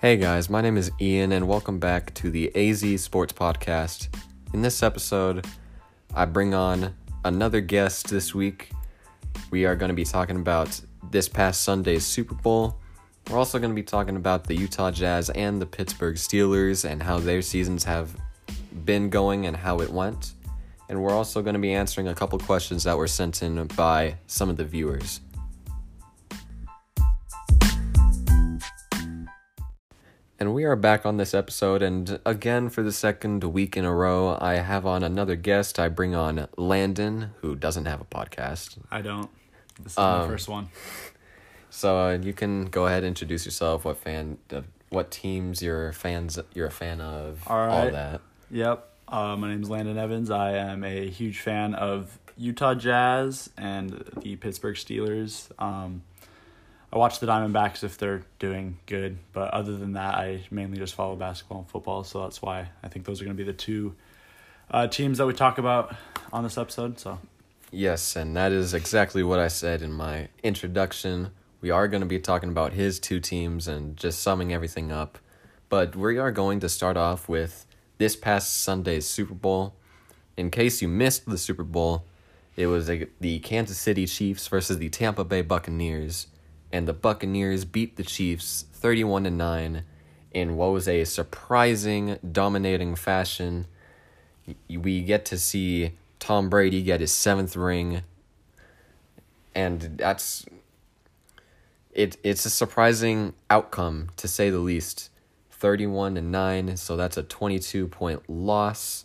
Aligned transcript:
Hey 0.00 0.16
guys, 0.16 0.48
my 0.48 0.62
name 0.62 0.78
is 0.78 0.90
Ian, 0.98 1.30
and 1.32 1.46
welcome 1.46 1.78
back 1.78 2.14
to 2.14 2.30
the 2.30 2.50
AZ 2.56 3.02
Sports 3.02 3.34
Podcast. 3.34 4.08
In 4.54 4.62
this 4.62 4.82
episode, 4.82 5.46
I 6.14 6.24
bring 6.24 6.54
on 6.54 6.94
another 7.22 7.60
guest 7.60 8.08
this 8.08 8.34
week. 8.34 8.70
We 9.50 9.66
are 9.66 9.76
going 9.76 9.90
to 9.90 9.94
be 9.94 10.06
talking 10.06 10.36
about 10.36 10.80
this 11.10 11.28
past 11.28 11.64
Sunday's 11.64 12.06
Super 12.06 12.34
Bowl. 12.34 12.78
We're 13.28 13.36
also 13.36 13.58
going 13.58 13.72
to 13.72 13.74
be 13.74 13.82
talking 13.82 14.16
about 14.16 14.44
the 14.44 14.54
Utah 14.54 14.90
Jazz 14.90 15.28
and 15.28 15.60
the 15.60 15.66
Pittsburgh 15.66 16.16
Steelers 16.16 16.88
and 16.88 17.02
how 17.02 17.18
their 17.18 17.42
seasons 17.42 17.84
have 17.84 18.16
been 18.86 19.10
going 19.10 19.44
and 19.44 19.54
how 19.54 19.80
it 19.80 19.90
went. 19.90 20.32
And 20.88 21.02
we're 21.02 21.12
also 21.12 21.42
going 21.42 21.52
to 21.52 21.60
be 21.60 21.74
answering 21.74 22.08
a 22.08 22.14
couple 22.14 22.38
questions 22.38 22.84
that 22.84 22.96
were 22.96 23.06
sent 23.06 23.42
in 23.42 23.66
by 23.76 24.16
some 24.26 24.48
of 24.48 24.56
the 24.56 24.64
viewers. 24.64 25.20
We 30.60 30.66
are 30.66 30.76
back 30.76 31.06
on 31.06 31.16
this 31.16 31.32
episode, 31.32 31.80
and 31.80 32.20
again 32.26 32.68
for 32.68 32.82
the 32.82 32.92
second 32.92 33.42
week 33.44 33.78
in 33.78 33.86
a 33.86 33.94
row, 33.94 34.36
I 34.42 34.56
have 34.56 34.84
on 34.84 35.02
another 35.02 35.34
guest. 35.34 35.80
I 35.80 35.88
bring 35.88 36.14
on 36.14 36.48
Landon, 36.58 37.30
who 37.40 37.56
doesn't 37.56 37.86
have 37.86 38.02
a 38.02 38.04
podcast. 38.04 38.76
I 38.90 39.00
don't. 39.00 39.30
This 39.82 39.92
is 39.92 39.98
Um, 39.98 40.20
my 40.20 40.26
first 40.26 40.50
one. 40.50 40.68
So 41.70 41.98
uh, 41.98 42.18
you 42.20 42.34
can 42.34 42.66
go 42.66 42.86
ahead 42.86 43.04
and 43.04 43.06
introduce 43.06 43.46
yourself. 43.46 43.86
What 43.86 43.96
fan? 43.96 44.36
Uh, 44.52 44.60
what 44.90 45.10
teams 45.10 45.62
you're 45.62 45.94
fans? 45.94 46.38
You're 46.52 46.66
a 46.66 46.70
fan 46.70 47.00
of? 47.00 47.42
All 47.46 47.56
All 47.56 47.66
right. 47.66 47.92
that. 47.92 48.20
Yep. 48.50 48.86
Uh, 49.08 49.36
my 49.38 49.48
name 49.48 49.62
is 49.62 49.70
Landon 49.70 49.96
Evans. 49.96 50.30
I 50.30 50.58
am 50.58 50.84
a 50.84 51.08
huge 51.08 51.40
fan 51.40 51.72
of 51.74 52.18
Utah 52.36 52.74
Jazz 52.74 53.48
and 53.56 54.04
the 54.20 54.36
Pittsburgh 54.36 54.76
Steelers. 54.76 55.50
Um, 55.58 56.02
I 56.92 56.98
watch 56.98 57.20
the 57.20 57.26
Diamondbacks 57.26 57.84
if 57.84 57.98
they're 57.98 58.22
doing 58.38 58.78
good, 58.86 59.18
but 59.32 59.52
other 59.54 59.76
than 59.76 59.92
that, 59.92 60.16
I 60.16 60.42
mainly 60.50 60.78
just 60.78 60.94
follow 60.94 61.14
basketball 61.14 61.58
and 61.58 61.68
football. 61.68 62.02
So 62.02 62.22
that's 62.22 62.42
why 62.42 62.68
I 62.82 62.88
think 62.88 63.04
those 63.04 63.20
are 63.20 63.24
going 63.24 63.36
to 63.36 63.42
be 63.42 63.46
the 63.46 63.56
two 63.56 63.94
uh, 64.70 64.88
teams 64.88 65.18
that 65.18 65.26
we 65.26 65.32
talk 65.32 65.58
about 65.58 65.94
on 66.32 66.42
this 66.42 66.58
episode. 66.58 66.98
So 66.98 67.18
Yes, 67.72 68.16
and 68.16 68.36
that 68.36 68.50
is 68.50 68.74
exactly 68.74 69.22
what 69.22 69.38
I 69.38 69.46
said 69.46 69.80
in 69.80 69.92
my 69.92 70.28
introduction. 70.42 71.30
We 71.60 71.70
are 71.70 71.86
going 71.86 72.00
to 72.00 72.06
be 72.06 72.18
talking 72.18 72.48
about 72.48 72.72
his 72.72 72.98
two 72.98 73.20
teams 73.20 73.68
and 73.68 73.96
just 73.96 74.20
summing 74.20 74.52
everything 74.52 74.90
up. 74.90 75.18
But 75.68 75.94
we 75.94 76.18
are 76.18 76.32
going 76.32 76.58
to 76.60 76.68
start 76.68 76.96
off 76.96 77.28
with 77.28 77.66
this 77.98 78.16
past 78.16 78.60
Sunday's 78.60 79.06
Super 79.06 79.34
Bowl. 79.34 79.74
In 80.36 80.50
case 80.50 80.82
you 80.82 80.88
missed 80.88 81.26
the 81.26 81.38
Super 81.38 81.62
Bowl, 81.62 82.06
it 82.56 82.66
was 82.66 82.88
the 82.88 83.38
Kansas 83.38 83.78
City 83.78 84.06
Chiefs 84.06 84.48
versus 84.48 84.78
the 84.78 84.88
Tampa 84.88 85.22
Bay 85.22 85.42
Buccaneers, 85.42 86.26
and 86.72 86.86
the 86.86 86.92
Buccaneers 86.92 87.64
beat 87.64 87.96
the 87.96 88.02
Chiefs 88.02 88.64
31 88.72 89.24
to 89.24 89.30
9 89.30 89.84
in 90.32 90.56
what 90.56 90.72
was 90.72 90.86
a 90.86 91.04
surprising, 91.04 92.18
dominating 92.32 92.94
fashion 92.94 93.66
we 94.68 95.02
get 95.02 95.24
to 95.26 95.38
see 95.38 95.92
Tom 96.18 96.48
Brady 96.48 96.82
get 96.82 97.00
his 97.00 97.12
seventh 97.12 97.56
ring, 97.56 98.02
and 99.54 99.98
that's 99.98 100.44
it. 101.92 102.16
It's 102.22 102.44
a 102.44 102.50
surprising 102.50 103.34
outcome 103.48 104.10
to 104.16 104.28
say 104.28 104.50
the 104.50 104.58
least. 104.58 105.10
Thirty-one 105.50 106.14
to 106.14 106.22
nine, 106.22 106.76
so 106.78 106.96
that's 106.96 107.16
a 107.16 107.22
twenty-two 107.22 107.88
point 107.88 108.28
loss, 108.28 109.04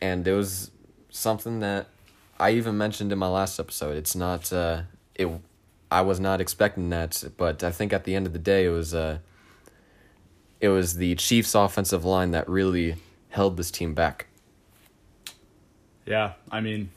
and 0.00 0.26
it 0.26 0.32
was 0.32 0.72
something 1.10 1.60
that 1.60 1.86
I 2.38 2.50
even 2.50 2.76
mentioned 2.76 3.12
in 3.12 3.18
my 3.18 3.28
last 3.28 3.60
episode. 3.60 3.96
It's 3.96 4.16
not 4.16 4.52
uh, 4.52 4.82
it. 5.14 5.28
I 5.90 6.00
was 6.00 6.18
not 6.18 6.40
expecting 6.40 6.90
that, 6.90 7.22
but 7.36 7.62
I 7.62 7.70
think 7.70 7.92
at 7.92 8.04
the 8.04 8.14
end 8.14 8.26
of 8.26 8.32
the 8.32 8.38
day, 8.38 8.66
it 8.66 8.70
was 8.70 8.94
uh, 8.94 9.18
it 10.60 10.68
was 10.68 10.96
the 10.96 11.14
Chiefs' 11.14 11.54
offensive 11.54 12.04
line 12.04 12.32
that 12.32 12.48
really 12.48 12.96
held 13.30 13.56
this 13.56 13.70
team 13.70 13.94
back. 13.94 14.26
Yeah, 16.06 16.32
I 16.50 16.60
mean, 16.60 16.90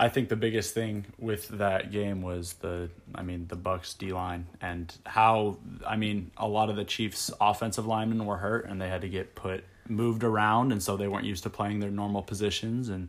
I 0.00 0.08
think 0.08 0.28
the 0.28 0.36
biggest 0.36 0.74
thing 0.74 1.06
with 1.18 1.48
that 1.48 1.92
game 1.92 2.22
was 2.22 2.54
the, 2.54 2.90
I 3.14 3.22
mean, 3.22 3.46
the 3.48 3.56
Bucks 3.56 3.94
D 3.94 4.12
line 4.12 4.46
and 4.60 4.92
how, 5.04 5.58
I 5.86 5.96
mean, 5.96 6.30
a 6.36 6.48
lot 6.48 6.70
of 6.70 6.76
the 6.76 6.84
Chiefs' 6.84 7.30
offensive 7.40 7.86
linemen 7.86 8.24
were 8.24 8.38
hurt 8.38 8.66
and 8.66 8.80
they 8.80 8.88
had 8.88 9.02
to 9.02 9.08
get 9.08 9.34
put 9.34 9.64
moved 9.88 10.24
around, 10.24 10.72
and 10.72 10.82
so 10.82 10.96
they 10.96 11.08
weren't 11.08 11.24
used 11.24 11.42
to 11.42 11.50
playing 11.50 11.80
their 11.80 11.90
normal 11.90 12.22
positions, 12.22 12.88
and 12.88 13.08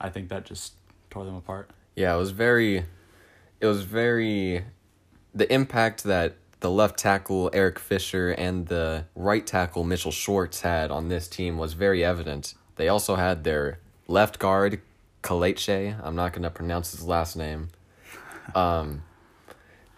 I 0.00 0.10
think 0.10 0.28
that 0.28 0.44
just 0.44 0.74
tore 1.10 1.24
them 1.24 1.34
apart. 1.34 1.70
Yeah, 1.96 2.14
it 2.14 2.18
was 2.18 2.30
very, 2.30 2.84
it 3.60 3.66
was 3.66 3.82
very, 3.82 4.64
the 5.34 5.52
impact 5.52 6.04
that 6.04 6.34
the 6.60 6.70
left 6.70 6.98
tackle 6.98 7.50
Eric 7.52 7.78
Fisher 7.78 8.30
and 8.30 8.66
the 8.66 9.04
right 9.14 9.46
tackle 9.46 9.84
Mitchell 9.84 10.10
Schwartz 10.10 10.62
had 10.62 10.90
on 10.90 11.08
this 11.08 11.28
team 11.28 11.56
was 11.56 11.72
very 11.74 12.04
evident. 12.04 12.54
They 12.76 12.88
also 12.88 13.16
had 13.16 13.44
their 13.44 13.78
left 14.08 14.38
guard 14.38 14.80
Kelechi. 15.22 15.98
I'm 16.02 16.16
not 16.16 16.32
gonna 16.32 16.50
pronounce 16.50 16.92
his 16.92 17.04
last 17.04 17.36
name. 17.36 17.68
Um, 18.54 19.02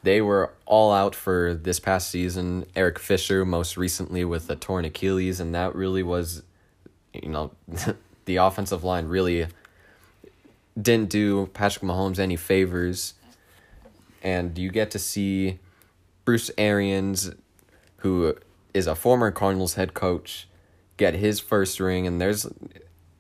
they 0.03 0.21
were 0.21 0.53
all 0.65 0.93
out 0.93 1.15
for 1.15 1.55
this 1.55 1.79
past 1.79 2.11
season. 2.11 2.67
Eric 2.75 2.99
Fisher, 2.99 3.45
most 3.45 3.77
recently 3.77 4.25
with 4.25 4.49
a 4.51 4.57
torn 4.57 4.85
Achilles, 4.85 5.41
and 5.41 5.55
that 5.55 5.75
really 5.75 6.03
was, 6.03 6.43
you 7.13 7.29
know, 7.29 7.53
the 8.25 8.37
offensive 8.37 8.83
line 8.83 9.07
really 9.07 9.47
didn't 10.81 11.11
do 11.11 11.47
Patrick 11.53 11.85
Mahomes 11.85 12.19
any 12.19 12.37
favors. 12.37 13.15
And 14.23 14.57
you 14.59 14.71
get 14.71 14.91
to 14.93 14.99
see 14.99 15.59
Bruce 16.25 16.51
Arians, 16.59 17.33
who 17.99 18.37
is 18.75 18.87
a 18.87 18.95
former 18.95 19.31
Cardinals 19.31 19.75
head 19.75 19.95
coach, 19.95 20.49
get 20.97 21.15
his 21.15 21.41
first 21.41 21.81
ring. 21.81 22.07
And 22.07 22.21
there's, 22.21 22.47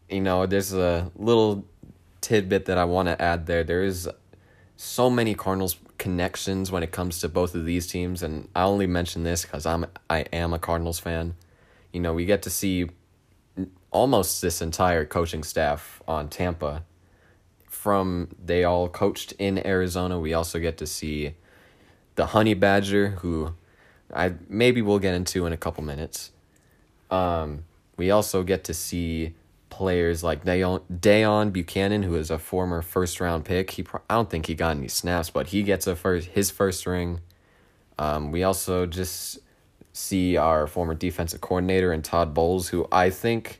you 0.08 0.20
know, 0.20 0.46
there's 0.46 0.72
a 0.72 1.10
little 1.16 1.64
tidbit 2.20 2.66
that 2.66 2.78
I 2.78 2.84
want 2.84 3.08
to 3.08 3.20
add 3.20 3.46
there. 3.46 3.64
There 3.64 3.82
is 3.82 4.08
so 4.76 5.10
many 5.10 5.34
Cardinals 5.34 5.76
connections 5.98 6.72
when 6.72 6.82
it 6.82 6.90
comes 6.90 7.20
to 7.20 7.28
both 7.28 7.54
of 7.54 7.66
these 7.66 7.86
teams, 7.86 8.22
and 8.22 8.48
I 8.56 8.62
only 8.62 8.86
mention 8.86 9.22
this 9.22 9.42
because 9.42 9.66
I'm 9.66 9.84
I 10.08 10.20
am 10.32 10.54
a 10.54 10.58
Cardinals 10.58 10.98
fan. 10.98 11.34
You 11.92 12.00
know, 12.00 12.14
we 12.14 12.24
get 12.24 12.42
to 12.42 12.50
see 12.50 12.88
almost 13.90 14.40
this 14.40 14.62
entire 14.62 15.04
coaching 15.04 15.44
staff 15.44 16.02
on 16.08 16.28
Tampa. 16.28 16.84
From 17.80 18.28
they 18.44 18.62
all 18.62 18.90
coached 18.90 19.32
in 19.38 19.66
Arizona. 19.66 20.20
We 20.20 20.34
also 20.34 20.58
get 20.58 20.76
to 20.76 20.86
see 20.86 21.34
the 22.14 22.26
Honey 22.26 22.52
Badger, 22.52 23.08
who 23.20 23.54
I 24.14 24.34
maybe 24.50 24.82
we'll 24.82 24.98
get 24.98 25.14
into 25.14 25.46
in 25.46 25.54
a 25.54 25.56
couple 25.56 25.82
minutes. 25.82 26.30
Um, 27.10 27.64
we 27.96 28.10
also 28.10 28.42
get 28.42 28.64
to 28.64 28.74
see 28.74 29.32
players 29.70 30.22
like 30.22 30.44
Deone, 30.44 30.82
Deone 30.92 31.50
Bucannon, 31.52 32.04
who 32.04 32.16
is 32.16 32.30
a 32.30 32.38
former 32.38 32.82
first 32.82 33.18
round 33.18 33.46
pick. 33.46 33.70
He 33.70 33.86
I 34.10 34.14
don't 34.14 34.28
think 34.28 34.44
he 34.44 34.54
got 34.54 34.76
any 34.76 34.88
snaps, 34.88 35.30
but 35.30 35.46
he 35.46 35.62
gets 35.62 35.86
a 35.86 35.96
first 35.96 36.28
his 36.28 36.50
first 36.50 36.84
ring. 36.84 37.20
Um, 37.98 38.30
we 38.30 38.42
also 38.42 38.84
just 38.84 39.38
see 39.94 40.36
our 40.36 40.66
former 40.66 40.94
defensive 40.94 41.40
coordinator 41.40 41.92
and 41.92 42.04
Todd 42.04 42.34
Bowles, 42.34 42.68
who 42.68 42.86
I 42.92 43.08
think 43.08 43.59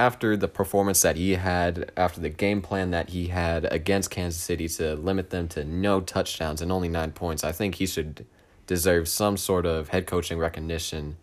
after 0.00 0.34
the 0.34 0.48
performance 0.48 1.02
that 1.02 1.16
he 1.16 1.32
had, 1.32 1.92
after 1.94 2.22
the 2.22 2.30
game 2.30 2.62
plan 2.62 2.90
that 2.90 3.10
he 3.10 3.26
had 3.26 3.70
against 3.70 4.10
Kansas 4.10 4.40
City 4.40 4.66
to 4.66 4.94
limit 4.94 5.28
them 5.28 5.46
to 5.48 5.62
no 5.62 6.00
touchdowns 6.00 6.62
and 6.62 6.72
only 6.72 6.88
nine 6.88 7.12
points, 7.12 7.44
I 7.44 7.52
think 7.52 7.74
he 7.74 7.86
should 7.86 8.24
deserve 8.66 9.08
some 9.08 9.36
sort 9.36 9.66
of 9.66 9.88
head 9.88 10.06
coaching 10.06 10.38
recognition 10.38 11.18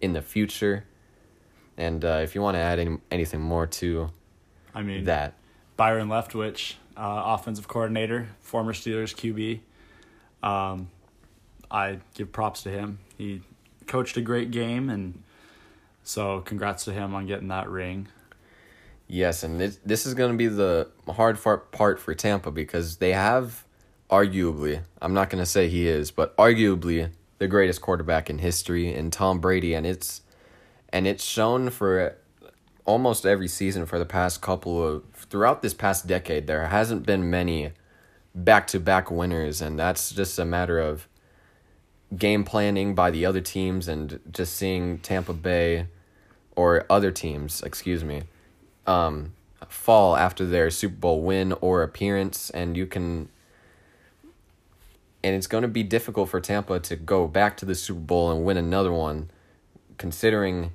in 0.00 0.14
the 0.14 0.22
future. 0.22 0.84
And 1.76 2.02
uh, 2.06 2.20
if 2.22 2.34
you 2.34 2.40
want 2.40 2.54
to 2.54 2.60
add 2.60 2.78
any, 2.78 2.96
anything 3.10 3.42
more 3.42 3.66
to 3.66 4.08
I 4.74 4.80
mean, 4.80 5.04
that, 5.04 5.34
Byron 5.76 6.08
Leftwich, 6.08 6.76
uh, 6.96 7.22
offensive 7.26 7.68
coordinator, 7.68 8.28
former 8.40 8.72
Steelers 8.72 9.14
QB. 9.14 9.60
Um, 10.42 10.88
I 11.70 11.98
give 12.14 12.32
props 12.32 12.62
to 12.62 12.70
him. 12.70 12.98
He 13.18 13.42
coached 13.86 14.16
a 14.16 14.22
great 14.22 14.50
game, 14.50 14.88
and 14.88 15.22
so 16.02 16.40
congrats 16.40 16.86
to 16.86 16.92
him 16.94 17.14
on 17.14 17.26
getting 17.26 17.48
that 17.48 17.68
ring. 17.68 18.08
Yes, 19.12 19.42
and 19.42 19.60
this 19.60 19.78
this 19.84 20.06
is 20.06 20.14
going 20.14 20.32
to 20.32 20.38
be 20.38 20.46
the 20.46 20.88
hard 21.06 21.38
part 21.70 22.00
for 22.00 22.14
Tampa 22.14 22.50
because 22.50 22.96
they 22.96 23.12
have 23.12 23.66
arguably, 24.10 24.84
I'm 25.02 25.12
not 25.12 25.28
going 25.28 25.42
to 25.42 25.46
say 25.46 25.68
he 25.68 25.86
is, 25.86 26.10
but 26.10 26.34
arguably 26.38 27.10
the 27.36 27.46
greatest 27.46 27.82
quarterback 27.82 28.30
in 28.30 28.38
history 28.38 28.94
in 28.94 29.10
Tom 29.10 29.38
Brady 29.38 29.74
and 29.74 29.84
it's 29.84 30.22
and 30.88 31.06
it's 31.06 31.22
shown 31.22 31.68
for 31.68 32.16
almost 32.86 33.26
every 33.26 33.48
season 33.48 33.84
for 33.84 33.98
the 33.98 34.06
past 34.06 34.40
couple 34.40 34.82
of 34.82 35.04
throughout 35.12 35.60
this 35.60 35.74
past 35.74 36.06
decade 36.06 36.46
there 36.46 36.68
hasn't 36.68 37.04
been 37.04 37.28
many 37.28 37.72
back-to-back 38.34 39.10
winners 39.10 39.60
and 39.60 39.78
that's 39.78 40.12
just 40.12 40.38
a 40.38 40.44
matter 40.46 40.78
of 40.78 41.06
game 42.16 42.44
planning 42.44 42.94
by 42.94 43.10
the 43.10 43.26
other 43.26 43.42
teams 43.42 43.88
and 43.88 44.20
just 44.30 44.54
seeing 44.54 44.98
Tampa 45.00 45.34
Bay 45.34 45.86
or 46.56 46.86
other 46.88 47.10
teams, 47.10 47.62
excuse 47.62 48.04
me, 48.04 48.22
um, 48.86 49.34
fall 49.68 50.16
after 50.16 50.46
their 50.46 50.70
Super 50.70 50.96
Bowl 50.96 51.22
win 51.22 51.52
or 51.60 51.82
appearance, 51.82 52.50
and 52.50 52.76
you 52.76 52.86
can 52.86 53.28
and 55.24 55.36
it's 55.36 55.46
going 55.46 55.62
to 55.62 55.68
be 55.68 55.82
difficult 55.82 56.28
for 56.28 56.40
Tampa 56.40 56.80
to 56.80 56.96
go 56.96 57.28
back 57.28 57.56
to 57.58 57.64
the 57.64 57.74
Super 57.74 58.00
Bowl 58.00 58.30
and 58.32 58.44
win 58.44 58.56
another 58.56 58.92
one, 58.92 59.30
considering 59.96 60.72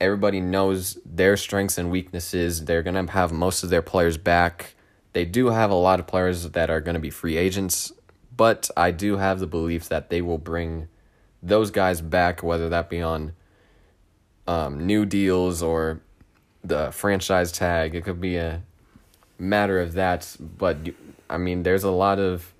everybody 0.00 0.40
knows 0.40 0.98
their 1.04 1.36
strengths 1.36 1.78
and 1.78 1.90
weaknesses. 1.90 2.64
They're 2.64 2.82
going 2.82 3.06
to 3.06 3.12
have 3.12 3.32
most 3.32 3.62
of 3.62 3.70
their 3.70 3.82
players 3.82 4.16
back. 4.16 4.74
They 5.12 5.24
do 5.24 5.48
have 5.48 5.70
a 5.70 5.74
lot 5.74 6.00
of 6.00 6.06
players 6.06 6.50
that 6.50 6.70
are 6.70 6.80
going 6.80 6.94
to 6.94 7.00
be 7.00 7.10
free 7.10 7.36
agents, 7.36 7.92
but 8.34 8.70
I 8.76 8.90
do 8.90 9.18
have 9.18 9.40
the 9.40 9.46
belief 9.46 9.88
that 9.88 10.10
they 10.10 10.22
will 10.22 10.38
bring 10.38 10.88
those 11.42 11.70
guys 11.70 12.00
back, 12.00 12.42
whether 12.42 12.68
that 12.70 12.88
be 12.88 13.02
on 13.02 13.34
um, 14.46 14.86
new 14.86 15.04
deals 15.04 15.62
or 15.62 16.00
the 16.64 16.90
franchise 16.92 17.52
tag. 17.52 17.94
It 17.94 18.04
could 18.04 18.20
be 18.20 18.36
a 18.36 18.62
matter 19.38 19.80
of 19.80 19.92
that, 19.92 20.36
but 20.40 20.78
I 21.28 21.38
mean, 21.38 21.62
there's 21.62 21.84
a 21.84 21.90
lot 21.90 22.18
of 22.18 22.52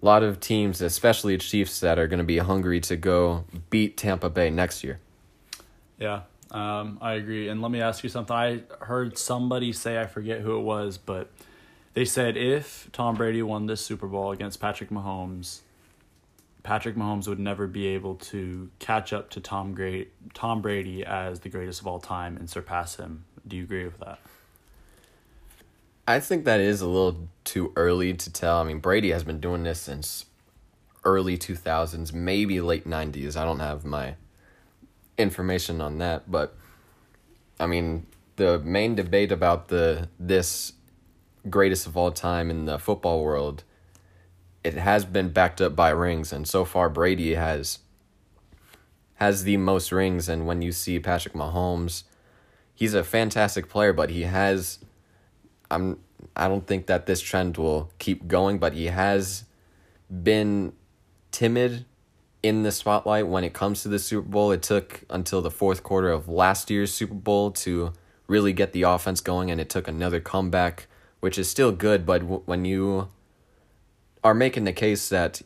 lot 0.00 0.22
of 0.22 0.38
teams, 0.38 0.80
especially 0.80 1.36
Chiefs, 1.38 1.80
that 1.80 1.98
are 1.98 2.06
going 2.06 2.18
to 2.18 2.24
be 2.24 2.38
hungry 2.38 2.80
to 2.80 2.96
go 2.96 3.44
beat 3.70 3.96
Tampa 3.96 4.30
Bay 4.30 4.48
next 4.48 4.84
year. 4.84 5.00
Yeah, 5.98 6.22
um, 6.50 6.98
I 7.00 7.14
agree. 7.14 7.48
And 7.48 7.60
let 7.60 7.70
me 7.70 7.80
ask 7.80 8.04
you 8.04 8.08
something. 8.08 8.34
I 8.34 8.62
heard 8.80 9.18
somebody 9.18 9.72
say, 9.72 10.00
I 10.00 10.06
forget 10.06 10.40
who 10.40 10.56
it 10.56 10.62
was, 10.62 10.98
but 10.98 11.30
they 11.94 12.04
said 12.04 12.36
if 12.36 12.88
Tom 12.92 13.16
Brady 13.16 13.42
won 13.42 13.66
this 13.66 13.84
Super 13.84 14.06
Bowl 14.06 14.30
against 14.30 14.60
Patrick 14.60 14.90
Mahomes, 14.90 15.60
Patrick 16.62 16.96
Mahomes 16.96 17.26
would 17.26 17.38
never 17.38 17.66
be 17.66 17.86
able 17.88 18.14
to 18.16 18.70
catch 18.78 19.12
up 19.12 19.30
to 19.30 19.40
Tom 19.40 19.74
Great 19.74 20.12
Tom 20.34 20.60
Brady 20.60 21.04
as 21.04 21.40
the 21.40 21.48
greatest 21.48 21.80
of 21.80 21.86
all 21.86 21.98
time 21.98 22.36
and 22.36 22.48
surpass 22.48 22.96
him. 22.96 23.24
Do 23.48 23.56
you 23.56 23.64
agree 23.64 23.84
with 23.84 23.98
that? 23.98 24.20
I 26.06 26.20
think 26.20 26.44
that 26.44 26.60
is 26.60 26.80
a 26.80 26.86
little 26.86 27.28
too 27.44 27.72
early 27.76 28.14
to 28.14 28.32
tell. 28.32 28.58
I 28.58 28.64
mean, 28.64 28.78
Brady 28.78 29.10
has 29.10 29.24
been 29.24 29.40
doing 29.40 29.64
this 29.64 29.80
since 29.80 30.26
early 31.04 31.36
2000s, 31.36 32.12
maybe 32.12 32.60
late 32.60 32.86
90s. 32.86 33.36
I 33.36 33.44
don't 33.44 33.60
have 33.60 33.84
my 33.84 34.14
information 35.16 35.80
on 35.80 35.98
that, 35.98 36.30
but 36.30 36.56
I 37.58 37.66
mean, 37.66 38.06
the 38.36 38.58
main 38.60 38.94
debate 38.94 39.32
about 39.32 39.68
the 39.68 40.08
this 40.18 40.72
greatest 41.50 41.86
of 41.86 41.96
all 41.96 42.12
time 42.12 42.50
in 42.50 42.64
the 42.64 42.78
football 42.78 43.22
world 43.22 43.64
it 44.64 44.74
has 44.74 45.04
been 45.04 45.30
backed 45.30 45.60
up 45.60 45.74
by 45.74 45.90
rings 45.90 46.32
and 46.32 46.46
so 46.46 46.64
far 46.64 46.88
Brady 46.88 47.34
has 47.34 47.78
has 49.14 49.44
the 49.44 49.56
most 49.56 49.90
rings 49.92 50.28
and 50.28 50.46
when 50.46 50.62
you 50.62 50.72
see 50.72 50.98
Patrick 50.98 51.34
Mahomes 51.34 52.04
he's 52.78 52.94
a 52.94 53.02
fantastic 53.02 53.68
player 53.68 53.92
but 53.92 54.10
he 54.10 54.22
has 54.22 54.78
I'm 55.70 55.98
I 56.34 56.48
don't 56.48 56.66
think 56.66 56.86
that 56.86 57.06
this 57.06 57.20
trend 57.20 57.56
will 57.56 57.90
keep 57.98 58.28
going, 58.28 58.58
but 58.58 58.72
he 58.72 58.86
has 58.86 59.44
been 60.10 60.72
timid 61.30 61.84
in 62.42 62.62
the 62.62 62.72
spotlight 62.72 63.26
when 63.26 63.44
it 63.44 63.52
comes 63.52 63.82
to 63.82 63.88
the 63.88 63.98
Super 63.98 64.28
Bowl. 64.28 64.52
It 64.52 64.62
took 64.62 65.02
until 65.10 65.42
the 65.42 65.50
fourth 65.50 65.82
quarter 65.82 66.10
of 66.10 66.28
last 66.28 66.70
year's 66.70 66.92
Super 66.92 67.14
Bowl 67.14 67.50
to 67.52 67.92
really 68.26 68.52
get 68.52 68.72
the 68.72 68.82
offense 68.82 69.20
going, 69.20 69.50
and 69.50 69.60
it 69.60 69.68
took 69.68 69.88
another 69.88 70.20
comeback, 70.20 70.86
which 71.20 71.38
is 71.38 71.48
still 71.48 71.72
good. 71.72 72.06
But 72.06 72.20
w- 72.20 72.42
when 72.46 72.64
you 72.64 73.08
are 74.22 74.34
making 74.34 74.64
the 74.64 74.72
case 74.72 75.08
that 75.08 75.42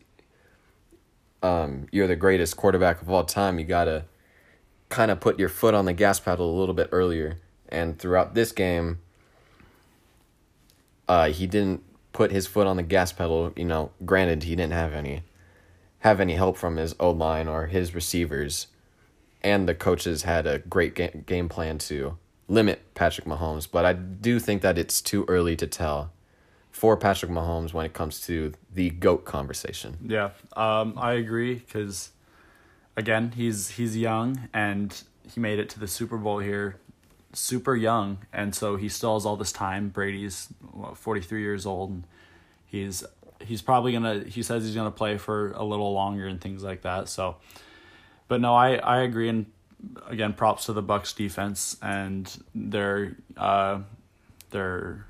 um, 1.42 1.86
you're 1.90 2.06
the 2.06 2.16
greatest 2.16 2.56
quarterback 2.56 3.02
of 3.02 3.10
all 3.10 3.24
time, 3.24 3.58
you 3.58 3.64
gotta 3.64 4.04
kind 4.92 5.10
of 5.10 5.18
put 5.20 5.38
your 5.38 5.48
foot 5.48 5.74
on 5.74 5.86
the 5.86 5.92
gas 5.92 6.20
pedal 6.20 6.54
a 6.54 6.56
little 6.56 6.74
bit 6.74 6.88
earlier. 6.92 7.38
And 7.68 7.98
throughout 7.98 8.34
this 8.34 8.52
game, 8.52 8.98
uh, 11.08 11.30
he 11.30 11.46
didn't 11.46 11.82
put 12.12 12.30
his 12.30 12.46
foot 12.46 12.66
on 12.66 12.76
the 12.76 12.82
gas 12.82 13.10
pedal. 13.10 13.52
You 13.56 13.64
know, 13.64 13.90
granted, 14.04 14.44
he 14.44 14.54
didn't 14.54 14.74
have 14.74 14.92
any 14.92 15.22
have 16.00 16.20
any 16.20 16.34
help 16.34 16.56
from 16.56 16.76
his 16.76 16.94
O 17.00 17.10
line 17.10 17.48
or 17.48 17.66
his 17.66 17.94
receivers, 17.94 18.66
and 19.40 19.68
the 19.68 19.74
coaches 19.74 20.24
had 20.24 20.46
a 20.46 20.58
great 20.58 20.94
ga- 20.94 21.22
game 21.26 21.48
plan 21.48 21.78
to 21.78 22.18
limit 22.48 22.94
Patrick 22.94 23.26
Mahomes. 23.26 23.66
But 23.70 23.84
I 23.86 23.94
do 23.94 24.38
think 24.38 24.62
that 24.62 24.76
it's 24.76 25.00
too 25.00 25.24
early 25.26 25.56
to 25.56 25.66
tell 25.66 26.12
for 26.70 26.96
Patrick 26.96 27.30
Mahomes 27.30 27.72
when 27.72 27.86
it 27.86 27.94
comes 27.94 28.20
to 28.26 28.52
the 28.74 28.90
goat 28.90 29.24
conversation. 29.24 29.96
Yeah, 30.06 30.30
um, 30.54 30.94
I 30.98 31.14
agree 31.14 31.54
because 31.54 32.10
again, 32.96 33.32
he's 33.36 33.70
he's 33.70 33.96
young 33.96 34.48
and 34.52 35.02
he 35.32 35.40
made 35.40 35.58
it 35.58 35.68
to 35.70 35.80
the 35.80 35.88
Super 35.88 36.18
Bowl 36.18 36.38
here 36.38 36.76
super 37.32 37.74
young, 37.74 38.18
and 38.32 38.54
so 38.54 38.76
he 38.76 38.88
still 38.88 39.14
has 39.14 39.24
all 39.26 39.36
this 39.36 39.52
time. 39.52 39.88
Brady's 39.88 40.48
forty 40.94 41.20
three 41.20 41.42
years 41.42 41.66
old, 41.66 41.90
and 41.90 42.04
he's 42.66 43.04
he's 43.40 43.62
probably 43.62 43.92
gonna. 43.92 44.24
He 44.24 44.42
says 44.42 44.64
he's 44.64 44.74
gonna 44.74 44.90
play 44.90 45.18
for 45.18 45.52
a 45.52 45.64
little 45.64 45.92
longer 45.92 46.26
and 46.26 46.40
things 46.40 46.62
like 46.62 46.82
that. 46.82 47.08
So, 47.08 47.36
but 48.28 48.40
no, 48.40 48.54
I 48.54 48.76
I 48.76 49.00
agree, 49.00 49.28
and 49.28 49.46
again, 50.06 50.32
props 50.32 50.66
to 50.66 50.72
the 50.72 50.82
Bucks 50.82 51.12
defense 51.12 51.76
and 51.82 52.42
their 52.54 53.16
uh 53.36 53.80
their 54.50 55.06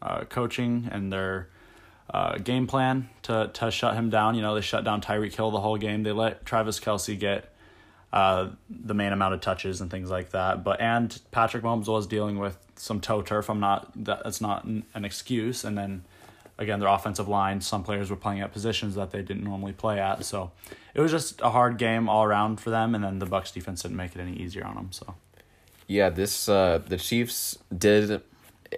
uh, 0.00 0.24
coaching 0.24 0.88
and 0.90 1.12
their 1.12 1.50
uh, 2.16 2.38
game 2.38 2.66
plan 2.66 3.10
to 3.22 3.50
to 3.52 3.70
shut 3.70 3.94
him 3.94 4.08
down. 4.08 4.34
You 4.34 4.40
know, 4.40 4.54
they 4.54 4.62
shut 4.62 4.84
down 4.84 5.02
Tyreek 5.02 5.34
Hill 5.34 5.50
the 5.50 5.60
whole 5.60 5.76
game. 5.76 6.02
They 6.02 6.12
let 6.12 6.46
Travis 6.46 6.80
Kelce 6.80 7.18
get 7.18 7.52
uh, 8.10 8.48
the 8.70 8.94
main 8.94 9.12
amount 9.12 9.34
of 9.34 9.42
touches 9.42 9.82
and 9.82 9.90
things 9.90 10.10
like 10.10 10.30
that. 10.30 10.64
But 10.64 10.80
and 10.80 11.20
Patrick 11.30 11.62
Mahomes 11.62 11.88
was 11.88 12.06
dealing 12.06 12.38
with 12.38 12.56
some 12.76 13.00
toe 13.00 13.20
turf. 13.20 13.50
I'm 13.50 13.60
not 13.60 13.92
that 14.06 14.24
that's 14.24 14.40
not 14.40 14.64
an 14.64 15.04
excuse. 15.04 15.62
And 15.62 15.76
then 15.76 16.04
again, 16.56 16.80
their 16.80 16.88
offensive 16.88 17.28
line, 17.28 17.60
some 17.60 17.84
players 17.84 18.08
were 18.08 18.16
playing 18.16 18.40
at 18.40 18.50
positions 18.50 18.94
that 18.94 19.10
they 19.10 19.20
didn't 19.20 19.44
normally 19.44 19.74
play 19.74 20.00
at. 20.00 20.24
So 20.24 20.52
it 20.94 21.02
was 21.02 21.10
just 21.10 21.42
a 21.42 21.50
hard 21.50 21.76
game 21.76 22.08
all 22.08 22.24
around 22.24 22.62
for 22.62 22.70
them. 22.70 22.94
And 22.94 23.04
then 23.04 23.18
the 23.18 23.26
Bucks 23.26 23.50
defense 23.50 23.82
didn't 23.82 23.98
make 23.98 24.16
it 24.16 24.20
any 24.22 24.32
easier 24.32 24.64
on 24.64 24.74
them. 24.74 24.88
So 24.90 25.16
yeah, 25.86 26.08
this 26.08 26.48
uh, 26.48 26.80
the 26.86 26.96
Chiefs 26.96 27.58
did. 27.76 28.22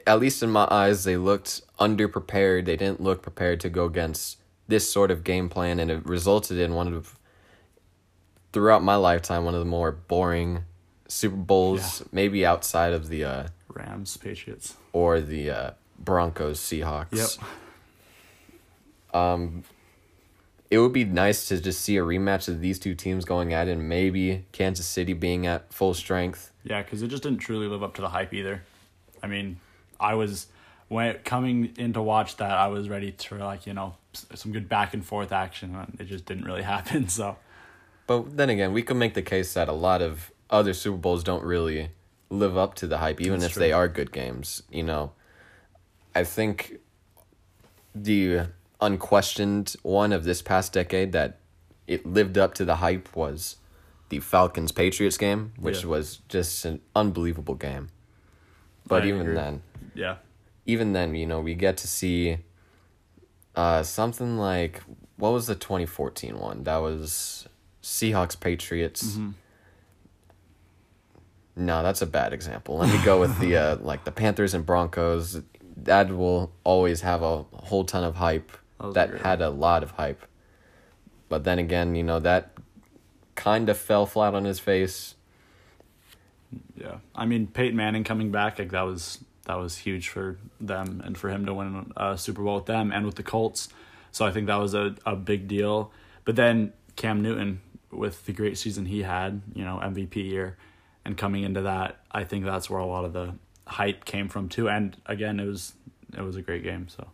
At 0.07 0.21
least 0.21 0.43
in 0.43 0.51
my 0.51 0.67
eyes, 0.71 1.05
they 1.05 1.17
looked 1.17 1.63
underprepared. 1.79 2.65
They 2.65 2.77
didn't 2.77 3.01
look 3.01 3.23
prepared 3.23 3.61
to 3.61 3.69
go 3.69 3.85
against 3.85 4.39
this 4.67 4.91
sort 4.91 5.11
of 5.11 5.25
game 5.25 5.49
plan, 5.49 5.81
and 5.81 5.91
it 5.91 6.05
resulted 6.07 6.59
in 6.59 6.75
one 6.75 6.93
of 6.93 7.19
throughout 8.53 8.83
my 8.83 8.97
lifetime 8.97 9.45
one 9.45 9.55
of 9.55 9.61
the 9.61 9.67
more 9.67 9.93
boring 9.93 10.65
Super 11.09 11.37
Bowls, 11.37 12.01
yeah. 12.01 12.07
maybe 12.13 12.45
outside 12.45 12.93
of 12.93 13.09
the 13.09 13.25
uh, 13.25 13.49
Rams, 13.69 14.17
Patriots, 14.17 14.75
or 14.93 15.21
the 15.21 15.51
uh, 15.51 15.71
Broncos, 15.99 16.61
Seahawks. 16.61 17.39
Yep. 19.13 19.15
Um, 19.15 19.65
it 20.71 20.79
would 20.79 20.93
be 20.93 21.05
nice 21.05 21.49
to 21.49 21.61
just 21.61 21.81
see 21.81 21.97
a 21.97 22.03
rematch 22.03 22.47
of 22.49 22.61
these 22.61 22.79
two 22.79 22.95
teams 22.95 23.25
going 23.25 23.55
at 23.55 23.69
it, 23.69 23.73
and 23.73 23.89
maybe 23.89 24.45
Kansas 24.53 24.87
City 24.87 25.15
being 25.15 25.47
at 25.47 25.73
full 25.73 25.95
strength. 25.95 26.53
Yeah, 26.63 26.83
because 26.83 27.03
it 27.03 27.09
just 27.09 27.23
didn't 27.23 27.39
truly 27.39 27.67
live 27.67 27.83
up 27.83 27.95
to 27.95 28.03
the 28.03 28.11
hype 28.11 28.35
either. 28.35 28.63
I 29.23 29.27
mean, 29.27 29.59
I 29.99 30.15
was 30.15 30.47
when 30.89 31.15
coming 31.19 31.75
in 31.77 31.93
to 31.93 32.03
watch 32.03 32.37
that, 32.37 32.53
I 32.53 32.69
was 32.69 32.89
ready 32.89 33.13
to 33.13 33.37
like 33.37 33.67
you 33.67 33.75
know 33.75 33.97
some 34.13 34.53
good 34.53 34.69
back 34.69 34.95
and 34.95 35.05
forth 35.05 35.33
action, 35.33 35.75
and 35.75 35.97
it 36.01 36.05
just 36.05 36.27
didn't 36.27 36.45
really 36.45 36.63
happen. 36.75 37.09
So 37.09 37.37
but 38.09 38.39
then 38.39 38.49
again, 38.49 38.73
we 38.73 38.83
could 38.83 38.97
make 38.97 39.13
the 39.13 39.23
case 39.23 39.53
that 39.53 39.69
a 39.69 39.73
lot 39.73 40.01
of 40.01 40.33
other 40.49 40.73
Super 40.73 40.97
Bowls 40.97 41.23
don't 41.23 41.45
really 41.45 41.91
live 42.31 42.57
up 42.57 42.75
to 42.77 42.87
the 42.87 42.99
hype, 42.99 43.21
even 43.21 43.41
That's 43.41 43.47
if 43.47 43.53
true. 43.53 43.61
they 43.61 43.71
are 43.71 43.87
good 43.87 44.13
games. 44.13 44.63
You 44.71 44.83
know, 44.83 45.13
I 46.15 46.25
think 46.25 46.79
the 47.95 48.47
unquestioned 48.81 49.77
one 49.83 50.13
of 50.15 50.25
this 50.25 50.41
past 50.41 50.73
decade 50.73 51.13
that 51.13 51.39
it 51.87 52.07
lived 52.07 52.39
up 52.39 52.55
to 52.55 52.65
the 52.65 52.77
hype 52.77 53.15
was 53.15 53.57
the 54.09 54.21
Falcons 54.21 54.73
Patriots 54.73 55.19
game, 55.19 55.53
which 55.59 55.83
yeah. 55.83 55.91
was 55.91 56.21
just 56.31 56.65
an 56.65 56.81
unbelievable 56.97 57.57
game. 57.57 57.91
But 58.87 59.03
I 59.03 59.09
even 59.09 59.21
agree. 59.21 59.35
then, 59.35 59.63
yeah, 59.95 60.17
even 60.69 60.93
then, 60.93 61.15
you 61.15 61.27
know, 61.27 61.41
we 61.41 61.55
get 61.55 61.79
to 61.79 61.89
see 61.89 62.39
uh, 63.57 63.83
something 63.83 64.37
like 64.37 64.83
what 65.17 65.31
was 65.31 65.49
the 65.49 65.55
2014 65.57 66.39
one? 66.39 66.63
That 66.63 66.77
was 66.77 67.49
Seahawks 67.83 68.39
Patriots. 68.39 69.17
Mm-hmm. 69.17 69.31
No, 71.57 71.83
that's 71.83 72.03
a 72.03 72.07
bad 72.07 72.33
example. 72.33 72.77
Let 72.77 72.93
me 72.93 73.03
go 73.05 73.19
with 73.19 73.37
the 73.41 73.57
uh, 73.57 73.77
like 73.81 74.05
the 74.05 74.13
Panthers 74.13 74.55
and 74.55 74.65
Broncos. 74.65 75.41
That 75.79 76.15
will 76.15 76.53
always 76.63 77.01
have 77.01 77.23
a 77.23 77.43
whole 77.43 77.85
ton 77.85 78.05
of 78.05 78.17
hype. 78.17 78.53
That, 78.79 78.95
that 78.95 79.21
had 79.23 79.41
a 79.41 79.51
lot 79.51 79.83
of 79.83 79.93
hype. 79.93 80.23
But 81.29 81.45
then 81.45 81.59
again, 81.59 81.95
you 81.95 82.03
know 82.03 82.21
that 82.21 82.53
kind 83.35 83.71
of 83.71 83.79
fell 83.79 84.05
flat 84.05 84.35
on 84.35 84.45
his 84.45 84.61
face. 84.61 85.15
Yeah, 86.77 86.99
I 87.15 87.25
mean 87.25 87.47
Peyton 87.47 87.77
Manning 87.77 88.05
coming 88.05 88.31
back, 88.31 88.59
like 88.59 88.71
that 88.71 88.83
was 88.83 89.19
that 89.49 89.59
was 89.59 89.79
huge 89.79 90.11
for 90.11 90.37
them 90.61 91.03
and 91.05 91.17
for 91.17 91.31
him 91.31 91.47
to 91.47 91.55
win 91.55 91.91
a 91.97 92.19
Super 92.19 92.43
Bowl 92.43 92.57
with 92.57 92.67
them 92.67 92.93
and 92.93 93.07
with 93.07 93.15
the 93.15 93.23
Colts. 93.23 93.71
So 94.13 94.27
I 94.27 94.31
think 94.31 94.47
that 94.47 94.57
was 94.57 94.75
a, 94.75 94.95
a 95.07 95.17
big 95.17 95.49
deal. 95.49 95.91
But 96.25 96.37
then 96.37 96.75
Cam 96.97 97.23
Newton 97.23 97.63
with 97.91 98.27
the 98.27 98.33
great 98.33 98.59
season 98.59 98.85
he 98.85 99.03
had, 99.03 99.41
you 99.55 99.65
know, 99.65 99.81
MVP 99.83 100.17
year, 100.17 100.59
and 101.07 101.17
coming 101.17 101.45
into 101.45 101.63
that, 101.63 101.99
I 102.13 102.25
think 102.25 102.45
that's 102.45 102.69
where 102.69 102.79
a 102.79 102.87
lot 102.87 103.07
of 103.07 103.15
the 103.15 103.35
hype 103.67 104.05
came 104.05 104.29
from 104.29 104.51
too. 104.51 104.69
And 104.69 104.95
again, 105.07 105.41
it 105.41 105.47
was 105.47 105.73
it 106.15 106.21
was 106.21 106.37
a 106.37 106.43
great 106.43 106.63
game. 106.63 106.89
So, 106.89 107.09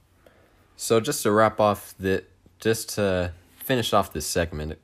so 0.77 0.99
just 0.99 1.23
to 1.23 1.31
wrap 1.31 1.61
off 1.61 1.95
the 2.01 2.25
just 2.59 2.89
to 2.97 3.33
finish 3.59 3.93
off 3.93 4.13
this 4.13 4.27
segment, 4.27 4.77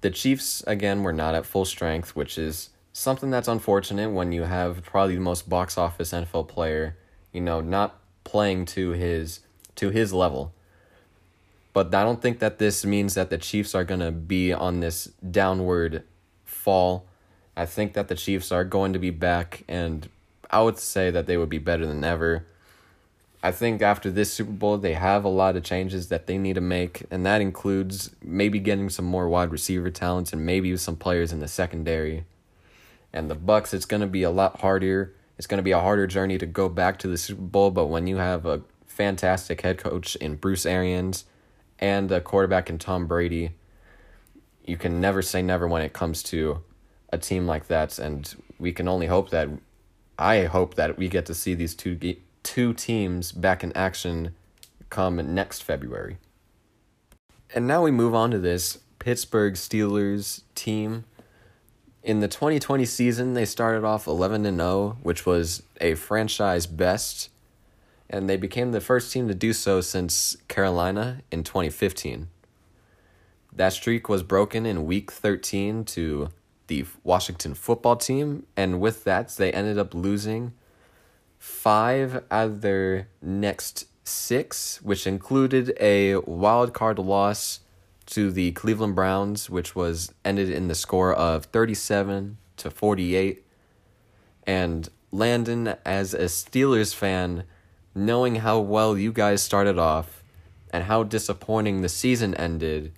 the 0.00 0.10
Chiefs 0.10 0.62
again 0.66 1.02
were 1.02 1.12
not 1.12 1.34
at 1.34 1.44
full 1.44 1.66
strength, 1.66 2.16
which 2.16 2.38
is 2.38 2.70
something 2.92 3.30
that's 3.30 3.48
unfortunate 3.48 4.10
when 4.10 4.32
you 4.32 4.42
have 4.42 4.82
probably 4.84 5.14
the 5.14 5.20
most 5.20 5.48
box 5.48 5.78
office 5.78 6.12
NFL 6.12 6.48
player, 6.48 6.96
you 7.32 7.40
know, 7.40 7.60
not 7.60 7.98
playing 8.24 8.66
to 8.66 8.90
his 8.90 9.40
to 9.76 9.90
his 9.90 10.12
level. 10.12 10.52
But 11.72 11.94
I 11.94 12.02
don't 12.02 12.20
think 12.20 12.38
that 12.40 12.58
this 12.58 12.84
means 12.84 13.14
that 13.14 13.30
the 13.30 13.38
Chiefs 13.38 13.74
are 13.74 13.84
going 13.84 14.00
to 14.00 14.12
be 14.12 14.52
on 14.52 14.80
this 14.80 15.06
downward 15.30 16.04
fall. 16.44 17.06
I 17.56 17.64
think 17.64 17.94
that 17.94 18.08
the 18.08 18.14
Chiefs 18.14 18.52
are 18.52 18.64
going 18.64 18.92
to 18.92 18.98
be 18.98 19.10
back 19.10 19.64
and 19.66 20.08
I 20.50 20.60
would 20.60 20.78
say 20.78 21.10
that 21.10 21.26
they 21.26 21.38
would 21.38 21.48
be 21.48 21.58
better 21.58 21.86
than 21.86 22.04
ever. 22.04 22.44
I 23.42 23.50
think 23.50 23.80
after 23.82 24.10
this 24.10 24.32
Super 24.32 24.52
Bowl, 24.52 24.76
they 24.76 24.92
have 24.92 25.24
a 25.24 25.28
lot 25.28 25.56
of 25.56 25.64
changes 25.64 26.08
that 26.08 26.26
they 26.26 26.38
need 26.38 26.54
to 26.54 26.60
make, 26.60 27.04
and 27.10 27.26
that 27.26 27.40
includes 27.40 28.14
maybe 28.22 28.60
getting 28.60 28.88
some 28.88 29.04
more 29.04 29.28
wide 29.28 29.50
receiver 29.50 29.90
talents 29.90 30.32
and 30.32 30.46
maybe 30.46 30.76
some 30.76 30.94
players 30.94 31.32
in 31.32 31.40
the 31.40 31.48
secondary. 31.48 32.24
And 33.12 33.30
the 33.30 33.34
Bucks, 33.34 33.74
it's 33.74 33.84
going 33.84 34.00
to 34.00 34.06
be 34.06 34.22
a 34.22 34.30
lot 34.30 34.60
harder. 34.60 35.14
It's 35.38 35.46
going 35.46 35.58
to 35.58 35.62
be 35.62 35.72
a 35.72 35.80
harder 35.80 36.06
journey 36.06 36.38
to 36.38 36.46
go 36.46 36.68
back 36.68 36.98
to 37.00 37.08
the 37.08 37.18
Super 37.18 37.42
Bowl, 37.42 37.70
but 37.70 37.86
when 37.86 38.06
you 38.06 38.16
have 38.16 38.46
a 38.46 38.62
fantastic 38.86 39.62
head 39.62 39.78
coach 39.78 40.16
in 40.16 40.36
Bruce 40.36 40.66
Arians 40.66 41.24
and 41.78 42.10
a 42.12 42.20
quarterback 42.20 42.70
in 42.70 42.78
Tom 42.78 43.06
Brady, 43.06 43.52
you 44.64 44.76
can 44.76 45.00
never 45.00 45.22
say 45.22 45.42
never 45.42 45.66
when 45.66 45.82
it 45.82 45.92
comes 45.92 46.22
to 46.24 46.62
a 47.12 47.18
team 47.18 47.46
like 47.46 47.66
that, 47.66 47.98
and 47.98 48.34
we 48.58 48.72
can 48.72 48.88
only 48.88 49.06
hope 49.06 49.30
that 49.30 49.48
I 50.18 50.44
hope 50.44 50.74
that 50.74 50.96
we 50.96 51.08
get 51.08 51.26
to 51.26 51.34
see 51.34 51.54
these 51.54 51.74
two 51.74 51.98
two 52.42 52.72
teams 52.74 53.32
back 53.32 53.64
in 53.64 53.72
action 53.76 54.34
come 54.90 55.16
next 55.34 55.62
February. 55.62 56.18
And 57.54 57.66
now 57.66 57.82
we 57.82 57.90
move 57.90 58.14
on 58.14 58.30
to 58.30 58.38
this 58.38 58.78
Pittsburgh 58.98 59.54
Steelers 59.54 60.42
team. 60.54 61.04
In 62.02 62.18
the 62.18 62.26
2020 62.26 62.84
season, 62.84 63.34
they 63.34 63.44
started 63.44 63.84
off 63.84 64.08
11 64.08 64.44
and 64.44 64.58
0, 64.58 64.96
which 65.02 65.24
was 65.24 65.62
a 65.80 65.94
franchise 65.94 66.66
best, 66.66 67.30
and 68.10 68.28
they 68.28 68.36
became 68.36 68.72
the 68.72 68.80
first 68.80 69.12
team 69.12 69.28
to 69.28 69.34
do 69.34 69.52
so 69.52 69.80
since 69.80 70.36
Carolina 70.48 71.20
in 71.30 71.44
2015. 71.44 72.26
That 73.52 73.72
streak 73.72 74.08
was 74.08 74.24
broken 74.24 74.66
in 74.66 74.84
week 74.84 75.12
13 75.12 75.84
to 75.84 76.30
the 76.66 76.86
Washington 77.04 77.54
football 77.54 77.94
team, 77.94 78.46
and 78.56 78.80
with 78.80 79.04
that, 79.04 79.28
they 79.36 79.52
ended 79.52 79.78
up 79.78 79.94
losing 79.94 80.54
five 81.38 82.24
out 82.32 82.46
of 82.46 82.60
their 82.62 83.06
next 83.20 83.86
six, 84.02 84.82
which 84.82 85.06
included 85.06 85.76
a 85.78 86.16
wild 86.16 86.72
card 86.72 86.98
loss 86.98 87.60
to 88.12 88.30
the 88.30 88.52
Cleveland 88.52 88.94
Browns, 88.94 89.48
which 89.48 89.74
was 89.74 90.12
ended 90.22 90.50
in 90.50 90.68
the 90.68 90.74
score 90.74 91.14
of 91.14 91.46
37 91.46 92.36
to 92.58 92.70
48. 92.70 93.42
And 94.46 94.86
Landon, 95.10 95.76
as 95.86 96.12
a 96.12 96.26
Steelers 96.26 96.94
fan, 96.94 97.44
knowing 97.94 98.36
how 98.36 98.58
well 98.58 98.98
you 98.98 99.12
guys 99.12 99.42
started 99.42 99.78
off 99.78 100.22
and 100.74 100.84
how 100.84 101.04
disappointing 101.04 101.80
the 101.80 101.88
season 101.88 102.34
ended, 102.34 102.92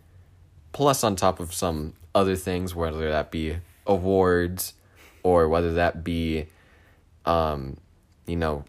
plus 0.72 1.04
on 1.04 1.14
top 1.14 1.38
of 1.38 1.54
some 1.54 1.94
other 2.12 2.34
things, 2.34 2.74
whether 2.74 3.08
that 3.08 3.30
be 3.30 3.58
awards 3.86 4.74
or 5.22 5.48
whether 5.48 5.74
that 5.74 6.02
be 6.02 6.46
um, 7.24 7.76
you 8.26 8.36
know, 8.36 8.64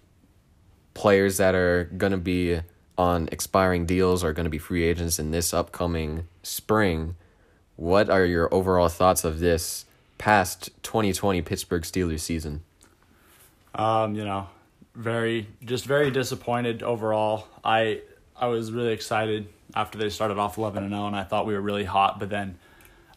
players 0.94 1.38
that 1.38 1.56
are 1.56 1.86
going 1.86 2.12
to 2.12 2.20
be 2.20 2.60
on 2.98 3.28
expiring 3.32 3.86
deals 3.86 4.24
are 4.24 4.34
going 4.34 4.46
to 4.46 4.50
be 4.50 4.58
free 4.58 4.84
agents 4.84 5.20
in 5.20 5.32
this 5.32 5.54
upcoming 5.54 6.28
spring. 6.44 7.16
What 7.76 8.10
are 8.10 8.26
your 8.26 8.54
overall 8.54 8.88
thoughts 8.88 9.24
of 9.24 9.40
this 9.40 9.86
past 10.18 10.70
2020 10.84 11.42
Pittsburgh 11.42 11.84
Steelers 11.84 12.22
season? 12.22 12.64
Um, 13.74 14.16
you 14.16 14.24
know, 14.24 14.48
very 14.96 15.48
just 15.64 15.86
very 15.86 16.12
disappointed 16.12 16.84
overall. 16.84 17.48
I 17.64 18.02
I 18.36 18.48
was 18.48 18.72
really 18.72 18.94
excited 18.94 19.48
after 19.74 19.98
they 19.98 20.10
started 20.10 20.38
off 20.38 20.58
11 20.58 20.84
and 20.84 20.94
0 20.94 21.08
and 21.08 21.16
I 21.16 21.24
thought 21.24 21.46
we 21.46 21.54
were 21.54 21.62
really 21.62 21.84
hot, 21.84 22.20
but 22.20 22.30
then 22.30 22.58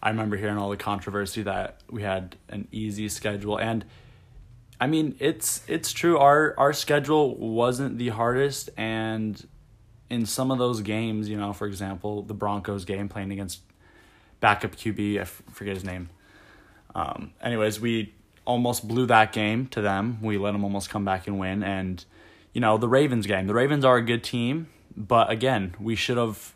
I 0.02 0.10
remember 0.10 0.36
hearing 0.36 0.58
all 0.58 0.70
the 0.70 0.76
controversy 0.76 1.42
that 1.42 1.80
we 1.88 2.02
had 2.02 2.36
an 2.48 2.66
easy 2.72 3.08
schedule 3.08 3.58
and 3.58 3.84
I 4.80 4.86
mean, 4.86 5.16
it's 5.18 5.62
it's 5.66 5.92
true. 5.92 6.18
Our 6.18 6.54
our 6.56 6.72
schedule 6.72 7.34
wasn't 7.36 7.98
the 7.98 8.10
hardest, 8.10 8.70
and 8.76 9.44
in 10.10 10.26
some 10.26 10.50
of 10.50 10.58
those 10.58 10.80
games, 10.80 11.28
you 11.28 11.36
know, 11.36 11.52
for 11.52 11.66
example, 11.66 12.22
the 12.22 12.34
Broncos 12.34 12.84
game 12.84 13.08
playing 13.08 13.32
against 13.32 13.60
backup 14.40 14.76
QB, 14.76 15.18
I 15.18 15.20
f- 15.22 15.42
forget 15.52 15.74
his 15.74 15.84
name. 15.84 16.10
Um, 16.94 17.32
anyways, 17.42 17.80
we 17.80 18.14
almost 18.44 18.88
blew 18.88 19.06
that 19.06 19.32
game 19.32 19.66
to 19.68 19.80
them. 19.80 20.18
We 20.22 20.38
let 20.38 20.52
them 20.52 20.64
almost 20.64 20.88
come 20.88 21.04
back 21.04 21.26
and 21.26 21.38
win, 21.38 21.62
and 21.62 22.04
you 22.52 22.60
know, 22.60 22.78
the 22.78 22.88
Ravens 22.88 23.26
game. 23.26 23.46
The 23.46 23.54
Ravens 23.54 23.84
are 23.84 23.96
a 23.96 24.02
good 24.02 24.24
team, 24.24 24.68
but 24.96 25.30
again, 25.30 25.74
we 25.78 25.94
should 25.94 26.16
have 26.16 26.54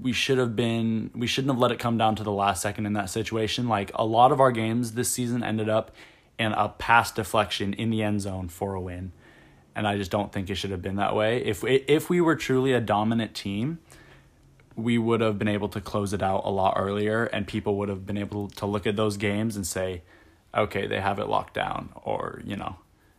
we 0.00 0.12
should 0.12 0.38
have 0.38 0.56
been 0.56 1.10
we 1.14 1.26
shouldn't 1.26 1.52
have 1.52 1.60
let 1.60 1.70
it 1.70 1.78
come 1.78 1.96
down 1.96 2.16
to 2.16 2.24
the 2.24 2.32
last 2.32 2.62
second 2.62 2.86
in 2.86 2.94
that 2.94 3.10
situation. 3.10 3.68
Like 3.68 3.90
a 3.94 4.04
lot 4.04 4.32
of 4.32 4.40
our 4.40 4.50
games 4.50 4.92
this 4.92 5.10
season 5.10 5.44
ended 5.44 5.68
up 5.68 5.92
in 6.38 6.52
a 6.52 6.68
pass 6.70 7.12
deflection 7.12 7.74
in 7.74 7.90
the 7.90 8.02
end 8.02 8.22
zone 8.22 8.48
for 8.48 8.74
a 8.74 8.80
win. 8.80 9.12
And 9.74 9.86
I 9.86 9.96
just 9.96 10.10
don't 10.10 10.32
think 10.32 10.50
it 10.50 10.56
should 10.56 10.70
have 10.70 10.82
been 10.82 10.96
that 10.96 11.14
way. 11.14 11.42
If 11.44 11.64
if 11.64 12.10
we 12.10 12.20
were 12.20 12.36
truly 12.36 12.72
a 12.72 12.80
dominant 12.80 13.34
team, 13.34 13.78
we 14.76 14.98
would 14.98 15.20
have 15.20 15.38
been 15.38 15.48
able 15.48 15.68
to 15.70 15.80
close 15.80 16.12
it 16.12 16.22
out 16.22 16.42
a 16.44 16.50
lot 16.50 16.74
earlier 16.76 17.24
and 17.24 17.46
people 17.46 17.76
would 17.76 17.88
have 17.88 18.06
been 18.06 18.18
able 18.18 18.48
to 18.48 18.66
look 18.66 18.86
at 18.86 18.96
those 18.96 19.16
games 19.16 19.56
and 19.56 19.66
say, 19.66 20.02
"Okay, 20.54 20.86
they 20.86 21.00
have 21.00 21.18
it 21.18 21.28
locked 21.28 21.54
down," 21.54 21.90
or, 22.04 22.42
you 22.44 22.56
know, 22.56 22.76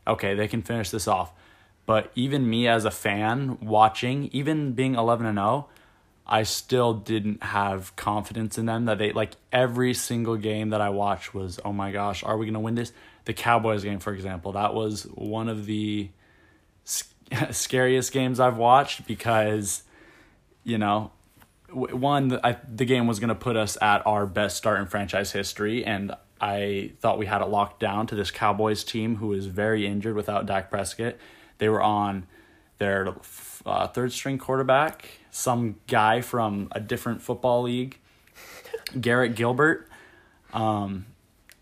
"Okay, 0.07 0.36
they 0.36 0.48
can 0.48 0.62
finish 0.62 0.89
this 0.89 1.07
off." 1.07 1.31
But 1.86 2.12
even 2.15 2.50
me 2.50 2.67
as 2.67 2.86
a 2.86 2.91
fan 2.91 3.57
watching, 3.62 4.29
even 4.31 4.74
being 4.74 4.95
11 4.95 5.25
and 5.25 5.38
0, 5.38 5.67
I 6.25 6.43
still 6.43 6.93
didn't 6.93 7.43
have 7.43 7.95
confidence 7.95 8.57
in 8.57 8.65
them 8.65 8.86
that 8.86 8.98
they 8.98 9.12
like 9.12 9.33
every 9.51 9.93
single 9.93 10.38
game 10.38 10.69
that 10.69 10.81
I 10.81 10.89
watched 10.89 11.33
was 11.33 11.60
oh 11.65 11.74
my 11.74 11.91
gosh 11.91 12.24
are 12.24 12.38
we 12.38 12.45
gonna 12.45 12.62
win 12.62 12.75
this 12.75 12.93
the 13.25 13.33
Cowboys 13.33 13.83
game 13.83 14.00
for 14.00 14.13
example 14.13 14.53
that 14.53 14.74
was 14.74 15.03
one 15.13 15.50
of 15.50 15.65
the 15.65 16.10
scariest 17.51 18.11
games 18.11 18.39
I've 18.39 18.57
watched 18.57 19.07
because 19.07 19.83
you 20.63 20.77
know 20.77 21.11
one 21.71 22.39
I, 22.43 22.57
the 22.71 22.85
game 22.85 23.07
was 23.07 23.19
gonna 23.19 23.35
put 23.35 23.55
us 23.55 23.77
at 23.81 24.05
our 24.05 24.25
best 24.25 24.57
start 24.57 24.79
in 24.79 24.87
franchise 24.87 25.31
history 25.31 25.83
and 25.85 26.15
I 26.39 26.91
thought 26.99 27.17
we 27.17 27.25
had 27.25 27.41
it 27.41 27.47
locked 27.47 27.79
down 27.79 28.05
to 28.07 28.15
this 28.15 28.29
Cowboys 28.29 28.83
team 28.83 29.15
who 29.15 29.31
is 29.33 29.45
very 29.45 29.87
injured 29.87 30.15
without 30.15 30.45
Dak 30.45 30.69
Prescott 30.69 31.15
they 31.57 31.69
were 31.69 31.81
on 31.81 32.27
their 32.77 33.15
uh, 33.65 33.87
third 33.87 34.11
string 34.11 34.37
quarterback, 34.37 35.07
some 35.31 35.75
guy 35.87 36.21
from 36.21 36.67
a 36.71 36.79
different 36.79 37.21
football 37.21 37.61
league, 37.61 37.97
Garrett 38.99 39.35
Gilbert. 39.35 39.87
Um, 40.53 41.05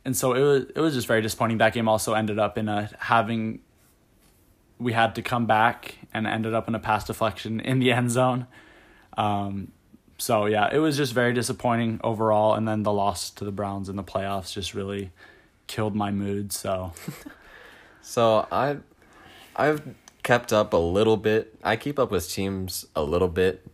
and 0.03 0.17
so 0.17 0.33
it 0.33 0.41
was 0.41 0.63
it 0.75 0.79
was 0.79 0.95
just 0.95 1.07
very 1.07 1.21
disappointing. 1.21 1.59
That 1.59 1.73
game 1.73 1.87
also 1.87 2.13
ended 2.13 2.39
up 2.39 2.57
in 2.57 2.67
a 2.67 2.89
having 2.97 3.59
we 4.81 4.93
had 4.93 5.15
to 5.15 5.21
come 5.21 5.45
back 5.45 5.95
and 6.13 6.25
ended 6.25 6.53
up 6.53 6.67
in 6.67 6.75
a 6.75 6.79
pass 6.79 7.05
deflection 7.05 7.59
in 7.59 7.79
the 7.79 7.91
end 7.91 8.11
zone. 8.11 8.47
Um, 9.17 9.71
so 10.17 10.45
yeah, 10.45 10.69
it 10.71 10.79
was 10.79 10.97
just 10.97 11.13
very 11.13 11.33
disappointing 11.33 11.99
overall. 12.03 12.55
And 12.55 12.67
then 12.67 12.83
the 12.83 12.91
loss 12.91 13.29
to 13.31 13.45
the 13.45 13.51
Browns 13.51 13.89
in 13.89 13.95
the 13.95 14.03
playoffs 14.03 14.53
just 14.53 14.73
really 14.73 15.11
killed 15.67 15.95
my 15.95 16.11
mood. 16.11 16.51
So, 16.51 16.93
so 18.01 18.47
I, 18.51 18.77
I've 19.55 19.81
kept 20.23 20.51
up 20.51 20.73
a 20.73 20.77
little 20.77 21.17
bit. 21.17 21.55
I 21.63 21.75
keep 21.75 21.99
up 21.99 22.11
with 22.11 22.29
teams 22.29 22.85
a 22.95 23.03
little 23.03 23.27
bit. 23.27 23.65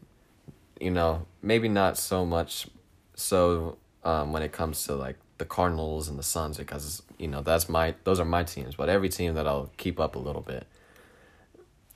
You 0.80 0.92
know, 0.92 1.26
maybe 1.42 1.70
not 1.70 1.98
so 1.98 2.26
much 2.26 2.68
so 3.16 3.78
um, 4.04 4.32
when 4.32 4.44
it 4.44 4.52
comes 4.52 4.84
to 4.86 4.96
like 4.96 5.18
the 5.38 5.46
Cardinals 5.46 6.08
and 6.08 6.18
the 6.18 6.24
Suns 6.24 6.58
because 6.58 7.02
you 7.18 7.28
know 7.28 7.42
that's 7.42 7.68
my 7.68 7.96
those 8.04 8.20
are 8.20 8.26
my 8.26 8.44
teams, 8.44 8.76
but 8.76 8.90
every 8.90 9.10
team 9.10 9.34
that 9.36 9.48
I'll 9.48 9.72
keep 9.78 10.00
up 10.00 10.16
a 10.16 10.20
little 10.20 10.42
bit. 10.42 10.68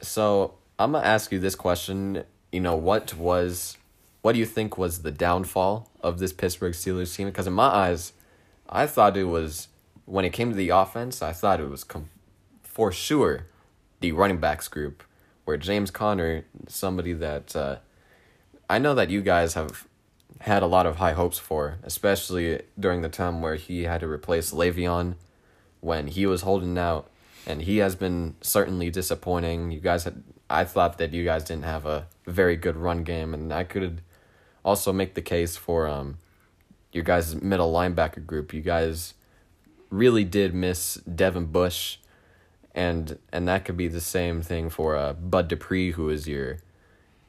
So 0.01 0.55
I'm 0.79 0.93
gonna 0.93 1.05
ask 1.05 1.31
you 1.31 1.39
this 1.39 1.55
question. 1.55 2.23
You 2.51 2.59
know, 2.59 2.75
what 2.75 3.13
was, 3.15 3.77
what 4.21 4.33
do 4.33 4.39
you 4.39 4.45
think 4.45 4.77
was 4.77 5.03
the 5.03 5.11
downfall 5.11 5.89
of 6.01 6.19
this 6.19 6.33
Pittsburgh 6.33 6.73
Steelers 6.73 7.15
team? 7.15 7.27
Because 7.27 7.47
in 7.47 7.53
my 7.53 7.67
eyes, 7.67 8.13
I 8.67 8.87
thought 8.87 9.15
it 9.15 9.25
was 9.25 9.67
when 10.05 10.25
it 10.25 10.33
came 10.33 10.49
to 10.49 10.55
the 10.55 10.69
offense. 10.69 11.21
I 11.21 11.31
thought 11.31 11.59
it 11.59 11.69
was 11.69 11.83
com- 11.83 12.09
for 12.63 12.91
sure 12.91 13.45
the 13.99 14.11
running 14.11 14.39
backs 14.39 14.67
group, 14.67 15.03
where 15.45 15.57
James 15.57 15.91
Conner, 15.91 16.45
somebody 16.67 17.13
that 17.13 17.55
uh, 17.55 17.77
I 18.69 18.79
know 18.79 18.95
that 18.95 19.09
you 19.09 19.21
guys 19.21 19.53
have 19.53 19.87
had 20.39 20.63
a 20.63 20.67
lot 20.67 20.87
of 20.87 20.95
high 20.95 21.13
hopes 21.13 21.37
for, 21.37 21.77
especially 21.83 22.61
during 22.79 23.01
the 23.01 23.09
time 23.09 23.41
where 23.41 23.55
he 23.55 23.83
had 23.83 23.99
to 23.99 24.07
replace 24.07 24.51
Le'Veon 24.51 25.15
when 25.81 26.07
he 26.07 26.25
was 26.25 26.41
holding 26.41 26.77
out, 26.77 27.10
and 27.45 27.61
he 27.61 27.77
has 27.77 27.95
been 27.95 28.35
certainly 28.41 28.89
disappointing. 28.89 29.71
You 29.71 29.79
guys 29.79 30.03
had, 30.03 30.23
I 30.49 30.63
thought 30.63 30.97
that 30.97 31.13
you 31.13 31.23
guys 31.23 31.43
didn't 31.43 31.65
have 31.65 31.85
a 31.85 32.07
very 32.25 32.55
good 32.55 32.75
run 32.75 33.03
game, 33.03 33.33
and 33.33 33.53
I 33.53 33.63
could 33.63 34.01
also 34.63 34.93
make 34.93 35.15
the 35.15 35.21
case 35.21 35.57
for 35.57 35.87
um, 35.87 36.17
your 36.91 37.03
guys' 37.03 37.35
middle 37.35 37.71
linebacker 37.73 38.25
group. 38.25 38.53
You 38.53 38.61
guys 38.61 39.13
really 39.89 40.23
did 40.23 40.53
miss 40.53 40.95
Devin 40.95 41.45
Bush, 41.47 41.97
and 42.73 43.17
and 43.31 43.47
that 43.47 43.65
could 43.65 43.77
be 43.77 43.87
the 43.87 44.01
same 44.01 44.41
thing 44.41 44.69
for 44.69 44.95
uh, 44.95 45.13
Bud 45.13 45.47
Dupree, 45.47 45.91
who 45.91 46.09
is 46.09 46.27
your 46.27 46.59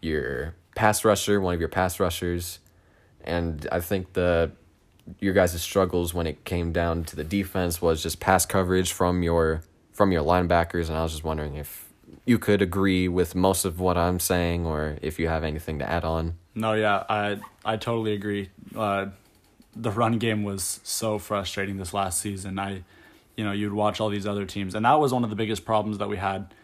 your 0.00 0.54
pass 0.74 1.04
rusher, 1.04 1.40
one 1.40 1.54
of 1.54 1.60
your 1.60 1.68
pass 1.68 1.98
rushers, 2.00 2.58
and 3.24 3.66
I 3.72 3.80
think 3.80 4.12
the 4.12 4.52
your 5.20 5.34
guys' 5.34 5.60
struggles 5.60 6.14
when 6.14 6.26
it 6.26 6.44
came 6.44 6.72
down 6.72 7.04
to 7.04 7.16
the 7.16 7.24
defense 7.24 7.82
was 7.82 8.02
just 8.02 8.20
pass 8.20 8.46
coverage 8.46 8.92
from 8.92 9.22
your 9.22 9.62
from 9.92 10.12
your 10.12 10.22
linebackers, 10.22 10.88
and 10.88 10.96
I 10.96 11.02
was 11.02 11.12
just 11.12 11.24
wondering 11.24 11.56
if 11.56 11.88
you 12.24 12.38
could 12.38 12.62
agree 12.62 13.08
with 13.08 13.34
most 13.34 13.64
of 13.64 13.80
what 13.80 13.96
I'm 13.96 14.20
saying, 14.20 14.66
or 14.66 14.96
if 15.02 15.18
you 15.18 15.28
have 15.28 15.44
anything 15.44 15.78
to 15.78 15.88
add 15.88 16.04
on. 16.04 16.34
No, 16.54 16.74
yeah, 16.74 17.04
I 17.08 17.38
I 17.64 17.76
totally 17.76 18.12
agree. 18.12 18.50
Uh, 18.74 19.06
the 19.74 19.90
run 19.90 20.18
game 20.18 20.42
was 20.42 20.80
so 20.82 21.18
frustrating 21.18 21.78
this 21.78 21.94
last 21.94 22.20
season. 22.20 22.58
I, 22.58 22.82
you 23.36 23.44
know, 23.44 23.52
you'd 23.52 23.72
watch 23.72 24.00
all 24.00 24.10
these 24.10 24.26
other 24.26 24.44
teams, 24.44 24.74
and 24.74 24.84
that 24.84 25.00
was 25.00 25.12
one 25.12 25.24
of 25.24 25.30
the 25.30 25.36
biggest 25.36 25.64
problems 25.64 25.98
that 25.98 26.08
we 26.08 26.16
had 26.16 26.54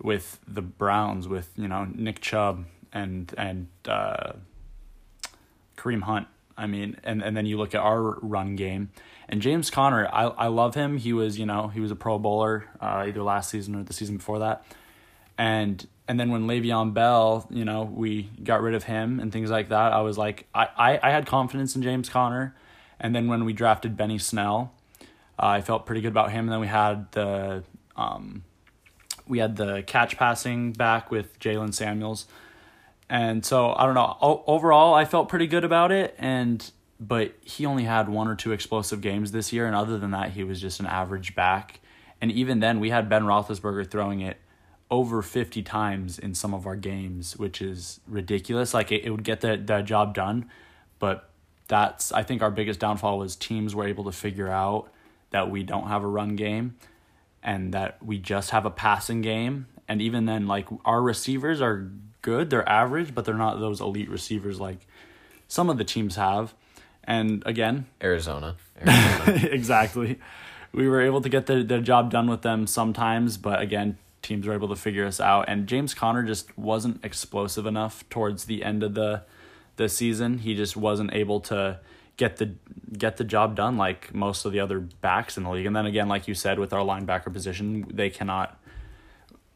with 0.00 0.38
the 0.46 0.62
Browns, 0.62 1.26
with 1.26 1.50
you 1.56 1.68
know 1.68 1.86
Nick 1.94 2.20
Chubb 2.20 2.66
and 2.92 3.32
and 3.36 3.68
uh, 3.86 4.32
Kareem 5.76 6.02
Hunt. 6.02 6.26
I 6.58 6.66
mean, 6.66 6.96
and 7.04 7.22
and 7.22 7.36
then 7.36 7.46
you 7.46 7.56
look 7.56 7.74
at 7.74 7.80
our 7.80 8.18
run 8.20 8.56
game, 8.56 8.90
and 9.28 9.40
James 9.40 9.70
Conner. 9.70 10.06
I 10.12 10.24
I 10.24 10.46
love 10.48 10.74
him. 10.74 10.98
He 10.98 11.12
was 11.12 11.38
you 11.38 11.46
know 11.46 11.68
he 11.68 11.80
was 11.80 11.90
a 11.90 11.96
Pro 11.96 12.18
Bowler 12.18 12.66
uh, 12.80 13.04
either 13.06 13.22
last 13.22 13.50
season 13.50 13.74
or 13.76 13.84
the 13.84 13.92
season 13.92 14.16
before 14.16 14.40
that, 14.40 14.64
and 15.38 15.86
and 16.08 16.18
then 16.18 16.30
when 16.30 16.46
Le'Veon 16.46 16.94
Bell, 16.94 17.46
you 17.50 17.66
know, 17.66 17.82
we 17.82 18.30
got 18.42 18.62
rid 18.62 18.74
of 18.74 18.84
him 18.84 19.20
and 19.20 19.30
things 19.30 19.50
like 19.50 19.68
that, 19.68 19.92
I 19.92 20.00
was 20.00 20.16
like, 20.16 20.46
I, 20.54 20.68
I, 20.76 21.00
I 21.02 21.10
had 21.10 21.26
confidence 21.26 21.76
in 21.76 21.82
James 21.82 22.08
Conner. 22.08 22.56
And 22.98 23.14
then 23.14 23.28
when 23.28 23.44
we 23.44 23.52
drafted 23.52 23.94
Benny 23.94 24.18
Snell, 24.18 24.72
uh, 25.00 25.04
I 25.46 25.60
felt 25.60 25.84
pretty 25.84 26.00
good 26.00 26.08
about 26.08 26.32
him. 26.32 26.46
And 26.46 26.52
then 26.52 26.60
we 26.60 26.66
had 26.66 27.12
the 27.12 27.62
um, 27.94 28.42
we 29.28 29.38
had 29.38 29.56
the 29.56 29.82
catch 29.82 30.16
passing 30.16 30.72
back 30.72 31.10
with 31.10 31.38
Jaylen 31.38 31.74
Samuels. 31.74 32.26
And 33.10 33.44
so 33.44 33.74
I 33.74 33.86
don't 33.86 33.94
know. 33.94 34.16
O- 34.20 34.44
overall, 34.46 34.94
I 34.94 35.04
felt 35.04 35.28
pretty 35.28 35.46
good 35.46 35.64
about 35.64 35.92
it. 35.92 36.14
And 36.18 36.70
but 37.00 37.34
he 37.42 37.64
only 37.64 37.84
had 37.84 38.08
one 38.08 38.26
or 38.28 38.34
two 38.34 38.52
explosive 38.52 39.00
games 39.00 39.32
this 39.32 39.52
year, 39.52 39.66
and 39.66 39.76
other 39.76 39.98
than 39.98 40.10
that, 40.10 40.32
he 40.32 40.42
was 40.42 40.60
just 40.60 40.80
an 40.80 40.86
average 40.86 41.34
back. 41.34 41.80
And 42.20 42.32
even 42.32 42.58
then, 42.60 42.80
we 42.80 42.90
had 42.90 43.08
Ben 43.08 43.22
Roethlisberger 43.22 43.88
throwing 43.88 44.20
it 44.20 44.38
over 44.90 45.22
50 45.22 45.62
times 45.62 46.18
in 46.18 46.34
some 46.34 46.54
of 46.54 46.66
our 46.66 46.76
games, 46.76 47.36
which 47.36 47.60
is 47.60 48.00
ridiculous. 48.06 48.74
Like 48.74 48.90
it, 48.90 49.04
it 49.04 49.10
would 49.10 49.22
get 49.22 49.40
the, 49.40 49.56
the 49.56 49.82
job 49.82 50.14
done, 50.14 50.50
but 50.98 51.30
that's 51.68 52.10
I 52.12 52.22
think 52.22 52.42
our 52.42 52.50
biggest 52.50 52.80
downfall 52.80 53.18
was 53.18 53.36
teams 53.36 53.74
were 53.74 53.86
able 53.86 54.04
to 54.04 54.12
figure 54.12 54.48
out 54.48 54.88
that 55.30 55.50
we 55.50 55.62
don't 55.62 55.88
have 55.88 56.02
a 56.02 56.06
run 56.06 56.34
game 56.34 56.76
and 57.42 57.72
that 57.74 58.02
we 58.02 58.18
just 58.18 58.50
have 58.50 58.64
a 58.64 58.70
passing 58.70 59.20
game. 59.20 59.66
And 59.86 60.00
even 60.02 60.24
then, 60.24 60.46
like 60.46 60.66
our 60.84 61.02
receivers 61.02 61.60
are 61.60 61.90
good, 62.22 62.50
they're 62.50 62.68
average, 62.68 63.14
but 63.14 63.24
they're 63.24 63.34
not 63.34 63.60
those 63.60 63.80
elite 63.80 64.08
receivers 64.08 64.60
like 64.60 64.86
some 65.46 65.70
of 65.70 65.78
the 65.78 65.84
teams 65.84 66.16
have. 66.16 66.54
And 67.04 67.42
again, 67.46 67.86
Arizona. 68.02 68.56
Arizona. 68.86 69.48
exactly. 69.50 70.18
We 70.72 70.88
were 70.88 71.00
able 71.00 71.22
to 71.22 71.28
get 71.28 71.46
the, 71.46 71.62
the 71.62 71.80
job 71.80 72.10
done 72.10 72.28
with 72.28 72.42
them 72.42 72.66
sometimes, 72.66 73.38
but 73.38 73.60
again, 73.60 73.96
teams 74.22 74.46
were 74.46 74.52
able 74.52 74.68
to 74.68 74.76
figure 74.76 75.06
us 75.06 75.20
out. 75.20 75.46
And 75.48 75.66
James 75.66 75.94
Conner 75.94 76.22
just 76.22 76.56
wasn't 76.58 77.04
explosive 77.04 77.66
enough 77.66 78.06
towards 78.10 78.44
the 78.44 78.62
end 78.62 78.82
of 78.82 78.94
the 78.94 79.22
the 79.76 79.88
season. 79.88 80.38
He 80.38 80.54
just 80.54 80.76
wasn't 80.76 81.14
able 81.14 81.40
to 81.40 81.80
get 82.18 82.36
the 82.36 82.54
get 82.96 83.16
the 83.16 83.24
job 83.24 83.56
done 83.56 83.78
like 83.78 84.12
most 84.12 84.44
of 84.44 84.52
the 84.52 84.60
other 84.60 84.80
backs 84.80 85.38
in 85.38 85.44
the 85.44 85.50
league. 85.50 85.66
And 85.66 85.74
then 85.74 85.86
again, 85.86 86.08
like 86.08 86.28
you 86.28 86.34
said, 86.34 86.58
with 86.58 86.72
our 86.72 86.84
linebacker 86.84 87.32
position, 87.32 87.86
they 87.92 88.10
cannot 88.10 88.60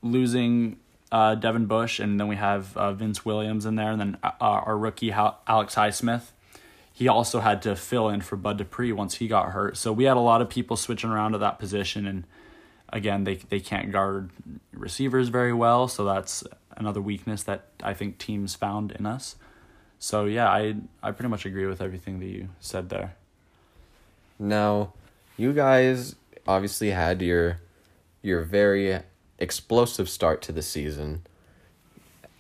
losing 0.00 0.78
uh, 1.12 1.34
Devin 1.34 1.66
Bush, 1.66 2.00
and 2.00 2.18
then 2.18 2.26
we 2.26 2.36
have 2.36 2.74
uh, 2.76 2.92
Vince 2.94 3.24
Williams 3.24 3.66
in 3.66 3.76
there, 3.76 3.90
and 3.92 4.00
then 4.00 4.16
uh, 4.24 4.32
our 4.40 4.76
rookie 4.76 5.12
Alex 5.12 5.74
Highsmith. 5.74 6.32
He 6.94 7.06
also 7.06 7.40
had 7.40 7.62
to 7.62 7.76
fill 7.76 8.08
in 8.08 8.22
for 8.22 8.36
Bud 8.36 8.58
Dupree 8.58 8.92
once 8.92 9.16
he 9.16 9.28
got 9.28 9.52
hurt. 9.52 9.76
So 9.76 9.92
we 9.92 10.04
had 10.04 10.16
a 10.16 10.20
lot 10.20 10.42
of 10.42 10.48
people 10.48 10.76
switching 10.76 11.10
around 11.10 11.32
to 11.32 11.38
that 11.38 11.58
position, 11.58 12.06
and 12.06 12.24
again, 12.88 13.24
they 13.24 13.36
they 13.36 13.60
can't 13.60 13.92
guard 13.92 14.30
receivers 14.72 15.28
very 15.28 15.52
well, 15.52 15.86
so 15.86 16.04
that's 16.04 16.44
another 16.76 17.02
weakness 17.02 17.42
that 17.42 17.66
I 17.82 17.92
think 17.92 18.16
teams 18.16 18.54
found 18.54 18.92
in 18.92 19.04
us. 19.04 19.36
So 19.98 20.24
yeah, 20.24 20.48
I 20.48 20.76
I 21.02 21.10
pretty 21.10 21.28
much 21.28 21.44
agree 21.44 21.66
with 21.66 21.82
everything 21.82 22.20
that 22.20 22.26
you 22.26 22.48
said 22.58 22.88
there. 22.88 23.16
Now, 24.38 24.94
you 25.36 25.52
guys 25.52 26.16
obviously 26.46 26.90
had 26.90 27.20
your 27.20 27.60
your 28.22 28.42
very 28.42 29.02
explosive 29.42 30.08
start 30.08 30.40
to 30.42 30.52
the 30.52 30.62
season. 30.62 31.22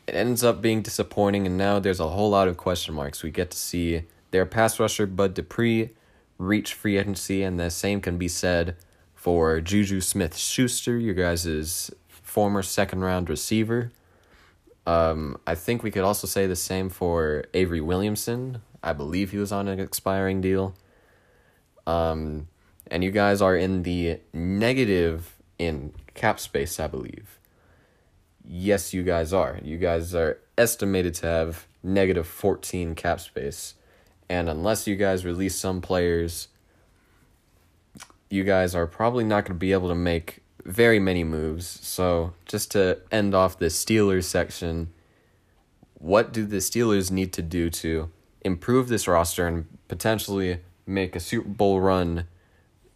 It 0.06 0.14
ends 0.14 0.42
up 0.42 0.62
being 0.62 0.82
disappointing, 0.82 1.46
and 1.46 1.58
now 1.58 1.78
there's 1.78 2.00
a 2.00 2.08
whole 2.08 2.30
lot 2.30 2.48
of 2.48 2.56
question 2.56 2.94
marks. 2.94 3.22
We 3.22 3.30
get 3.30 3.50
to 3.50 3.58
see 3.58 4.04
their 4.30 4.46
pass 4.46 4.78
rusher 4.80 5.06
Bud 5.06 5.34
Dupree 5.34 5.90
reach 6.38 6.74
free 6.74 6.96
agency, 6.96 7.42
and 7.42 7.58
the 7.58 7.70
same 7.70 8.00
can 8.00 8.18
be 8.18 8.28
said 8.28 8.76
for 9.14 9.60
Juju 9.60 10.00
Smith 10.00 10.36
Schuster, 10.36 10.98
your 10.98 11.14
guys' 11.14 11.90
former 12.08 12.62
second 12.62 13.00
round 13.00 13.28
receiver. 13.28 13.92
Um, 14.86 15.38
I 15.46 15.54
think 15.54 15.82
we 15.82 15.90
could 15.90 16.02
also 16.02 16.26
say 16.26 16.46
the 16.46 16.56
same 16.56 16.88
for 16.88 17.44
Avery 17.54 17.80
Williamson. 17.80 18.62
I 18.82 18.92
believe 18.92 19.30
he 19.30 19.38
was 19.38 19.52
on 19.52 19.68
an 19.68 19.78
expiring 19.78 20.40
deal. 20.40 20.74
Um, 21.86 22.48
and 22.90 23.04
you 23.04 23.10
guys 23.10 23.40
are 23.40 23.56
in 23.56 23.84
the 23.84 24.18
negative 24.32 25.31
in 25.64 25.92
cap 26.14 26.40
space, 26.40 26.78
I 26.80 26.86
believe. 26.86 27.38
Yes, 28.44 28.92
you 28.92 29.02
guys 29.02 29.32
are. 29.32 29.58
You 29.62 29.78
guys 29.78 30.14
are 30.14 30.38
estimated 30.58 31.14
to 31.14 31.26
have 31.26 31.66
negative 31.82 32.26
14 32.26 32.94
cap 32.94 33.20
space. 33.20 33.74
And 34.28 34.48
unless 34.48 34.86
you 34.86 34.96
guys 34.96 35.24
release 35.24 35.56
some 35.56 35.80
players 35.80 36.48
you 38.32 38.44
guys 38.44 38.74
are 38.74 38.86
probably 38.86 39.24
not 39.24 39.44
going 39.44 39.54
to 39.54 39.60
be 39.60 39.72
able 39.72 39.88
to 39.88 39.94
make 39.94 40.42
very 40.64 40.98
many 40.98 41.22
moves. 41.22 41.66
So, 41.66 42.32
just 42.46 42.70
to 42.70 42.98
end 43.10 43.34
off 43.34 43.58
the 43.58 43.66
Steelers 43.66 44.24
section, 44.24 44.90
what 45.94 46.32
do 46.32 46.46
the 46.46 46.56
Steelers 46.56 47.10
need 47.10 47.34
to 47.34 47.42
do 47.42 47.68
to 47.68 48.10
improve 48.40 48.88
this 48.88 49.06
roster 49.06 49.46
and 49.46 49.66
potentially 49.86 50.60
make 50.86 51.14
a 51.14 51.20
Super 51.20 51.48
Bowl 51.48 51.82
run 51.82 52.26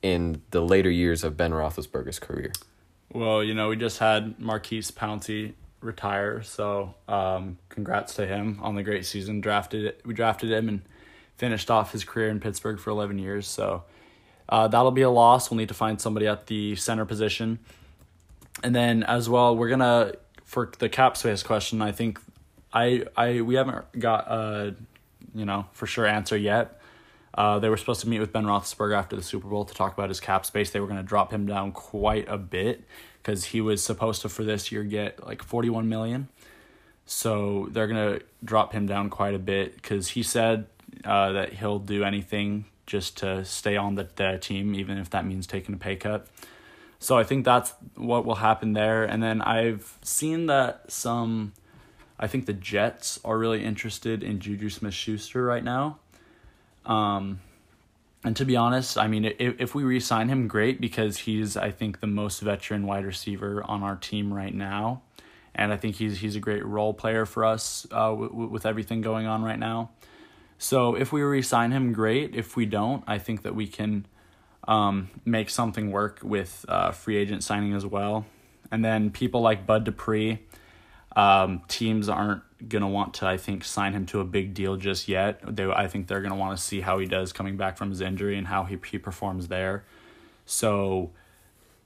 in 0.06 0.42
the 0.52 0.60
later 0.60 0.90
years 0.90 1.24
of 1.24 1.36
Ben 1.36 1.50
Roethlisberger's 1.50 2.18
career? 2.18 2.52
Well, 3.12 3.42
you 3.42 3.54
know, 3.54 3.68
we 3.68 3.76
just 3.76 3.98
had 3.98 4.38
Maurkice 4.38 4.90
Pouncey 4.90 5.54
retire, 5.80 6.42
so 6.42 6.94
um, 7.08 7.58
congrats 7.68 8.14
to 8.14 8.26
him 8.26 8.58
on 8.62 8.74
the 8.74 8.82
great 8.82 9.04
season. 9.04 9.40
Drafted 9.40 9.94
we 10.04 10.14
drafted 10.14 10.50
him 10.50 10.68
and 10.68 10.82
finished 11.36 11.70
off 11.70 11.92
his 11.92 12.04
career 12.04 12.28
in 12.28 12.40
Pittsburgh 12.40 12.78
for 12.78 12.90
eleven 12.90 13.18
years. 13.18 13.46
So 13.48 13.84
uh, 14.48 14.68
that'll 14.68 14.90
be 14.90 15.02
a 15.02 15.10
loss. 15.10 15.50
We'll 15.50 15.58
need 15.58 15.68
to 15.68 15.74
find 15.74 16.00
somebody 16.00 16.26
at 16.26 16.46
the 16.46 16.76
center 16.76 17.04
position. 17.04 17.58
And 18.62 18.74
then 18.74 19.02
as 19.02 19.28
well, 19.28 19.56
we're 19.56 19.68
gonna 19.68 20.12
for 20.44 20.70
the 20.78 20.88
cap 20.88 21.16
space 21.16 21.42
question. 21.42 21.82
I 21.82 21.92
think 21.92 22.20
I 22.72 23.04
I 23.16 23.40
we 23.40 23.56
haven't 23.56 23.98
got 23.98 24.30
a 24.30 24.74
you 25.34 25.44
know 25.44 25.66
for 25.72 25.86
sure 25.86 26.06
answer 26.06 26.36
yet. 26.36 26.80
Uh, 27.37 27.59
they 27.59 27.68
were 27.68 27.77
supposed 27.77 28.01
to 28.01 28.09
meet 28.09 28.18
with 28.18 28.33
Ben 28.33 28.44
Roethlisberger 28.44 28.96
after 28.96 29.14
the 29.14 29.22
Super 29.22 29.46
Bowl 29.46 29.64
to 29.64 29.75
talk 29.75 29.92
about 29.92 30.09
his 30.09 30.20
cap 30.20 30.46
space. 30.46 30.70
They 30.70 30.81
were 30.81 30.87
going 30.87 31.01
to 31.01 31.07
drop 31.07 31.33
him 31.33 31.46
down 31.46 31.72
quite 31.72 32.27
a 32.29 32.38
bit 32.38 32.85
because 33.22 33.44
he 33.46 33.61
was 33.61 33.83
supposed 33.83 34.22
to 34.22 34.29
for 34.29 34.42
this 34.42 34.72
year 34.72 34.85
get 34.85 35.27
like 35.27 35.42
forty 35.42 35.68
one 35.68 35.88
million. 35.88 36.29
So 37.05 37.68
they're 37.70 37.87
going 37.87 38.18
to 38.18 38.25
drop 38.42 38.72
him 38.72 38.87
down 38.87 39.11
quite 39.11 39.35
a 39.35 39.38
bit 39.38 39.77
because 39.77 40.09
he 40.09 40.22
said 40.22 40.66
uh, 41.05 41.33
that 41.33 41.53
he'll 41.53 41.79
do 41.79 42.03
anything 42.03 42.64
just 42.87 43.18
to 43.18 43.44
stay 43.44 43.77
on 43.77 43.96
the, 43.96 44.09
the 44.16 44.38
team, 44.38 44.75
even 44.75 44.96
if 44.96 45.11
that 45.11 45.25
means 45.27 45.46
taking 45.46 45.75
a 45.75 45.79
pay 45.79 45.96
cut. 45.96 46.27
So 46.99 47.18
I 47.18 47.25
think 47.25 47.44
that's 47.44 47.75
what 47.94 48.25
will 48.25 48.37
happen 48.37 48.72
there. 48.72 49.05
And 49.05 49.22
then 49.22 49.42
I've 49.42 49.99
seen 50.03 50.46
that 50.46 50.90
some, 50.90 51.53
I 52.18 52.27
think 52.27 52.46
the 52.46 52.53
Jets 52.53 53.20
are 53.25 53.38
really 53.38 53.62
interested 53.62 54.22
in 54.22 54.40
Juju 54.40 54.70
Smith 54.70 54.94
Schuster 54.94 55.44
right 55.44 55.62
now. 55.62 55.99
Um, 56.87 57.40
and 58.25 58.35
to 58.37 58.44
be 58.44 58.57
honest, 58.57 58.99
I 58.99 59.07
mean, 59.07 59.25
if, 59.25 59.61
if 59.61 59.75
we 59.75 59.85
re 59.85 60.01
sign 60.01 60.29
him, 60.29 60.49
great, 60.49 60.81
because 60.81 61.18
he's, 61.18 61.57
I 61.57 61.70
think, 61.70 62.01
the 62.01 62.07
most 62.07 62.40
veteran 62.40 62.87
wide 62.87 63.05
receiver 63.05 63.62
on 63.64 63.83
our 63.83 63.96
team 63.96 64.33
right 64.33 64.55
now. 64.55 65.03
And 65.55 65.72
I 65.72 65.77
think 65.77 65.96
he's 65.96 66.18
he's 66.18 66.37
a 66.37 66.40
great 66.40 66.64
role 66.64 66.92
player 66.92 67.25
for 67.25 67.44
us 67.44 67.87
uh, 67.90 68.11
w- 68.11 68.49
with 68.49 68.66
everything 68.66 69.01
going 69.01 69.27
on 69.27 69.42
right 69.42 69.59
now. 69.59 69.90
So 70.59 70.94
if 70.94 71.12
we 71.12 71.22
re 71.22 71.42
sign 71.42 71.70
him, 71.70 71.92
great. 71.92 72.35
If 72.35 72.57
we 72.57 72.66
don't, 72.66 73.05
I 73.07 73.18
think 73.18 73.42
that 73.42 73.55
we 73.55 73.66
can 73.66 74.07
um, 74.66 75.09
make 75.25 75.49
something 75.51 75.90
work 75.90 76.20
with 76.22 76.64
uh, 76.68 76.90
free 76.90 77.16
agent 77.16 77.44
signing 77.44 77.75
as 77.75 77.87
well. 77.87 78.27
And 78.70 78.85
then 78.85 79.11
people 79.11 79.40
like 79.40 79.66
Bud 79.66 79.85
Dupree, 79.85 80.40
Um, 81.16 81.62
teams 81.66 82.09
aren't 82.09 82.42
gonna 82.68 82.88
want 82.88 83.14
to, 83.14 83.26
I 83.26 83.38
think, 83.38 83.64
sign 83.64 83.94
him 83.94 84.07
to 84.07 84.20
a 84.20 84.24
big 84.24 84.55
deal 84.55 84.76
just 84.76 85.09
yet. 85.09 85.40
They, 85.44 85.64
I 85.64 85.88
think 85.88 86.07
they're 86.07 86.20
gonna 86.20 86.37
want 86.37 86.57
to 86.57 86.62
see 86.62 86.83
how 86.83 86.98
he 86.98 87.07
does 87.07 87.33
coming 87.33 87.57
back 87.57 87.76
from 87.76 87.90
his 87.90 88.00
injury 88.00 88.38
and 88.38 88.46
how 88.46 88.64
he 88.64 88.79
he 88.88 88.98
performs 88.98 89.48
there. 89.48 89.85
So, 90.44 91.11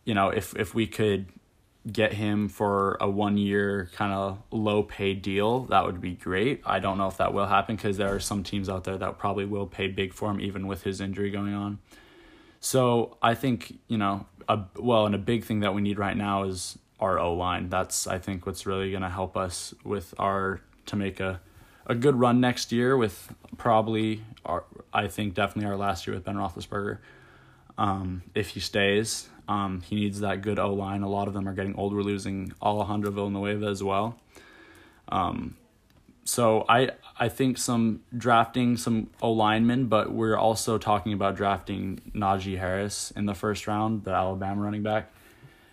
you 0.05 0.15
know, 0.15 0.29
if 0.29 0.55
if 0.57 0.75
we 0.75 0.87
could 0.87 1.27
get 1.91 2.13
him 2.13 2.49
for 2.49 2.99
a 3.01 3.09
one 3.09 3.39
year 3.39 3.89
kind 3.95 4.13
of 4.13 4.39
low 4.51 4.83
paid 4.83 5.23
deal, 5.23 5.61
that 5.67 5.87
would 5.87 6.01
be 6.01 6.13
great. 6.13 6.61
I 6.67 6.79
don't 6.79 6.99
know 6.99 7.09
if 7.09 7.17
that 7.17 7.33
will 7.33 7.47
happen 7.47 7.77
because 7.77 7.97
there 7.97 8.15
are 8.15 8.21
some 8.21 8.43
teams 8.43 8.69
out 8.69 8.85
there 8.85 8.99
that 8.99 9.19
probably 9.19 9.47
will 9.47 9.67
pay 9.67 9.89
big 9.89 10.13
for 10.13 10.31
him 10.31 10.41
even 10.41 10.67
with 10.67 10.83
his 10.83 11.01
injury 11.01 11.31
going 11.31 11.55
on. 11.55 11.79
So 12.61 13.17
I 13.23 13.35
think, 13.35 13.79
you 13.89 13.97
know, 13.97 14.27
a, 14.47 14.61
well, 14.77 15.07
and 15.07 15.15
a 15.15 15.19
big 15.19 15.45
thing 15.45 15.61
that 15.61 15.75
we 15.75 15.81
need 15.81 15.99
right 15.99 16.17
now 16.17 16.43
is 16.43 16.79
our 17.01 17.19
O 17.19 17.35
line. 17.35 17.69
That's, 17.69 18.07
I 18.07 18.19
think, 18.19 18.47
what's 18.47 18.67
really 18.67 18.91
going 18.91 19.03
to 19.03 19.09
help 19.09 19.37
us 19.37 19.75
with 19.85 20.15
our, 20.19 20.61
to 20.87 20.97
make 20.97 21.19
a, 21.19 21.41
a 21.87 21.95
good 21.95 22.15
run 22.15 22.41
next 22.41 22.71
year 22.71 22.97
with 22.97 23.35
probably 23.57 24.23
our, 24.45 24.65
I 24.93 25.09
think 25.09 25.35
definitely 25.35 25.71
our 25.71 25.77
last 25.77 26.07
year 26.07 26.15
with 26.15 26.25
Ben 26.25 26.37
Roethlisberger. 26.37 26.99
Um, 27.79 28.23
if 28.35 28.51
he 28.51 28.61
stays, 28.61 29.29
um, 29.49 29.81
he 29.81 29.97
needs 29.97 30.21
that 30.21 30.43
good 30.43 30.59
O 30.59 30.75
line. 30.75 31.03
A 31.03 31.09
lot 31.09 31.27
of 31.27 31.35
them 31.35 31.49
are 31.49 31.55
getting 31.55 31.75
old. 31.77 31.95
We're 31.95 32.03
losing 32.03 32.53
Alejandro 32.63 33.11
Villanueva 33.11 33.67
as 33.67 33.83
well. 33.83 34.19
Um, 35.09 35.57
so 36.25 36.65
I 36.69 36.91
I 37.19 37.29
think 37.29 37.59
some 37.59 38.03
drafting 38.17 38.77
some 38.77 39.11
O 39.21 39.33
linemen, 39.33 39.87
but 39.87 40.13
we're 40.13 40.37
also 40.37 40.79
talking 40.79 41.13
about 41.13 41.35
drafting 41.35 42.01
Najee 42.15 42.59
Harris 42.59 43.11
in 43.13 43.27
the 43.27 43.35
first 43.35 43.67
round, 43.67 44.05
the 44.05 44.13
Alabama 44.13 44.61
running 44.61 44.83
back. 44.83 45.11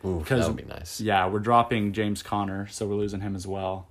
Ooh, 0.06 0.24
that 0.28 0.48
would 0.48 0.56
be 0.56 0.64
nice. 0.64 1.02
Yeah, 1.02 1.28
we're 1.28 1.40
dropping 1.40 1.94
James 1.94 2.22
Conner, 2.22 2.68
so 2.68 2.88
we're 2.88 2.96
losing 2.96 3.22
him 3.22 3.36
as 3.36 3.48
well. 3.48 3.88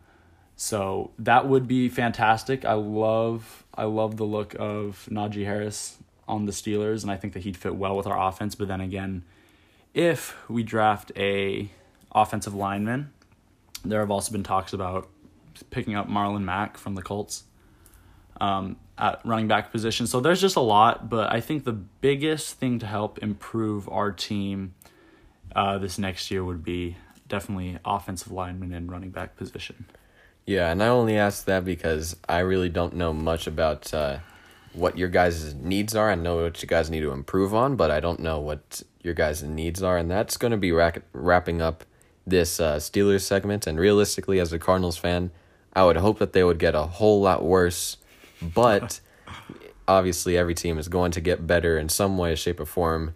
So 0.56 1.10
that 1.18 1.46
would 1.48 1.68
be 1.68 1.88
fantastic. 1.88 2.64
I 2.64 2.72
love 2.72 3.64
I 3.74 3.84
love 3.84 4.16
the 4.16 4.24
look 4.24 4.54
of 4.58 5.06
Najee 5.10 5.44
Harris 5.44 5.98
on 6.26 6.46
the 6.46 6.52
Steelers, 6.52 7.02
and 7.02 7.10
I 7.10 7.16
think 7.16 7.34
that 7.34 7.42
he'd 7.42 7.56
fit 7.56 7.74
well 7.74 7.96
with 7.96 8.06
our 8.06 8.28
offense. 8.28 8.54
But 8.54 8.68
then 8.68 8.80
again, 8.80 9.24
if 9.94 10.36
we 10.48 10.62
draft 10.62 11.12
a 11.16 11.70
offensive 12.12 12.54
lineman, 12.54 13.12
there 13.84 14.00
have 14.00 14.10
also 14.10 14.32
been 14.32 14.42
talks 14.42 14.72
about 14.72 15.08
picking 15.70 15.94
up 15.94 16.08
Marlon 16.08 16.42
Mack 16.42 16.78
from 16.78 16.94
the 16.94 17.02
Colts 17.02 17.44
um, 18.40 18.76
at 18.98 19.20
running 19.24 19.48
back 19.48 19.70
position. 19.70 20.06
So 20.06 20.20
there's 20.20 20.40
just 20.40 20.56
a 20.56 20.60
lot, 20.60 21.08
but 21.08 21.32
I 21.32 21.40
think 21.40 21.64
the 21.64 21.72
biggest 21.72 22.54
thing 22.54 22.78
to 22.78 22.86
help 22.86 23.18
improve 23.18 23.88
our 23.88 24.12
team 24.12 24.74
uh, 25.56 25.78
this 25.78 25.98
next 25.98 26.30
year 26.30 26.44
would 26.44 26.62
be 26.62 26.96
definitely 27.26 27.78
offensive 27.84 28.30
lineman 28.30 28.72
and 28.72 28.92
running 28.92 29.10
back 29.10 29.36
position. 29.36 29.86
Yeah, 30.44 30.70
and 30.70 30.80
I 30.82 30.88
only 30.88 31.16
ask 31.16 31.46
that 31.46 31.64
because 31.64 32.14
I 32.28 32.40
really 32.40 32.68
don't 32.68 32.94
know 32.94 33.12
much 33.12 33.48
about 33.48 33.92
uh, 33.92 34.18
what 34.74 34.96
your 34.96 35.08
guys' 35.08 35.54
needs 35.54 35.96
are. 35.96 36.10
I 36.10 36.14
know 36.14 36.42
what 36.42 36.62
you 36.62 36.68
guys 36.68 36.90
need 36.90 37.00
to 37.00 37.10
improve 37.10 37.54
on, 37.54 37.74
but 37.74 37.90
I 37.90 37.98
don't 37.98 38.20
know 38.20 38.38
what 38.38 38.82
your 39.02 39.14
guys' 39.14 39.42
needs 39.42 39.82
are, 39.82 39.96
and 39.96 40.10
that's 40.10 40.36
going 40.36 40.52
to 40.52 40.56
be 40.56 40.70
rack- 40.70 41.02
wrapping 41.12 41.60
up 41.60 41.84
this 42.26 42.60
uh, 42.60 42.76
Steelers 42.76 43.22
segment. 43.22 43.66
And 43.66 43.80
realistically, 43.80 44.38
as 44.38 44.52
a 44.52 44.58
Cardinals 44.58 44.98
fan, 44.98 45.32
I 45.72 45.84
would 45.84 45.96
hope 45.96 46.18
that 46.18 46.32
they 46.32 46.44
would 46.44 46.58
get 46.58 46.74
a 46.74 46.82
whole 46.82 47.20
lot 47.22 47.44
worse, 47.44 47.96
but 48.40 49.00
obviously, 49.88 50.36
every 50.36 50.54
team 50.54 50.78
is 50.78 50.88
going 50.88 51.12
to 51.12 51.20
get 51.20 51.46
better 51.46 51.78
in 51.78 51.88
some 51.88 52.18
way, 52.18 52.34
shape, 52.34 52.60
or 52.60 52.66
form 52.66 53.14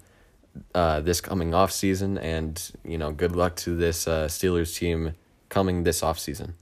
uh, 0.74 1.00
this 1.00 1.20
coming 1.20 1.54
off 1.54 1.72
season. 1.72 2.18
And 2.18 2.70
you 2.84 2.98
know, 2.98 3.12
good 3.12 3.34
luck 3.34 3.56
to 3.56 3.76
this 3.76 4.06
uh, 4.06 4.26
Steelers 4.26 4.76
team 4.76 5.14
coming 5.48 5.84
this 5.84 6.02
off 6.02 6.18
season. 6.18 6.54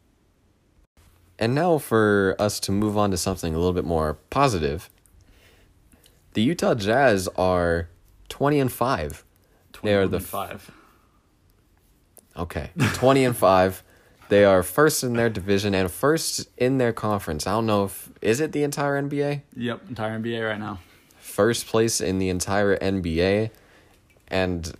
And 1.38 1.54
now 1.54 1.78
for 1.78 2.34
us 2.38 2.58
to 2.60 2.72
move 2.72 2.98
on 2.98 3.10
to 3.12 3.16
something 3.16 3.54
a 3.54 3.58
little 3.58 3.72
bit 3.72 3.84
more 3.84 4.14
positive. 4.30 4.90
The 6.34 6.42
Utah 6.42 6.74
Jazz 6.74 7.28
are 7.36 7.88
20 8.28 8.60
and 8.60 8.72
5. 8.72 9.24
They 9.82 9.94
are 9.94 10.08
the 10.08 10.20
five. 10.20 10.70
Okay. 12.36 12.70
20 12.94 13.24
and 13.24 13.36
5. 13.36 13.82
They 14.28 14.44
are 14.44 14.62
first 14.62 15.02
in 15.02 15.14
their 15.14 15.30
division 15.30 15.74
and 15.74 15.90
first 15.90 16.48
in 16.56 16.78
their 16.78 16.92
conference. 16.92 17.46
I 17.46 17.52
don't 17.52 17.66
know 17.66 17.84
if 17.84 18.10
is 18.20 18.40
it 18.40 18.52
the 18.52 18.62
entire 18.62 19.00
NBA? 19.00 19.42
Yep, 19.56 19.88
entire 19.88 20.18
NBA 20.18 20.46
right 20.46 20.58
now. 20.58 20.80
First 21.18 21.66
place 21.66 22.00
in 22.00 22.18
the 22.18 22.28
entire 22.28 22.76
NBA 22.76 23.50
and 24.28 24.72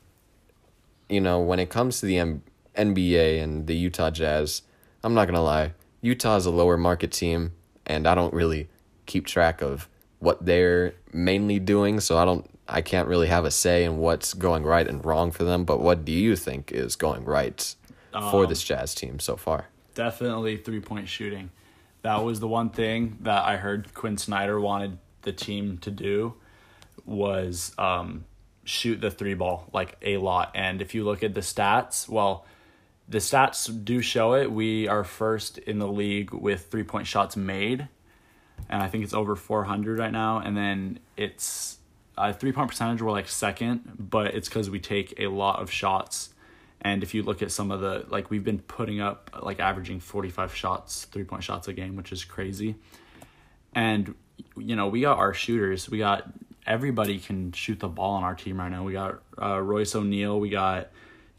you 1.09 1.21
know, 1.21 1.41
when 1.41 1.59
it 1.59 1.71
comes 1.71 2.01
to 2.01 2.07
the 2.07 2.19
M- 2.19 2.43
NBA 2.77 3.43
and 3.43 3.67
the 3.67 3.75
Utah 3.75 4.11
Jazz, 4.11 4.63
I'm 5.03 5.15
not 5.15 5.25
going 5.25 5.35
to 5.35 5.41
lie. 5.41 5.73
Utah 6.03 6.37
is 6.37 6.47
a 6.47 6.51
lower 6.51 6.77
market 6.77 7.13
team 7.13 7.53
and 7.87 8.07
I 8.07 8.15
don't 8.15 8.35
really 8.35 8.69
keep 9.07 9.27
track 9.27 9.63
of 9.63 9.89
what 10.19 10.45
they're 10.45 10.95
mainly 11.13 11.59
doing, 11.59 12.01
so 12.01 12.19
I 12.19 12.25
don't 12.25 12.49
I 12.69 12.83
can't 12.83 13.09
really 13.09 13.29
have 13.29 13.47
a 13.47 13.51
say 13.51 13.85
in 13.85 13.97
what's 13.97 14.35
going 14.35 14.63
right 14.65 14.87
and 14.87 15.03
wrong 15.05 15.31
for 15.31 15.45
them, 15.45 15.65
but 15.65 15.81
what 15.81 16.05
do 16.05 16.13
you 16.13 16.37
think 16.37 16.71
is 16.71 16.97
going 16.97 17.25
right 17.25 17.75
for 18.13 18.43
Um, 18.45 18.49
this 18.49 18.63
Jazz 18.63 18.95
team 18.95 19.19
so 19.19 19.37
far? 19.37 19.69
Definitely 19.95 20.59
three 20.59 20.81
point 20.81 21.09
shooting. 21.09 21.51
That 22.03 22.23
was 22.23 22.41
the 22.41 22.49
one 22.49 22.71
thing 22.71 23.19
that 23.23 23.45
I 23.45 23.57
heard 23.57 23.95
Quin 23.95 24.19
Snyder 24.19 24.61
wanted 24.61 24.99
the 25.23 25.33
team 25.33 25.79
to 25.79 25.91
do 25.91 26.35
was 27.07 27.73
um, 27.79 28.25
shoot 28.69 29.01
the 29.01 29.11
three 29.11 29.35
ball 29.35 29.69
like 29.73 29.97
a 30.03 30.19
lot. 30.19 30.53
And 30.55 30.83
if 30.83 30.95
you 30.95 31.05
look 31.05 31.23
at 31.23 31.35
the 31.35 31.41
stats, 31.41 32.09
well, 32.09 32.47
the 33.09 33.19
stats 33.19 33.85
do 33.85 34.03
show 34.03 34.35
it. 34.35 34.53
We 34.53 34.87
are 34.87 35.05
first 35.05 35.59
in 35.59 35.79
the 35.79 35.89
league 35.89 36.33
with 36.33 36.67
three 36.67 36.85
point 36.85 37.07
shots 37.07 37.37
made, 37.37 37.89
and 38.69 38.83
I 38.83 38.89
think 38.89 39.05
it's 39.05 39.15
over 39.15 39.35
400 39.35 39.99
right 39.99 40.13
now. 40.13 40.39
And 40.39 40.57
then 40.57 40.99
it's 41.17 41.79
uh, 42.19 42.33
three 42.33 42.53
point 42.53 42.69
percentage, 42.69 43.01
we're 43.01 43.11
like 43.11 43.29
second, 43.29 43.97
but 43.99 44.35
it's 44.35 44.49
because 44.49 44.69
we 44.69 44.81
take 44.81 45.15
a 45.19 45.29
lot 45.29 45.61
of 45.63 45.71
shots. 45.71 46.31
And 46.81 47.03
if 47.03 47.15
you 47.15 47.23
look 47.23 47.43
at 47.43 47.51
some 47.51 47.73
of 47.73 47.81
the, 47.81 48.07
like, 48.09 48.31
we've 48.31 48.45
been 48.45 48.61
putting 48.61 49.01
up, 49.01 49.31
like, 49.43 49.59
averaging 49.59 49.99
45 49.99 50.55
shots, 50.55 51.07
three 51.07 51.25
point 51.25 51.43
shots 51.43 51.67
a 51.67 51.73
game, 51.73 51.97
which 51.97 52.13
is 52.13 52.25
crazy. 52.25 52.77
And, 53.75 54.15
you 54.57 54.77
know, 54.77 54.87
we 54.87 55.01
got 55.01 55.19
our 55.19 55.35
shooters. 55.35 55.91
We 55.91 55.99
got 55.99 56.31
everybody 56.69 57.19
can 57.19 57.51
shoot 57.53 57.81
the 57.81 57.89
ball 57.89 58.15
on 58.17 58.23
our 58.23 58.35
team 58.35 58.61
right 58.61 58.69
now. 58.69 58.85
We 58.85 58.93
got 58.93 59.21
uh, 59.41 59.61
Royce 59.61 59.95
O'Neale. 59.95 60.39
We 60.39 60.51
got 60.51 60.91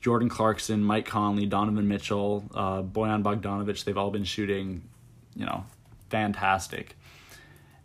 Jordan 0.01 0.27
Clarkson, 0.27 0.83
Mike 0.83 1.05
Conley, 1.05 1.45
Donovan 1.45 1.87
Mitchell, 1.87 2.43
uh, 2.53 2.81
Bojan 2.81 3.23
Bogdanovic. 3.23 3.83
They've 3.83 3.97
all 3.97 4.09
been 4.09 4.23
shooting, 4.23 4.81
you 5.35 5.45
know, 5.45 5.63
fantastic. 6.09 6.97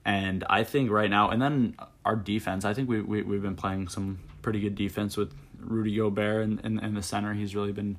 And 0.05 0.43
I 0.49 0.65
think 0.65 0.91
right 0.91 1.11
now, 1.11 1.31
and 1.31 1.41
then 1.41 1.77
our 2.05 2.17
defense, 2.17 2.65
I 2.65 2.75
think 2.75 2.89
we, 2.89 3.01
we, 3.01 3.23
we've 3.23 3.43
been 3.43 3.57
playing 3.57 3.89
some 3.89 4.19
pretty 4.43 4.61
good 4.61 4.75
defense 4.75 5.17
with 5.17 5.33
Rudy 5.59 5.97
Gobert 5.97 6.45
in, 6.45 6.59
in, 6.61 6.79
in 6.79 6.95
the 6.95 7.03
center. 7.03 7.35
He's 7.35 7.55
really 7.55 7.73
been 7.73 7.99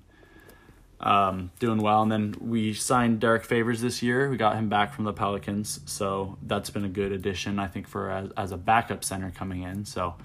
um, 1.00 1.52
doing 1.60 1.80
well. 1.80 2.02
And 2.02 2.12
then 2.12 2.36
we 2.40 2.74
signed 2.74 3.20
Derrick 3.20 3.44
Favors 3.44 3.82
this 3.82 4.02
year. 4.02 4.30
We 4.30 4.38
got 4.38 4.56
him 4.56 4.70
back 4.70 4.94
from 4.94 5.06
the 5.06 5.14
Pelicans. 5.14 5.80
So 5.86 6.38
that's 6.42 6.70
been 6.70 6.86
a 6.86 6.90
good 6.90 7.12
addition, 7.12 7.60
I 7.60 7.68
think, 7.68 7.88
for 7.88 8.10
as, 8.10 8.30
as 8.38 8.52
a 8.52 8.58
backup 8.58 9.04
center 9.04 9.32
coming 9.32 9.64
in. 9.64 9.86
So, 9.86 10.16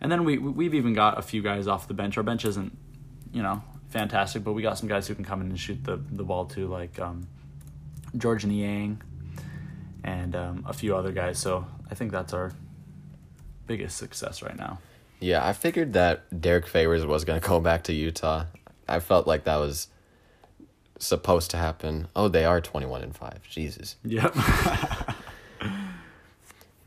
and 0.00 0.10
then 0.10 0.24
we, 0.24 0.38
we've 0.38 0.74
even 0.74 0.94
got 0.94 1.18
a 1.18 1.22
few 1.22 1.42
guys 1.42 1.66
off 1.66 1.88
the 1.88 1.94
bench. 1.94 2.16
Our 2.16 2.22
bench 2.22 2.44
isn't, 2.44 2.76
you 3.32 3.42
know, 3.42 3.62
fantastic, 3.88 4.44
but 4.44 4.52
we 4.52 4.62
got 4.62 4.78
some 4.78 4.88
guys 4.88 5.06
who 5.06 5.14
can 5.14 5.24
come 5.24 5.40
in 5.40 5.48
and 5.48 5.58
shoot 5.58 5.82
the, 5.84 5.96
the 5.96 6.24
ball 6.24 6.46
too, 6.46 6.68
like 6.68 6.98
um, 6.98 7.26
Georges 8.16 8.48
Niang 8.48 9.02
and 10.04 10.36
um, 10.36 10.64
a 10.66 10.72
few 10.72 10.96
other 10.96 11.12
guys. 11.12 11.38
So 11.38 11.66
I 11.90 11.94
think 11.94 12.12
that's 12.12 12.32
our 12.32 12.52
biggest 13.66 13.96
success 13.96 14.42
right 14.42 14.56
now. 14.56 14.78
Yeah, 15.20 15.46
I 15.46 15.52
figured 15.52 15.94
that 15.94 16.40
Derrick 16.40 16.66
Favors 16.66 17.04
was 17.06 17.24
going 17.24 17.40
to 17.40 17.46
go 17.46 17.60
back 17.60 17.84
to 17.84 17.92
Utah. 17.92 18.44
I 18.86 19.00
felt 19.00 19.26
like 19.26 19.44
that 19.44 19.56
was 19.56 19.88
supposed 20.98 21.50
to 21.52 21.56
happen. 21.56 22.08
Oh, 22.14 22.28
they 22.28 22.44
are 22.44 22.60
21 22.60 23.02
and 23.02 23.16
5. 23.16 23.48
Jesus. 23.48 23.96
Yep. 24.04 24.34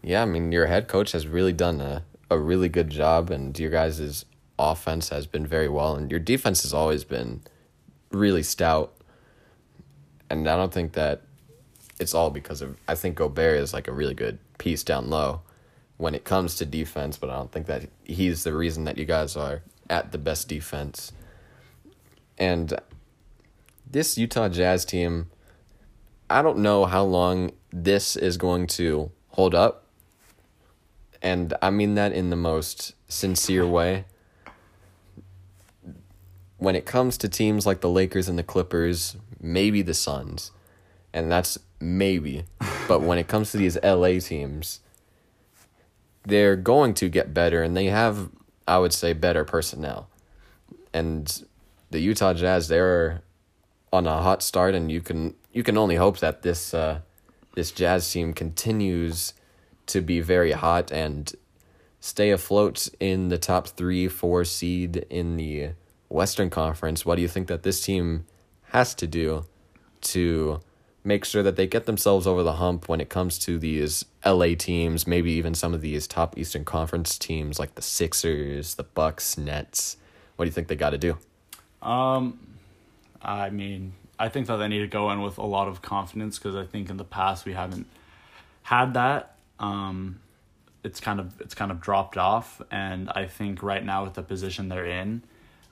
Yeah, 0.08 0.22
I 0.22 0.26
mean, 0.26 0.54
your 0.54 0.68
head 0.68 0.88
coach 0.88 1.12
has 1.12 1.28
really 1.28 1.52
done 1.52 1.82
a, 1.82 2.02
a 2.30 2.38
really 2.40 2.70
good 2.70 2.90
job, 2.90 3.30
and 3.30 3.60
your 3.60 3.70
guys' 3.70 4.24
offense 4.58 5.10
has 5.10 5.28
been 5.28 5.46
very 5.46 5.68
well, 5.68 5.98
and 5.98 6.10
your 6.10 6.22
defense 6.22 6.62
has 6.62 6.74
always 6.74 7.04
been 7.04 7.42
really 8.10 8.42
stout. 8.42 8.94
And 10.30 10.48
I 10.48 10.56
don't 10.56 10.74
think 10.74 10.94
that 10.94 11.24
it's 12.00 12.14
all 12.14 12.30
because 12.30 12.62
of. 12.62 12.78
I 12.88 12.96
think 12.96 13.16
Gobert 13.16 13.60
is 13.60 13.74
like 13.74 13.90
a 13.90 13.92
really 13.92 14.14
good 14.14 14.40
piece 14.58 14.82
down 14.82 15.10
low 15.10 15.42
when 15.98 16.16
it 16.16 16.24
comes 16.24 16.56
to 16.56 16.66
defense, 16.66 17.18
but 17.18 17.30
I 17.30 17.36
don't 17.36 17.52
think 17.52 17.66
that 17.66 17.90
he's 18.06 18.46
the 18.46 18.54
reason 18.54 18.86
that 18.86 18.98
you 18.98 19.04
guys 19.04 19.36
are 19.36 19.62
at 19.90 20.14
the 20.14 20.18
best 20.18 20.48
defense. 20.48 21.12
And 22.38 22.80
this 23.90 24.18
Utah 24.18 24.50
Jazz 24.50 24.86
team, 24.86 25.30
I 26.30 26.42
don't 26.42 26.60
know 26.60 26.86
how 26.86 27.04
long 27.04 27.52
this 27.72 28.16
is 28.16 28.38
going 28.38 28.68
to 28.68 29.12
hold 29.30 29.56
up. 29.56 29.86
And 31.22 31.54
I 31.62 31.70
mean 31.70 31.96
that 31.96 32.12
in 32.12 32.30
the 32.30 32.36
most 32.36 32.94
sincere 33.08 33.66
way. 33.66 34.06
When 36.58 36.76
it 36.76 36.86
comes 36.86 37.18
to 37.20 37.30
teams 37.30 37.66
like 37.66 37.82
the 37.82 37.90
Lakers 37.90 38.28
and 38.28 38.38
the 38.38 38.44
Clippers 38.44 39.16
maybe 39.40 39.82
the 39.82 39.94
Suns, 39.94 40.52
and 41.14 41.32
that's 41.32 41.58
maybe. 41.80 42.46
but 42.88 43.02
when 43.02 43.18
it 43.18 43.28
comes 43.28 43.52
to 43.52 43.58
these 43.58 43.78
LA 43.84 44.20
teams, 44.20 44.82
they're 46.26 46.56
going 46.56 46.94
to 46.96 47.10
get 47.10 47.34
better, 47.34 47.64
and 47.64 47.76
they 47.76 47.86
have, 47.86 48.30
I 48.68 48.80
would 48.80 48.94
say, 48.94 49.14
better 49.14 49.46
personnel. 49.46 50.10
And 50.94 51.44
the 51.92 52.00
Utah 52.00 52.34
Jazz, 52.34 52.68
they're 52.68 53.22
on 53.92 54.08
a 54.08 54.22
hot 54.22 54.44
start, 54.44 54.76
and 54.76 54.92
you 54.92 55.02
can 55.02 55.36
you 55.52 55.64
can 55.64 55.78
only 55.78 55.96
hope 55.96 56.20
that 56.20 56.42
this 56.42 56.74
uh, 56.74 57.00
this 57.56 57.72
Jazz 57.72 58.12
team 58.12 58.34
continues 58.34 59.34
to 59.88 60.02
be 60.02 60.20
very 60.20 60.52
hot 60.52 60.92
and 60.92 61.34
stay 62.00 62.30
afloat 62.32 62.90
in 63.00 63.30
the 63.30 63.38
top 63.38 63.68
three, 63.68 64.08
four 64.08 64.44
seed 64.44 64.98
in 65.10 65.38
the 65.38 65.72
Western 66.10 66.50
Conference. 66.50 67.06
What 67.06 67.16
do 67.16 67.22
you 67.22 67.28
think 67.28 67.48
that 67.48 67.64
this 67.64 67.82
team 67.82 68.26
has 68.70 68.94
to 68.96 69.08
do 69.08 69.46
to 70.02 70.62
make 71.04 71.24
sure 71.24 71.42
that 71.42 71.56
they 71.56 71.66
get 71.66 71.86
themselves 71.86 72.28
over 72.28 72.44
the 72.44 72.54
hump 72.54 72.90
when 72.90 73.00
it 73.00 73.10
comes 73.10 73.40
to 73.40 73.58
these 73.58 74.04
LA 74.26 74.56
teams, 74.58 75.08
maybe 75.08 75.32
even 75.32 75.56
some 75.56 75.74
of 75.74 75.82
these 75.82 76.06
top 76.06 76.38
Eastern 76.38 76.66
Conference 76.66 77.18
teams 77.18 77.60
like 77.60 77.76
the 77.76 77.82
Sixers, 77.82 78.76
the 78.76 78.84
Bucks, 78.84 79.38
Nets? 79.38 79.98
What 80.36 80.46
do 80.46 80.48
you 80.48 80.54
think 80.54 80.68
they 80.68 80.76
got 80.76 80.90
to 80.92 80.98
do? 80.98 81.18
Um, 81.82 82.40
I 83.28 83.50
mean, 83.50 83.94
I 84.18 84.30
think 84.30 84.48
that 84.48 84.56
they 84.58 84.68
need 84.68 84.80
to 84.80 84.88
go 84.88 85.12
in 85.12 85.22
with 85.22 85.38
a 85.38 85.46
lot 85.46 85.68
of 85.68 85.82
confidence 85.82 86.40
because 86.40 86.56
I 86.56 86.66
think 86.66 86.90
in 86.90 86.98
the 86.98 87.04
past 87.04 87.46
we 87.46 87.54
haven't 87.54 87.86
had 88.64 88.94
that. 88.94 89.36
Um, 89.60 90.22
it's 90.84 91.00
kind 91.00 91.20
of 91.20 91.40
it's 91.42 91.54
kind 91.54 91.72
of 91.72 91.82
dropped 91.82 92.18
off, 92.18 92.62
and 92.72 93.10
I 93.10 93.26
think 93.26 93.62
right 93.62 93.84
now 93.84 94.06
with 94.06 94.14
the 94.14 94.24
position 94.24 94.70
they're 94.70 94.86
in, 94.86 95.24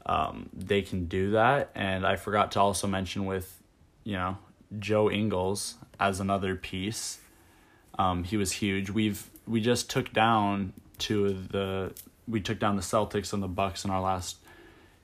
um, 0.05 0.49
they 0.53 0.81
can 0.81 1.05
do 1.05 1.31
that. 1.31 1.71
And 1.73 2.05
I 2.05 2.17
forgot 2.17 2.51
to 2.53 2.59
also 2.59 2.87
mention 2.87 3.25
with, 3.25 3.61
you 4.03 4.13
know, 4.13 4.37
Joe 4.77 5.09
Ingles 5.09 5.75
as 5.99 6.19
another 6.19 6.55
piece. 6.55 7.19
Um, 7.97 8.25
he 8.25 8.35
was 8.35 8.51
huge. 8.51 8.89
We've 8.89 9.29
we 9.47 9.61
just 9.61 9.89
took 9.89 10.11
down 10.11 10.73
two 10.97 11.25
of 11.25 11.49
the 11.49 11.93
we 12.27 12.41
took 12.41 12.59
down 12.59 12.75
the 12.75 12.81
Celtics 12.81 13.31
and 13.31 13.41
the 13.41 13.47
Bucks 13.47 13.85
in 13.85 13.91
our 13.91 14.01
last 14.01 14.37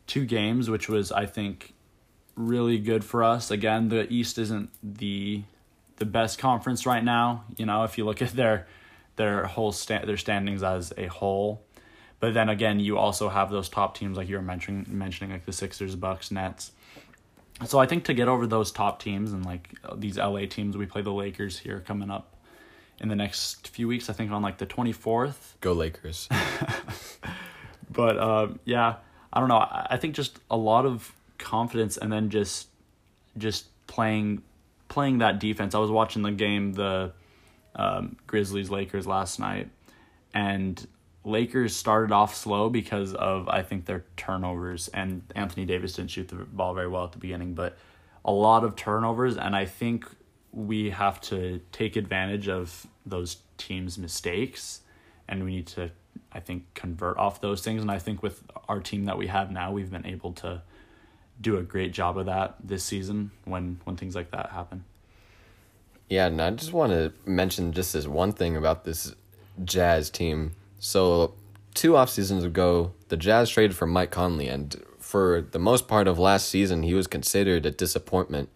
two 0.07 0.25
games, 0.25 0.69
which 0.69 0.89
was 0.89 1.11
I 1.11 1.25
think 1.25 1.73
really 2.35 2.77
good 2.77 3.03
for 3.03 3.23
us. 3.23 3.51
Again, 3.51 3.89
the 3.89 4.11
East 4.11 4.37
isn't 4.37 4.69
the 4.83 5.43
the 5.97 6.05
best 6.05 6.39
conference 6.39 6.85
right 6.85 7.03
now. 7.03 7.43
You 7.57 7.65
know, 7.65 7.83
if 7.83 7.97
you 7.97 8.05
look 8.05 8.21
at 8.21 8.31
their 8.31 8.67
their 9.15 9.45
whole 9.45 9.71
sta- 9.71 10.05
their 10.05 10.17
standings 10.17 10.63
as 10.63 10.93
a 10.97 11.07
whole, 11.07 11.63
but 12.19 12.33
then 12.33 12.49
again, 12.49 12.79
you 12.79 12.97
also 12.97 13.29
have 13.29 13.49
those 13.49 13.69
top 13.69 13.97
teams 13.97 14.17
like 14.17 14.29
you 14.29 14.35
were 14.35 14.41
mentioning 14.41 14.85
mentioning 14.87 15.31
like 15.31 15.45
the 15.45 15.53
Sixers, 15.53 15.95
Bucks, 15.95 16.31
Nets. 16.31 16.71
So 17.65 17.77
I 17.77 17.85
think 17.85 18.05
to 18.05 18.13
get 18.13 18.27
over 18.27 18.47
those 18.47 18.71
top 18.71 18.99
teams 19.01 19.33
and 19.33 19.45
like 19.45 19.75
these 19.95 20.17
LA 20.17 20.45
teams, 20.45 20.75
we 20.75 20.87
play 20.87 21.03
the 21.03 21.11
Lakers 21.11 21.59
here 21.59 21.79
coming 21.79 22.09
up 22.09 22.35
in 22.99 23.07
the 23.07 23.15
next 23.15 23.67
few 23.67 23.87
weeks. 23.87 24.09
I 24.09 24.13
think 24.13 24.31
on 24.31 24.41
like 24.41 24.57
the 24.57 24.65
twenty 24.65 24.93
fourth. 24.93 25.57
Go 25.61 25.73
Lakers. 25.73 26.27
but 27.91 28.17
uh, 28.17 28.47
yeah, 28.65 28.95
I 29.31 29.39
don't 29.39 29.49
know. 29.49 29.59
I 29.59 29.97
think 29.97 30.15
just 30.15 30.39
a 30.49 30.57
lot 30.57 30.85
of 30.85 31.13
confidence 31.41 31.97
and 31.97 32.11
then 32.11 32.29
just 32.29 32.67
just 33.37 33.65
playing 33.87 34.41
playing 34.87 35.19
that 35.19 35.39
defense. 35.39 35.73
I 35.73 35.79
was 35.79 35.91
watching 35.91 36.21
the 36.21 36.31
game, 36.31 36.73
the 36.73 37.13
um, 37.75 38.17
Grizzlies 38.27 38.69
Lakers 38.69 39.07
last 39.07 39.39
night, 39.39 39.69
and 40.33 40.85
Lakers 41.23 41.75
started 41.75 42.11
off 42.11 42.35
slow 42.35 42.69
because 42.69 43.13
of 43.13 43.47
I 43.47 43.61
think 43.61 43.85
their 43.85 44.05
turnovers 44.17 44.87
and 44.89 45.21
Anthony 45.35 45.65
Davis 45.65 45.93
didn't 45.93 46.11
shoot 46.11 46.27
the 46.27 46.35
ball 46.35 46.73
very 46.73 46.87
well 46.87 47.05
at 47.05 47.11
the 47.11 47.19
beginning, 47.19 47.53
but 47.53 47.77
a 48.25 48.31
lot 48.31 48.63
of 48.63 48.75
turnovers 48.75 49.37
and 49.37 49.55
I 49.55 49.65
think 49.65 50.05
we 50.51 50.89
have 50.89 51.21
to 51.21 51.61
take 51.71 51.95
advantage 51.95 52.49
of 52.49 52.87
those 53.05 53.37
teams' 53.57 53.97
mistakes 53.97 54.81
and 55.27 55.43
we 55.43 55.55
need 55.55 55.67
to 55.67 55.91
I 56.33 56.39
think 56.39 56.65
convert 56.73 57.17
off 57.17 57.39
those 57.39 57.61
things 57.61 57.81
and 57.81 57.91
I 57.91 57.99
think 57.99 58.23
with 58.23 58.43
our 58.67 58.79
team 58.79 59.05
that 59.05 59.17
we 59.17 59.27
have 59.27 59.51
now 59.51 59.71
we've 59.71 59.91
been 59.91 60.05
able 60.05 60.33
to 60.33 60.61
do 61.41 61.57
a 61.57 61.63
great 61.63 61.91
job 61.91 62.17
of 62.17 62.27
that 62.27 62.55
this 62.63 62.83
season 62.83 63.31
when 63.45 63.81
when 63.83 63.97
things 63.97 64.15
like 64.15 64.31
that 64.31 64.51
happen. 64.51 64.85
Yeah, 66.07 66.27
and 66.27 66.41
I 66.41 66.51
just 66.51 66.73
want 66.73 66.91
to 66.91 67.13
mention 67.25 67.73
just 67.73 67.93
this 67.93 68.07
one 68.07 68.33
thing 68.33 68.55
about 68.55 68.83
this 68.83 69.15
Jazz 69.63 70.09
team 70.09 70.55
so, 70.83 71.35
two 71.75 71.95
off 71.95 72.09
seasons 72.09 72.43
ago, 72.43 72.93
the 73.09 73.15
Jazz 73.15 73.51
traded 73.51 73.77
for 73.77 73.85
Mike 73.85 74.09
Conley, 74.09 74.47
and 74.47 74.83
for 74.97 75.47
the 75.51 75.59
most 75.59 75.87
part 75.87 76.07
of 76.07 76.17
last 76.17 76.49
season, 76.49 76.81
he 76.81 76.95
was 76.95 77.05
considered 77.05 77.67
a 77.67 77.71
disappointment. 77.71 78.49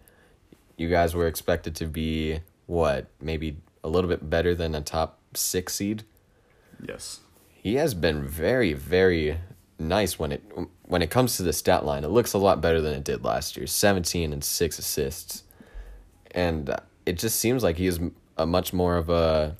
You 0.76 0.90
guys 0.90 1.14
were 1.14 1.28
expected 1.28 1.76
to 1.76 1.86
be, 1.86 2.40
what, 2.66 3.06
maybe 3.20 3.58
a 3.84 3.88
little 3.88 4.10
bit 4.10 4.28
better 4.28 4.56
than 4.56 4.74
a 4.74 4.80
top 4.80 5.20
six 5.34 5.76
seed? 5.76 6.02
Yes. 6.84 7.20
He 7.48 7.76
has 7.76 7.94
been 7.94 8.26
very, 8.26 8.72
very 8.72 9.38
nice 9.78 10.18
when 10.18 10.32
it 10.32 10.42
when 10.84 11.02
it 11.02 11.10
comes 11.10 11.36
to 11.36 11.42
the 11.42 11.52
stat 11.52 11.84
line. 11.84 12.04
It 12.04 12.10
looks 12.10 12.32
a 12.32 12.38
lot 12.38 12.60
better 12.60 12.80
than 12.80 12.94
it 12.94 13.04
did 13.04 13.24
last 13.24 13.56
year. 13.56 13.66
17 13.66 14.32
and 14.32 14.42
6 14.42 14.78
assists. 14.78 15.42
And 16.30 16.74
it 17.04 17.18
just 17.18 17.38
seems 17.38 17.62
like 17.62 17.76
he 17.76 17.86
is 17.86 18.00
a 18.36 18.46
much 18.46 18.72
more 18.72 18.96
of 18.96 19.08
a 19.08 19.56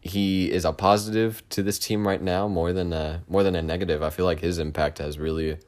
he 0.00 0.50
is 0.50 0.64
a 0.64 0.72
positive 0.72 1.42
to 1.50 1.62
this 1.62 1.78
team 1.78 2.06
right 2.06 2.22
now 2.22 2.48
more 2.48 2.72
than 2.72 2.92
a 2.92 3.22
more 3.28 3.42
than 3.42 3.54
a 3.54 3.62
negative. 3.62 4.02
I 4.02 4.10
feel 4.10 4.24
like 4.24 4.40
his 4.40 4.58
impact 4.58 4.98
has 4.98 5.18
really 5.18 5.58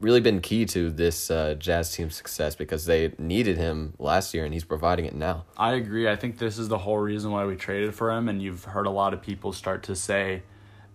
really 0.00 0.20
been 0.20 0.40
key 0.40 0.66
to 0.66 0.90
this 0.90 1.30
uh, 1.30 1.54
Jazz 1.54 1.94
team's 1.94 2.14
success 2.14 2.54
because 2.54 2.84
they 2.84 3.12
needed 3.18 3.56
him 3.56 3.94
last 3.98 4.34
year 4.34 4.44
and 4.44 4.52
he's 4.52 4.64
providing 4.64 5.06
it 5.06 5.14
now. 5.14 5.44
I 5.56 5.72
agree. 5.72 6.06
I 6.06 6.16
think 6.16 6.36
this 6.36 6.58
is 6.58 6.68
the 6.68 6.78
whole 6.78 6.98
reason 6.98 7.30
why 7.30 7.46
we 7.46 7.56
traded 7.56 7.94
for 7.94 8.10
him 8.10 8.28
and 8.28 8.42
you've 8.42 8.64
heard 8.64 8.86
a 8.86 8.90
lot 8.90 9.14
of 9.14 9.22
people 9.22 9.52
start 9.52 9.82
to 9.84 9.96
say 9.96 10.42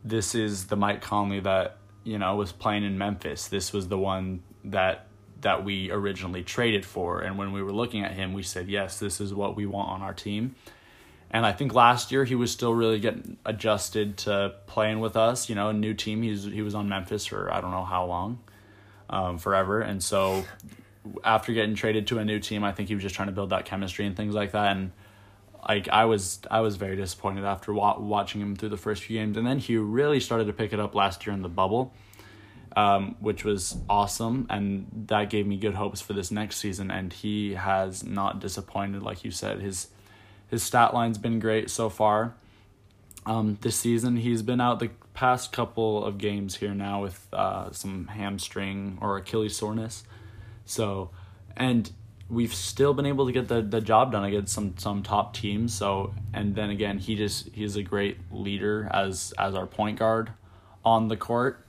this 0.03 0.35
is 0.35 0.67
the 0.67 0.75
Mike 0.75 1.01
Conley 1.01 1.39
that, 1.41 1.77
you 2.03 2.17
know, 2.17 2.35
was 2.35 2.51
playing 2.51 2.83
in 2.83 2.97
Memphis. 2.97 3.47
This 3.47 3.73
was 3.73 3.87
the 3.87 3.97
one 3.97 4.43
that 4.65 5.07
that 5.41 5.63
we 5.63 5.89
originally 5.89 6.43
traded 6.43 6.85
for 6.85 7.19
and 7.19 7.35
when 7.35 7.51
we 7.51 7.63
were 7.63 7.71
looking 7.71 8.03
at 8.03 8.11
him 8.11 8.33
we 8.33 8.43
said, 8.43 8.69
"Yes, 8.69 8.99
this 8.99 9.19
is 9.19 9.33
what 9.33 9.55
we 9.55 9.65
want 9.65 9.89
on 9.89 10.01
our 10.01 10.13
team." 10.13 10.55
And 11.31 11.45
I 11.45 11.53
think 11.53 11.73
last 11.73 12.11
year 12.11 12.25
he 12.25 12.35
was 12.35 12.51
still 12.51 12.73
really 12.73 12.99
getting 12.99 13.37
adjusted 13.45 14.17
to 14.17 14.53
playing 14.67 14.99
with 14.99 15.15
us. 15.15 15.49
You 15.49 15.55
know, 15.55 15.69
a 15.69 15.73
new 15.73 15.93
team. 15.93 16.21
He's 16.21 16.43
he 16.43 16.61
was 16.61 16.75
on 16.75 16.89
Memphis 16.89 17.25
for 17.25 17.51
I 17.51 17.61
don't 17.61 17.71
know 17.71 17.85
how 17.85 18.05
long, 18.05 18.39
um, 19.09 19.37
forever. 19.37 19.79
And 19.81 20.03
so 20.03 20.43
after 21.23 21.53
getting 21.53 21.73
traded 21.73 22.07
to 22.07 22.19
a 22.19 22.25
new 22.25 22.39
team, 22.39 22.63
I 22.63 22.73
think 22.73 22.89
he 22.89 22.95
was 22.95 23.01
just 23.01 23.15
trying 23.15 23.29
to 23.29 23.33
build 23.33 23.51
that 23.51 23.65
chemistry 23.65 24.05
and 24.05 24.15
things 24.15 24.35
like 24.35 24.51
that. 24.51 24.75
And 24.75 24.91
like 25.67 25.89
I 25.89 26.05
was 26.05 26.39
I 26.49 26.61
was 26.61 26.75
very 26.75 26.95
disappointed 26.95 27.45
after 27.45 27.73
wa- 27.73 27.99
watching 27.99 28.41
him 28.41 28.55
through 28.55 28.69
the 28.69 28.77
first 28.77 29.03
few 29.03 29.19
games, 29.19 29.37
and 29.37 29.45
then 29.45 29.59
he 29.59 29.77
really 29.77 30.19
started 30.19 30.47
to 30.47 30.53
pick 30.53 30.73
it 30.73 30.79
up 30.79 30.95
last 30.95 31.25
year 31.25 31.33
in 31.33 31.41
the 31.41 31.49
bubble. 31.49 31.93
Um, 32.73 33.17
which 33.19 33.43
was 33.43 33.77
awesome, 33.89 34.47
and 34.49 34.87
that 35.07 35.29
gave 35.29 35.45
me 35.45 35.57
good 35.57 35.73
hopes 35.73 35.99
for 35.99 36.13
this 36.13 36.31
next 36.31 36.55
season. 36.55 36.89
And 36.89 37.11
he 37.11 37.55
has 37.55 38.01
not 38.01 38.39
disappointed, 38.39 39.03
like 39.03 39.25
you 39.25 39.31
said. 39.31 39.59
His 39.59 39.89
his 40.49 40.63
stat 40.63 40.93
line's 40.93 41.17
been 41.17 41.39
great 41.39 41.69
so 41.69 41.89
far. 41.89 42.35
Um, 43.25 43.57
this 43.59 43.75
season, 43.75 44.15
he's 44.15 44.41
been 44.41 44.61
out 44.61 44.79
the 44.79 44.89
past 45.13 45.51
couple 45.51 46.03
of 46.03 46.17
games 46.17 46.55
here 46.55 46.73
now 46.73 47.01
with 47.01 47.27
uh, 47.33 47.71
some 47.71 48.07
hamstring 48.07 48.97
or 49.01 49.17
Achilles 49.17 49.55
soreness. 49.55 50.03
So, 50.65 51.11
and 51.55 51.91
we've 52.31 52.53
still 52.53 52.93
been 52.93 53.05
able 53.05 53.25
to 53.25 53.31
get 53.33 53.49
the, 53.49 53.61
the 53.61 53.81
job 53.81 54.13
done 54.13 54.23
against 54.23 54.53
some 54.53 54.75
some 54.77 55.03
top 55.03 55.33
teams. 55.33 55.73
So, 55.73 56.13
and 56.33 56.55
then 56.55 56.69
again, 56.69 56.97
he 56.97 57.15
just 57.15 57.49
he's 57.53 57.75
a 57.75 57.83
great 57.83 58.17
leader 58.31 58.89
as 58.91 59.33
as 59.37 59.53
our 59.53 59.67
point 59.67 59.99
guard 59.99 60.31
on 60.85 61.09
the 61.09 61.17
court. 61.17 61.65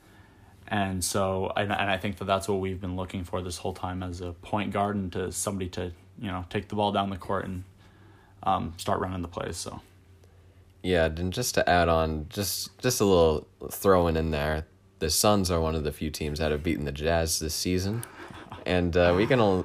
And 0.69 1.05
so, 1.05 1.53
and, 1.55 1.71
and 1.71 1.91
I 1.91 1.99
think 1.99 2.17
that 2.19 2.25
that's 2.25 2.49
what 2.49 2.61
we've 2.61 2.81
been 2.81 2.97
looking 2.97 3.25
for 3.25 3.43
this 3.43 3.59
whole 3.59 3.75
time 3.75 4.03
as 4.03 4.23
a 4.23 4.33
point 4.33 4.73
guard 4.73 4.97
and 4.97 5.13
to 5.13 5.31
somebody 5.33 5.69
to 5.71 5.93
you 6.19 6.29
know 6.29 6.47
take 6.49 6.69
the 6.69 6.77
ball 6.77 6.93
down 6.93 7.11
the 7.11 7.17
court 7.17 7.45
and 7.45 7.65
um, 8.45 8.73
start 8.77 9.01
running 9.01 9.21
the 9.23 9.29
plays. 9.29 9.57
So. 9.57 9.81
Yeah, 10.85 11.05
and 11.05 11.33
just 11.33 11.55
to 11.55 11.69
add 11.69 11.89
on, 11.89 12.27
just 12.29 12.77
just 12.79 13.01
a 13.01 13.05
little 13.05 13.47
throwing 13.71 14.17
in 14.17 14.31
there, 14.31 14.67
the 14.99 15.11
Suns 15.11 15.51
are 15.51 15.61
one 15.61 15.77
of 15.77 15.85
the 15.85 15.93
few 15.93 16.11
teams 16.11 16.39
that 16.41 16.51
have 16.51 16.63
beaten 16.63 16.85
the 16.85 16.93
Jazz 16.93 17.39
this 17.39 17.55
season, 17.55 18.03
and 18.67 18.97
uh, 18.97 19.15
we 19.17 19.25
can 19.25 19.39
all, 19.39 19.65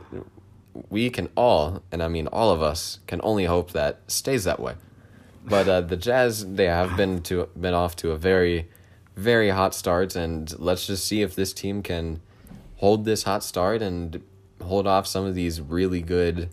we 0.89 1.09
can 1.09 1.29
all, 1.35 1.81
and 1.91 2.01
I 2.01 2.07
mean 2.07 2.27
all 2.27 2.51
of 2.51 2.61
us, 2.61 2.99
can 3.07 3.19
only 3.23 3.45
hope 3.45 3.71
that 3.71 3.99
stays 4.07 4.43
that 4.43 4.59
way. 4.59 4.75
But 5.45 5.67
uh, 5.67 5.81
the 5.81 5.97
Jazz, 5.97 6.55
they 6.55 6.65
have 6.65 6.97
been 6.97 7.21
to 7.23 7.49
been 7.59 7.73
off 7.73 7.95
to 7.97 8.11
a 8.11 8.17
very, 8.17 8.69
very 9.15 9.49
hot 9.49 9.73
start, 9.73 10.15
and 10.15 10.57
let's 10.59 10.87
just 10.87 11.05
see 11.05 11.21
if 11.21 11.35
this 11.35 11.53
team 11.53 11.81
can 11.81 12.21
hold 12.77 13.05
this 13.05 13.23
hot 13.23 13.43
start 13.43 13.81
and 13.81 14.21
hold 14.61 14.87
off 14.87 15.07
some 15.07 15.25
of 15.25 15.35
these 15.35 15.61
really 15.61 16.01
good 16.01 16.49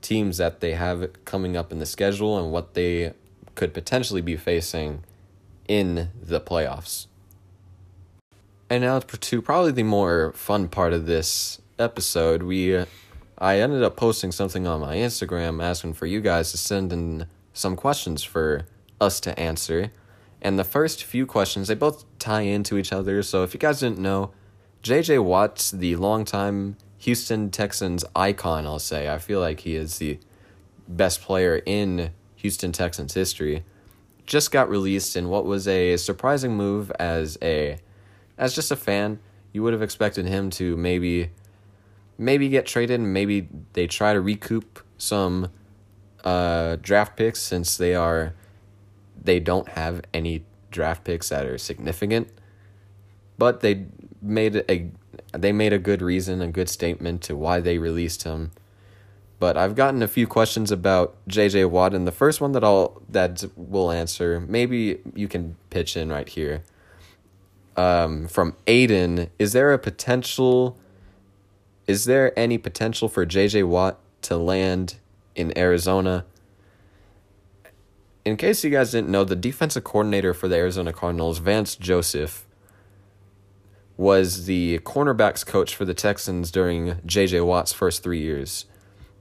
teams 0.00 0.38
that 0.38 0.60
they 0.60 0.74
have 0.74 1.08
coming 1.24 1.56
up 1.56 1.70
in 1.70 1.78
the 1.78 1.86
schedule 1.86 2.38
and 2.38 2.52
what 2.52 2.74
they 2.74 3.12
could 3.54 3.72
potentially 3.72 4.20
be 4.20 4.36
facing 4.36 5.04
in 5.68 6.10
the 6.20 6.40
playoffs. 6.40 7.06
And 8.68 8.82
now 8.82 8.98
to 9.00 9.42
probably 9.42 9.72
the 9.72 9.82
more 9.82 10.32
fun 10.32 10.68
part 10.68 10.92
of 10.92 11.06
this 11.06 11.60
episode, 11.78 12.42
we 12.42 12.84
I 13.42 13.58
ended 13.58 13.82
up 13.82 13.96
posting 13.96 14.30
something 14.30 14.68
on 14.68 14.82
my 14.82 14.94
Instagram 14.94 15.60
asking 15.60 15.94
for 15.94 16.06
you 16.06 16.20
guys 16.20 16.52
to 16.52 16.56
send 16.56 16.92
in 16.92 17.26
some 17.52 17.74
questions 17.74 18.22
for 18.22 18.66
us 19.00 19.18
to 19.18 19.36
answer. 19.36 19.90
And 20.40 20.60
the 20.60 20.64
first 20.64 21.02
few 21.02 21.26
questions, 21.26 21.66
they 21.66 21.74
both 21.74 22.04
tie 22.20 22.42
into 22.42 22.78
each 22.78 22.92
other. 22.92 23.20
So 23.24 23.42
if 23.42 23.52
you 23.52 23.58
guys 23.58 23.80
didn't 23.80 23.98
know, 23.98 24.30
JJ 24.84 25.24
Watt's 25.24 25.72
the 25.72 25.96
longtime 25.96 26.76
Houston 26.98 27.50
Texans 27.50 28.04
icon, 28.14 28.64
I'll 28.64 28.78
say. 28.78 29.12
I 29.12 29.18
feel 29.18 29.40
like 29.40 29.58
he 29.58 29.74
is 29.74 29.98
the 29.98 30.20
best 30.86 31.20
player 31.20 31.60
in 31.66 32.12
Houston 32.36 32.70
Texans 32.70 33.14
history. 33.14 33.64
Just 34.24 34.52
got 34.52 34.70
released 34.70 35.16
in 35.16 35.28
what 35.28 35.44
was 35.44 35.66
a 35.66 35.96
surprising 35.96 36.56
move 36.56 36.92
as 36.92 37.38
a 37.42 37.80
as 38.38 38.54
just 38.54 38.70
a 38.70 38.76
fan. 38.76 39.18
You 39.52 39.64
would 39.64 39.72
have 39.72 39.82
expected 39.82 40.26
him 40.26 40.48
to 40.50 40.76
maybe 40.76 41.30
maybe 42.18 42.48
get 42.48 42.66
traded 42.66 43.00
and 43.00 43.12
maybe 43.12 43.48
they 43.72 43.86
try 43.86 44.12
to 44.12 44.20
recoup 44.20 44.84
some 44.98 45.50
uh, 46.24 46.76
draft 46.80 47.16
picks 47.16 47.40
since 47.40 47.76
they 47.76 47.94
are 47.94 48.34
they 49.20 49.40
don't 49.40 49.68
have 49.70 50.02
any 50.12 50.44
draft 50.70 51.04
picks 51.04 51.28
that 51.28 51.46
are 51.46 51.58
significant. 51.58 52.28
But 53.38 53.60
they 53.60 53.86
made 54.20 54.64
a 54.68 54.90
they 55.32 55.52
made 55.52 55.72
a 55.72 55.78
good 55.78 56.02
reason, 56.02 56.40
a 56.42 56.48
good 56.48 56.68
statement 56.68 57.22
to 57.22 57.36
why 57.36 57.60
they 57.60 57.78
released 57.78 58.24
him. 58.24 58.52
But 59.38 59.56
I've 59.56 59.74
gotten 59.74 60.02
a 60.02 60.08
few 60.08 60.26
questions 60.26 60.70
about 60.70 61.16
JJ 61.28 61.70
Watt, 61.70 61.94
and 61.94 62.06
the 62.06 62.12
first 62.12 62.40
one 62.40 62.52
that 62.52 62.62
I'll 62.62 63.02
that 63.08 63.44
will 63.56 63.90
answer, 63.90 64.40
maybe 64.40 65.00
you 65.14 65.28
can 65.28 65.56
pitch 65.70 65.96
in 65.96 66.10
right 66.10 66.28
here. 66.28 66.62
Um, 67.76 68.28
from 68.28 68.54
Aiden, 68.66 69.30
is 69.38 69.52
there 69.52 69.72
a 69.72 69.78
potential? 69.78 70.78
Is 71.86 72.04
there 72.04 72.38
any 72.38 72.58
potential 72.58 73.08
for 73.08 73.26
JJ 73.26 73.66
Watt 73.66 73.98
to 74.22 74.36
land 74.36 74.96
in 75.34 75.56
Arizona? 75.58 76.24
In 78.24 78.36
case 78.36 78.62
you 78.62 78.70
guys 78.70 78.92
didn't 78.92 79.10
know, 79.10 79.24
the 79.24 79.34
defensive 79.34 79.82
coordinator 79.82 80.32
for 80.32 80.46
the 80.46 80.56
Arizona 80.56 80.92
Cardinals, 80.92 81.38
Vance 81.38 81.74
Joseph, 81.74 82.46
was 83.96 84.46
the 84.46 84.78
cornerbacks 84.80 85.44
coach 85.44 85.74
for 85.74 85.84
the 85.84 85.94
Texans 85.94 86.50
during 86.50 86.94
JJ 87.06 87.44
Watt's 87.44 87.72
first 87.72 88.02
three 88.02 88.20
years. 88.20 88.66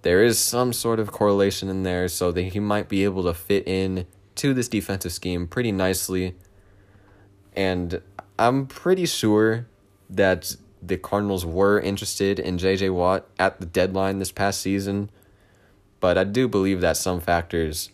There 0.04 0.24
is 0.24 0.40
some 0.40 0.74
sort 0.74 1.00
of 1.00 1.12
correlation 1.12 1.70
in 1.70 1.84
there, 1.84 2.08
so 2.08 2.32
that 2.32 2.42
he 2.42 2.60
might 2.60 2.90
be 2.90 3.04
able 3.04 3.24
to 3.24 3.34
fit 3.34 3.68
in 3.68 4.06
to 4.36 4.54
this 4.54 4.68
defensive 4.68 5.12
scheme 5.12 5.48
pretty 5.48 5.72
nicely. 5.72 6.36
And 7.54 8.02
I'm 8.40 8.66
pretty 8.66 9.06
sure 9.06 9.68
that 10.10 10.56
the 10.82 10.98
Cardinals 10.98 11.46
were 11.46 11.80
interested 11.80 12.40
in 12.40 12.58
JJ 12.58 12.94
Watt 12.94 13.28
at 13.38 13.60
the 13.60 13.66
deadline 13.66 14.20
this 14.20 14.32
past 14.32 14.62
season, 14.62 15.10
but 16.00 16.18
I 16.18 16.24
do 16.24 16.48
believe 16.48 16.82
that 16.82 16.98
some 16.98 17.20
factors 17.20 17.90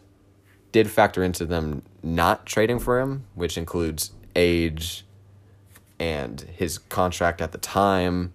did 0.71 0.89
factor 0.89 1.23
into 1.23 1.45
them 1.45 1.81
not 2.01 2.45
trading 2.45 2.79
for 2.79 2.99
him, 2.99 3.25
which 3.35 3.57
includes 3.57 4.11
age 4.35 5.05
and 5.99 6.41
his 6.41 6.77
contract 6.77 7.41
at 7.41 7.51
the 7.51 7.57
time 7.57 8.33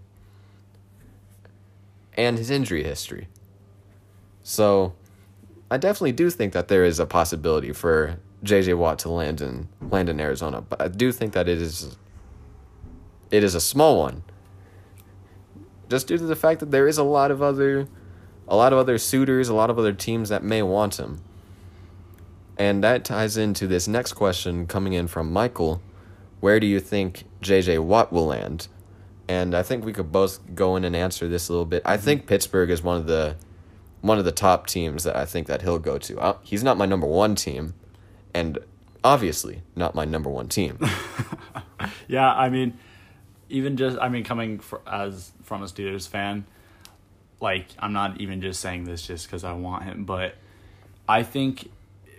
and 2.16 2.38
his 2.38 2.50
injury 2.50 2.82
history. 2.82 3.28
So 4.42 4.94
I 5.70 5.76
definitely 5.76 6.12
do 6.12 6.28
think 6.30 6.52
that 6.52 6.68
there 6.68 6.84
is 6.84 6.98
a 6.98 7.06
possibility 7.06 7.72
for 7.72 8.18
JJ 8.44 8.76
Watt 8.76 8.98
to 9.00 9.08
land 9.08 9.40
in 9.40 9.68
land 9.80 10.08
in 10.08 10.20
Arizona, 10.20 10.60
but 10.60 10.82
I 10.82 10.88
do 10.88 11.12
think 11.12 11.32
that 11.32 11.48
it 11.48 11.62
is 11.62 11.96
it 13.30 13.42
is 13.42 13.54
a 13.54 13.60
small 13.60 13.98
one. 13.98 14.22
Just 15.92 16.07
due 16.07 16.16
to 16.16 16.24
the 16.24 16.35
fact 16.35 16.61
that 16.61 16.70
there 16.70 16.88
is 16.88 16.96
a 16.96 17.02
lot 17.02 17.31
of 17.31 17.42
other 17.42 17.87
a 18.48 18.57
lot 18.57 18.72
of 18.72 18.78
other 18.78 18.96
suitors, 18.96 19.50
a 19.50 19.55
lot 19.55 19.68
of 19.68 19.78
other 19.78 19.92
teams 19.92 20.31
that 20.31 20.42
may 20.42 20.62
want 20.62 20.98
him. 20.98 21.20
And 22.57 22.83
that 22.83 23.05
ties 23.05 23.37
into 23.37 23.66
this 23.66 23.87
next 23.87 24.14
question 24.14 24.66
coming 24.66 24.94
in 24.94 25.07
from 25.07 25.31
Michael. 25.31 25.83
Where 26.40 26.59
do 26.59 26.66
you 26.66 26.81
think 26.81 27.24
JJ 27.42 27.81
Watt 27.81 28.11
will 28.11 28.24
land? 28.24 28.68
And 29.28 29.55
I 29.55 29.62
think 29.62 29.85
we 29.85 29.92
could 29.92 30.11
both 30.11 30.40
go 30.55 30.76
in 30.76 30.85
and 30.87 30.96
answer 30.96 31.28
this 31.28 31.50
a 31.50 31.52
little 31.52 31.66
bit. 31.66 31.83
I 31.85 31.98
think 31.98 32.26
Pittsburgh 32.26 32.70
is 32.70 32.83
one 32.83 32.96
of 32.96 33.07
the 33.07 33.37
one 34.00 34.18
of 34.18 34.24
the 34.24 34.33
top 34.33 34.68
teams 34.68 35.05
that 35.05 35.14
I 35.14 35.26
think 35.26 35.46
that 35.48 35.61
he'll 35.61 35.78
go 35.78 35.98
to. 35.98 36.18
Uh, 36.18 36.38
he's 36.42 36.64
not 36.64 36.78
my 36.78 36.87
number 36.87 37.07
one 37.07 37.35
team, 37.35 37.74
and 38.33 38.59
obviously 39.05 39.61
not 39.76 39.94
my 39.94 40.07
number 40.07 40.31
one 40.31 40.48
team. 40.48 40.78
yeah, 42.09 42.33
I 42.33 42.48
mean, 42.48 42.78
even 43.52 43.76
just 43.76 43.98
I 43.98 44.08
mean, 44.08 44.24
coming 44.24 44.58
for, 44.58 44.80
as 44.86 45.32
from 45.42 45.62
a 45.62 45.66
Steelers 45.66 46.08
fan, 46.08 46.44
like 47.40 47.66
I'm 47.78 47.92
not 47.92 48.20
even 48.20 48.40
just 48.40 48.60
saying 48.60 48.84
this 48.84 49.06
just 49.06 49.26
because 49.26 49.44
I 49.44 49.52
want 49.52 49.84
him, 49.84 50.04
but 50.04 50.34
I 51.08 51.22
think 51.22 51.70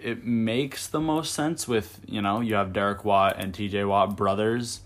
it 0.02 0.26
makes 0.26 0.88
the 0.88 1.00
most 1.00 1.34
sense 1.34 1.68
with 1.68 2.00
you 2.08 2.22
know 2.22 2.42
you 2.42 2.56
have 2.56 2.74
Derek 2.74 3.04
Watt 3.04 3.36
and 3.38 3.54
T.J. 3.54 3.84
Watt 3.86 4.16
brothers, 4.16 4.82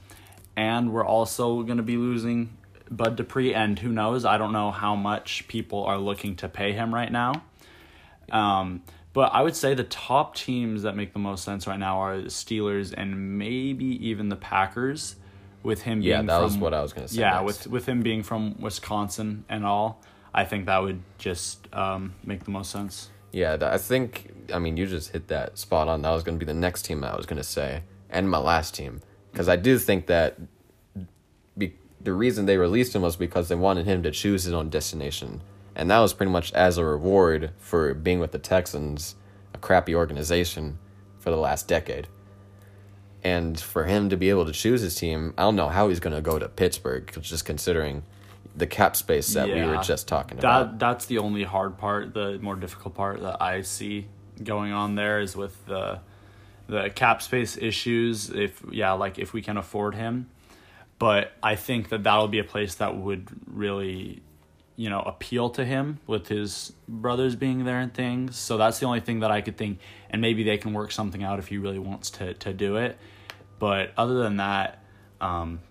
and 0.56 0.92
we're 0.92 1.06
also 1.06 1.62
to 1.78 1.84
be 1.84 1.98
losing 1.98 2.58
Bud 2.90 3.16
Dupree, 3.16 3.54
and 3.54 3.78
who 3.78 3.90
knows? 3.90 4.26
I 4.26 4.38
don't 4.38 4.54
know 4.54 4.72
how 4.72 4.96
much 4.96 5.48
people 5.48 5.84
are 5.84 5.98
looking 5.98 6.36
to 6.38 6.48
pay 6.48 6.72
him 6.74 6.94
right 6.94 7.12
now. 7.12 7.44
Um, 8.32 8.84
but 9.14 9.34
I 9.34 9.42
would 9.42 9.56
say 9.56 9.74
the 9.74 9.84
top 9.84 10.36
teams 10.36 10.84
that 10.84 10.96
make 10.96 11.14
the 11.14 11.20
most 11.20 11.44
sense 11.44 11.66
right 11.66 11.80
now 11.80 12.00
are 12.00 12.18
the 12.22 12.28
Steelers 12.28 12.94
and 12.96 13.38
maybe 13.38 13.86
even 14.08 14.30
the 14.30 14.36
Packers. 14.36 15.16
With 15.68 15.82
him, 15.82 16.02
yeah, 16.02 16.18
being 16.18 16.28
that 16.28 16.38
from, 16.38 16.44
was 16.46 16.58
what 16.58 16.74
I 16.74 16.82
was 16.82 16.94
gonna 16.94 17.10
say. 17.10 17.20
Yeah, 17.20 17.42
next. 17.42 17.44
with 17.44 17.68
with 17.68 17.86
him 17.88 18.02
being 18.02 18.24
from 18.24 18.56
Wisconsin 18.62 19.44
and 19.50 19.66
all, 19.66 20.02
I 20.34 20.46
think 20.46 20.66
that 20.68 20.82
would 20.82 21.02
just 21.18 21.68
um, 21.74 22.16
make 22.24 22.46
the 22.46 22.52
most 22.52 22.72
sense. 22.72 23.10
Yeah, 23.34 23.58
I 23.60 23.78
think 23.78 24.32
I 24.54 24.60
mean 24.60 24.78
you 24.78 24.88
just 24.88 25.12
hit 25.12 25.28
that 25.28 25.58
spot 25.58 25.90
on. 25.90 26.04
That 26.04 26.12
was 26.12 26.24
going 26.24 26.40
to 26.40 26.46
be 26.46 26.50
the 26.50 26.58
next 26.58 26.84
team 26.84 27.04
I 27.04 27.18
was 27.18 27.26
going 27.26 27.38
to 27.38 27.44
say, 27.44 27.84
and 28.10 28.30
my 28.30 28.38
last 28.38 28.76
team, 28.76 29.02
because 29.32 29.50
I 29.50 29.58
do 29.58 29.78
think 29.78 30.08
that 30.08 30.40
be, 31.58 31.76
the 32.00 32.14
reason 32.14 32.46
they 32.46 32.58
released 32.58 32.96
him 32.96 33.02
was 33.02 33.18
because 33.18 33.50
they 33.50 33.56
wanted 33.56 33.86
him 33.86 34.04
to 34.04 34.12
choose 34.12 34.46
his 34.46 34.54
own 34.54 34.70
destination, 34.70 35.42
and 35.76 35.92
that 35.92 36.00
was 36.00 36.14
pretty 36.14 36.32
much 36.32 36.54
as 36.54 36.78
a 36.78 36.86
reward 36.86 37.52
for 37.58 37.94
being 37.94 38.22
with 38.22 38.32
the 38.32 38.40
Texans, 38.40 39.16
a 39.54 39.58
crappy 39.58 39.94
organization, 39.94 40.80
for 41.20 41.30
the 41.30 41.36
last 41.36 41.68
decade. 41.68 42.08
And 43.24 43.60
for 43.60 43.86
him 43.86 44.10
to 44.10 44.18
be 44.18 44.30
able 44.30 44.46
to 44.46 44.52
choose 44.52 44.82
his 44.82 44.96
team, 44.96 45.34
I 45.38 45.42
don't 45.42 45.56
know 45.56 45.70
how 45.70 45.90
he's 45.90 46.00
going 46.00 46.16
to 46.16 46.22
go 46.22 46.40
to 46.40 46.48
Pittsburgh, 46.48 47.12
just 47.22 47.46
considering 47.46 48.04
the 48.56 48.68
cap 48.68 48.96
space 48.96 49.34
that 49.34 49.48
we 49.48 49.62
were 49.64 49.78
just 49.78 50.08
talking 50.08 50.38
That 50.38 50.62
about. 50.62 50.80
that's 50.80 51.06
the 51.06 51.20
only 51.20 51.44
hard 51.44 51.78
part, 51.78 52.14
the 52.14 52.40
more 52.40 52.56
difficult 52.56 52.96
part 52.96 53.22
that 53.22 53.42
I 53.42 53.62
see 53.62 54.08
going 54.44 54.72
on 54.72 54.96
there 54.96 55.20
is 55.20 55.36
with 55.36 55.66
the 55.66 56.00
the 56.68 56.90
cap 56.90 57.22
space 57.22 57.58
issues. 57.58 58.30
If 58.30 58.62
yeah, 58.72 58.94
like 58.94 59.20
if 59.20 59.34
we 59.34 59.42
can 59.42 59.58
afford 59.58 59.96
him, 59.96 60.30
but 61.00 61.34
I 61.44 61.56
think 61.56 61.90
that 61.90 62.04
that'll 62.04 62.28
be 62.28 62.40
a 62.40 62.44
place 62.44 62.76
that 62.76 62.96
would 62.98 63.30
really, 63.46 64.22
you 64.78 64.92
know, 64.92 65.00
appeal 65.02 65.50
to 65.50 65.66
him 65.66 66.00
with 66.06 66.28
his 66.28 66.72
brothers 66.88 67.36
being 67.36 67.66
there 67.66 67.80
and 67.80 67.94
things. 67.94 68.38
So 68.38 68.58
that's 68.58 68.80
the 68.80 68.86
only 68.86 69.00
thing 69.02 69.22
that 69.22 69.32
I 69.32 69.42
could 69.42 69.58
think, 69.58 69.80
and 70.10 70.22
maybe 70.22 70.44
they 70.44 70.58
can 70.58 70.72
work 70.72 70.92
something 70.92 71.24
out 71.24 71.40
if 71.40 71.48
he 71.48 71.58
really 71.58 71.80
wants 71.80 72.12
to 72.12 72.34
to 72.36 72.54
do 72.54 72.78
it. 72.78 72.98
But 73.60 73.92
other 73.98 74.20
than 74.22 74.38
that, 74.38 74.84
um, 75.20 75.62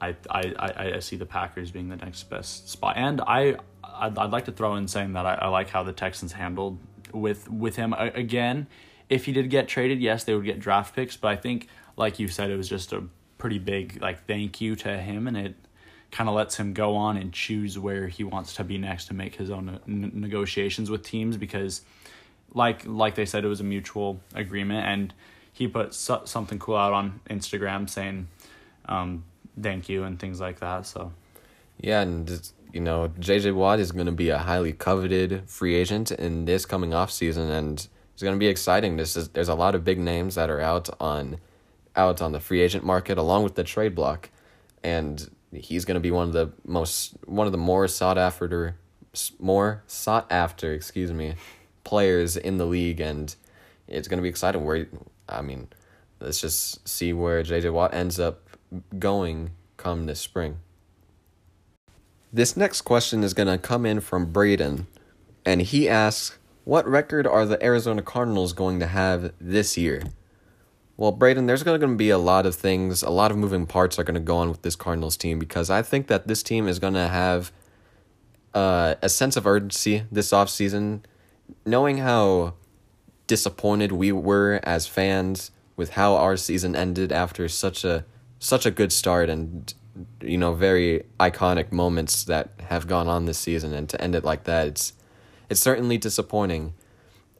I, 0.00 0.16
I, 0.28 0.54
I, 0.58 0.92
I 0.96 0.98
see 0.98 1.14
the 1.16 1.24
Packers 1.24 1.70
being 1.70 1.88
the 1.88 1.96
next 1.96 2.24
best 2.24 2.68
spot, 2.68 2.96
and 2.96 3.20
I 3.20 3.56
I'd, 3.84 4.18
I'd 4.18 4.32
like 4.32 4.46
to 4.46 4.52
throw 4.52 4.74
in 4.74 4.88
saying 4.88 5.12
that 5.12 5.24
I, 5.24 5.34
I 5.34 5.48
like 5.48 5.70
how 5.70 5.84
the 5.84 5.92
Texans 5.92 6.32
handled 6.32 6.78
with 7.12 7.48
with 7.48 7.76
him 7.76 7.92
A- 7.92 8.12
again. 8.12 8.66
If 9.08 9.26
he 9.26 9.32
did 9.32 9.48
get 9.50 9.68
traded, 9.68 10.00
yes, 10.00 10.24
they 10.24 10.34
would 10.34 10.44
get 10.44 10.58
draft 10.58 10.96
picks, 10.96 11.16
but 11.16 11.28
I 11.28 11.36
think, 11.36 11.68
like 11.96 12.18
you 12.18 12.26
said, 12.26 12.50
it 12.50 12.56
was 12.56 12.68
just 12.68 12.92
a 12.92 13.04
pretty 13.38 13.58
big 13.58 14.02
like 14.02 14.26
thank 14.26 14.60
you 14.60 14.74
to 14.76 14.98
him, 14.98 15.28
and 15.28 15.36
it 15.36 15.54
kind 16.12 16.28
of 16.28 16.36
lets 16.36 16.56
him 16.56 16.72
go 16.72 16.94
on 16.94 17.16
and 17.16 17.32
choose 17.32 17.76
where 17.78 18.06
he 18.06 18.22
wants 18.22 18.54
to 18.54 18.64
be 18.64 18.78
next 18.78 19.06
to 19.06 19.14
make 19.14 19.34
his 19.34 19.50
own 19.50 19.80
n- 19.88 20.12
negotiations 20.14 20.90
with 20.90 21.02
teams 21.02 21.36
because, 21.36 21.82
like 22.54 22.82
like 22.86 23.16
they 23.16 23.26
said, 23.26 23.44
it 23.44 23.48
was 23.48 23.60
a 23.60 23.64
mutual 23.64 24.20
agreement, 24.34 24.86
and 24.86 25.12
he 25.52 25.66
put 25.66 25.92
so- 25.94 26.22
something 26.24 26.60
cool 26.60 26.76
out 26.76 26.92
on 26.92 27.20
Instagram 27.28 27.88
saying. 27.90 28.28
Um, 28.86 29.24
thank 29.60 29.88
you 29.88 30.04
and 30.04 30.18
things 30.18 30.40
like 30.40 30.60
that. 30.60 30.86
So 30.86 31.12
Yeah, 31.78 32.00
and 32.02 32.50
you 32.72 32.80
know, 32.80 33.08
JJ 33.18 33.54
Watt 33.54 33.80
is 33.80 33.92
going 33.92 34.06
to 34.06 34.12
be 34.12 34.30
a 34.30 34.38
highly 34.38 34.72
coveted 34.72 35.48
free 35.48 35.74
agent 35.74 36.10
in 36.10 36.46
this 36.46 36.64
coming 36.64 36.94
off 36.94 37.10
season, 37.10 37.50
and 37.50 37.86
it's 38.14 38.22
going 38.22 38.34
to 38.34 38.38
be 38.38 38.48
exciting. 38.48 38.96
This 38.96 39.16
is 39.16 39.28
there's 39.30 39.48
a 39.48 39.54
lot 39.54 39.74
of 39.74 39.84
big 39.84 39.98
names 39.98 40.36
that 40.36 40.48
are 40.50 40.60
out 40.60 40.88
on 41.00 41.38
out 41.94 42.22
on 42.22 42.32
the 42.32 42.40
free 42.40 42.62
agent 42.62 42.84
market 42.84 43.18
along 43.18 43.44
with 43.44 43.54
the 43.54 43.64
trade 43.64 43.94
block, 43.94 44.30
and 44.82 45.30
he's 45.54 45.84
going 45.84 45.94
to 45.96 46.00
be 46.00 46.10
one 46.10 46.26
of 46.28 46.32
the 46.32 46.50
most 46.66 47.14
one 47.26 47.46
of 47.46 47.52
the 47.52 47.58
more 47.58 47.86
sought 47.88 48.18
after 48.18 48.76
more 49.38 49.82
sought 49.86 50.26
after 50.30 50.72
excuse 50.72 51.12
me 51.12 51.34
players 51.84 52.36
in 52.36 52.58
the 52.58 52.66
league, 52.66 53.00
and 53.00 53.34
it's 53.88 54.08
going 54.08 54.18
to 54.18 54.22
be 54.22 54.28
exciting. 54.28 54.64
Where 54.64 54.86
I 55.28 55.42
mean, 55.42 55.68
let's 56.20 56.40
just 56.40 56.86
see 56.88 57.12
where 57.12 57.42
JJ 57.42 57.72
Watt 57.72 57.94
ends 57.94 58.18
up 58.18 58.48
going 58.98 59.50
come 59.76 60.06
this 60.06 60.20
spring. 60.20 60.58
This 62.32 62.56
next 62.56 62.82
question 62.82 63.22
is 63.22 63.34
going 63.34 63.48
to 63.48 63.58
come 63.58 63.84
in 63.84 64.00
from 64.00 64.32
Braden, 64.32 64.86
and 65.44 65.60
he 65.60 65.88
asks, 65.88 66.38
What 66.64 66.86
record 66.88 67.26
are 67.26 67.44
the 67.44 67.62
Arizona 67.62 68.00
Cardinals 68.00 68.52
going 68.52 68.80
to 68.80 68.86
have 68.86 69.32
this 69.40 69.76
year? 69.76 70.02
Well, 70.96 71.12
Braden, 71.12 71.46
there's 71.46 71.62
going 71.62 71.80
to 71.80 71.88
be 71.88 72.10
a 72.10 72.18
lot 72.18 72.46
of 72.46 72.54
things, 72.54 73.02
a 73.02 73.10
lot 73.10 73.30
of 73.30 73.36
moving 73.36 73.66
parts 73.66 73.98
are 73.98 74.04
going 74.04 74.14
to 74.14 74.20
go 74.20 74.36
on 74.36 74.50
with 74.50 74.62
this 74.62 74.76
Cardinals 74.76 75.16
team 75.16 75.38
because 75.38 75.70
I 75.70 75.82
think 75.82 76.06
that 76.08 76.28
this 76.28 76.42
team 76.42 76.68
is 76.68 76.78
going 76.78 76.94
to 76.94 77.08
have 77.08 77.50
uh, 78.54 78.96
a 79.00 79.08
sense 79.08 79.36
of 79.36 79.46
urgency 79.46 80.04
this 80.12 80.30
offseason, 80.30 81.00
knowing 81.64 81.98
how 81.98 82.54
disappointed 83.26 83.92
we 83.92 84.12
were 84.12 84.60
as 84.62 84.86
fans 84.86 85.50
with 85.76 85.90
how 85.90 86.16
our 86.16 86.36
season 86.36 86.76
ended 86.76 87.12
after 87.12 87.48
such 87.48 87.84
a 87.84 88.04
such 88.38 88.66
a 88.66 88.70
good 88.70 88.92
start 88.92 89.30
and 89.30 89.72
you 90.20 90.36
know 90.36 90.52
very 90.52 91.04
iconic 91.20 91.70
moments 91.70 92.24
that 92.24 92.50
have 92.68 92.86
gone 92.86 93.08
on 93.08 93.24
this 93.24 93.38
season. 93.38 93.72
And 93.72 93.88
to 93.88 94.00
end 94.00 94.14
it 94.14 94.24
like 94.24 94.44
that 94.44 94.66
it's 94.66 94.92
it's 95.48 95.60
certainly 95.60 95.96
disappointing. 95.96 96.74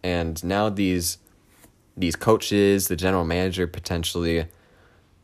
And 0.03 0.42
now 0.42 0.68
these 0.68 1.18
these 1.97 2.16
coaches 2.16 2.88
the 2.88 2.97
general 2.97 3.24
manager 3.24 3.66
potentially 3.66 4.47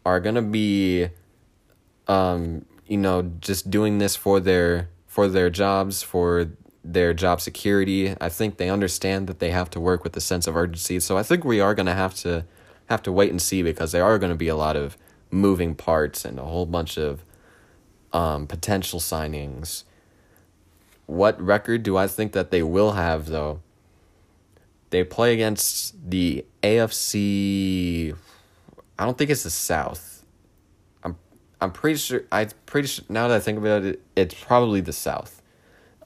are 0.05 0.21
going 0.21 0.35
to 0.35 0.43
be 0.43 1.09
um 2.07 2.65
you 2.87 2.97
know 2.97 3.23
just 3.41 3.71
doing 3.71 3.99
this 3.99 4.17
for 4.17 4.41
their 4.41 4.89
for 5.07 5.29
their 5.29 5.51
jobs 5.51 6.03
for 6.03 6.47
their 6.85 7.13
job 7.13 7.41
security 7.41 8.15
i 8.21 8.29
think 8.29 8.57
they 8.57 8.71
understand 8.71 9.27
that 9.27 9.39
they 9.39 9.51
have 9.51 9.69
to 9.69 9.81
work 9.81 10.05
with 10.05 10.17
a 10.17 10.21
sense 10.21 10.47
of 10.47 10.57
urgency 10.57 11.01
so 11.01 11.17
i 11.17 11.23
think 11.23 11.45
we 11.45 11.61
are 11.61 11.75
going 11.75 11.87
to 11.87 11.95
have 11.95 12.15
to 12.15 12.45
have 12.89 13.03
to 13.03 13.13
wait 13.13 13.31
and 13.31 13.41
see 13.41 13.63
because 13.63 13.93
there 13.93 14.05
are 14.05 14.19
going 14.19 14.33
to 14.33 14.37
be 14.37 14.49
a 14.49 14.57
lot 14.57 14.77
of 14.77 14.97
moving 15.31 15.75
parts 15.75 16.25
and 16.25 16.39
a 16.39 16.45
whole 16.45 16.67
bunch 16.67 16.97
of 16.97 17.23
um, 18.13 18.47
potential 18.47 19.01
signings. 19.01 19.85
What 21.07 21.41
record 21.41 21.83
do 21.83 21.97
I 21.97 22.07
think 22.07 22.33
that 22.33 22.51
they 22.51 22.63
will 22.63 22.93
have 22.93 23.27
though? 23.27 23.61
They 24.91 25.05
play 25.05 25.35
against 25.35 26.11
the 26.11 26.45
AFC. 26.63 28.17
I 28.99 29.05
don't 29.05 29.19
think 29.19 29.31
it's 29.31 29.43
the 29.43 29.51
South. 29.51 30.25
I'm 31.05 31.17
I'm 31.61 31.73
pretty 31.73 31.99
sure. 31.99 32.23
I'm 32.33 32.51
pretty 32.67 32.89
sure 32.89 33.05
now 33.09 33.29
that 33.29 33.37
I 33.37 33.41
think 33.41 33.59
about 33.59 33.85
it, 33.85 34.03
it's 34.17 34.35
probably 34.35 34.81
the 34.81 34.93
South. 34.93 35.43